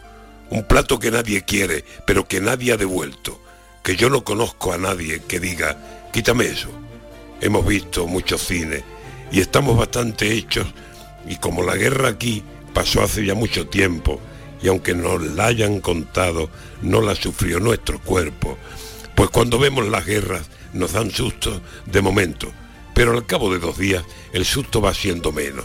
un 0.50 0.64
plato 0.64 0.98
que 0.98 1.10
nadie 1.10 1.42
quiere, 1.44 1.84
pero 2.06 2.28
que 2.28 2.40
nadie 2.40 2.72
ha 2.72 2.76
devuelto, 2.76 3.40
que 3.82 3.96
yo 3.96 4.08
no 4.08 4.24
conozco 4.24 4.72
a 4.72 4.78
nadie 4.78 5.22
que 5.22 5.40
diga, 5.40 6.08
quítame 6.12 6.46
eso. 6.46 6.68
Hemos 7.40 7.66
visto 7.66 8.06
muchos 8.06 8.46
cines 8.46 8.84
y 9.30 9.40
estamos 9.40 9.76
bastante 9.76 10.32
hechos 10.32 10.66
y 11.26 11.36
como 11.36 11.62
la 11.62 11.76
guerra 11.76 12.08
aquí 12.08 12.42
pasó 12.72 13.02
hace 13.02 13.24
ya 13.24 13.34
mucho 13.34 13.66
tiempo 13.66 14.20
y 14.62 14.68
aunque 14.68 14.94
nos 14.94 15.20
la 15.22 15.46
hayan 15.46 15.80
contado, 15.80 16.48
no 16.82 17.00
la 17.00 17.14
sufrió 17.14 17.58
nuestro 17.58 17.98
cuerpo, 18.00 18.56
Pues 19.14 19.28
cuando 19.30 19.58
vemos 19.58 19.88
las 19.88 20.06
guerras 20.06 20.48
nos 20.72 20.92
dan 20.92 21.10
sustos 21.10 21.60
de 21.84 22.00
momento, 22.00 22.50
pero 22.94 23.12
al 23.12 23.26
cabo 23.26 23.52
de 23.52 23.58
dos 23.58 23.76
días 23.76 24.04
el 24.32 24.44
susto 24.44 24.80
va 24.80 24.94
siendo 24.94 25.32
menos. 25.32 25.64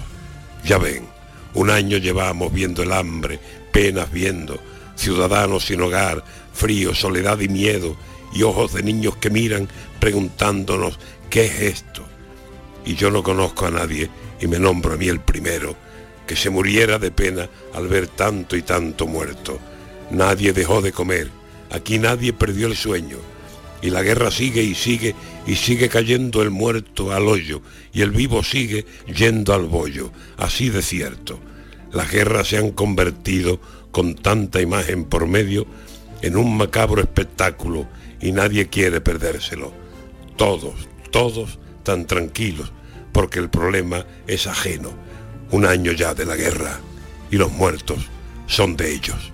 Ya 0.66 0.78
ven, 0.78 1.08
un 1.54 1.70
año 1.70 1.98
llevamos 1.98 2.52
viendo 2.52 2.84
el 2.84 2.92
hambre, 2.92 3.40
penas 3.72 4.12
viendo, 4.12 4.60
ciudadanos 4.96 5.66
sin 5.66 5.82
hogar, 5.82 6.24
frío, 6.58 6.94
soledad 6.94 7.40
y 7.40 7.48
miedo, 7.48 7.96
y 8.34 8.44
ojos 8.44 8.74
de 8.74 8.84
niños 8.84 9.16
que 9.18 9.30
miran 9.30 9.70
preguntándonos, 10.00 11.00
¿qué 11.30 11.46
es 11.46 11.62
esto? 11.62 12.04
Y 12.86 12.96
yo 12.96 13.12
no 13.12 13.24
conozco 13.24 13.68
a 13.68 13.72
nadie, 13.72 14.10
y 14.42 14.48
me 14.48 14.60
nombro 14.60 14.94
a 14.94 14.98
mí 14.98 15.08
el 15.08 15.20
primero, 15.20 15.76
que 16.26 16.36
se 16.36 16.50
muriera 16.50 17.00
de 17.00 17.12
pena 17.12 17.48
al 17.74 17.88
ver 17.88 18.08
tanto 18.08 18.58
y 18.58 18.64
tanto 18.64 19.08
muerto. 19.08 19.60
Nadie 20.12 20.52
dejó 20.52 20.82
de 20.82 20.92
comer, 20.92 21.30
aquí 21.70 22.00
nadie 22.00 22.34
perdió 22.34 22.68
el 22.68 22.76
sueño, 22.76 23.18
y 23.82 23.90
la 23.92 24.02
guerra 24.02 24.32
sigue 24.32 24.64
y 24.64 24.74
sigue 24.74 25.16
y 25.46 25.56
sigue 25.56 25.88
cayendo 25.90 26.42
el 26.42 26.50
muerto 26.50 27.12
al 27.12 27.28
hoyo 27.28 27.62
y 27.94 28.02
el 28.02 28.12
vivo 28.12 28.44
sigue 28.44 28.86
yendo 29.06 29.54
al 29.54 29.66
bollo, 29.66 30.12
así 30.38 30.70
de 30.70 30.82
cierto. 30.82 31.40
Las 31.92 32.12
guerras 32.12 32.48
se 32.48 32.58
han 32.58 32.72
convertido 32.72 33.60
con 33.92 34.16
tanta 34.16 34.62
imagen 34.62 35.06
por 35.06 35.28
medio 35.28 35.66
en 36.22 36.38
un 36.38 36.58
macabro 36.58 37.02
espectáculo 37.02 37.88
y 38.22 38.32
nadie 38.32 38.68
quiere 38.68 39.02
perdérselo. 39.02 39.72
Todos, 40.36 40.88
todos 41.12 41.60
tan 41.84 42.06
tranquilos 42.06 42.72
porque 43.12 43.40
el 43.40 43.50
problema 43.50 44.06
es 44.28 44.48
ajeno. 44.48 44.92
Un 45.52 45.66
año 45.66 45.92
ya 45.92 46.14
de 46.14 46.26
la 46.26 46.36
guerra 46.36 46.80
y 47.32 47.38
los 47.38 47.52
muertos 47.52 48.06
son 48.48 48.76
de 48.76 48.94
ellos. 48.94 49.32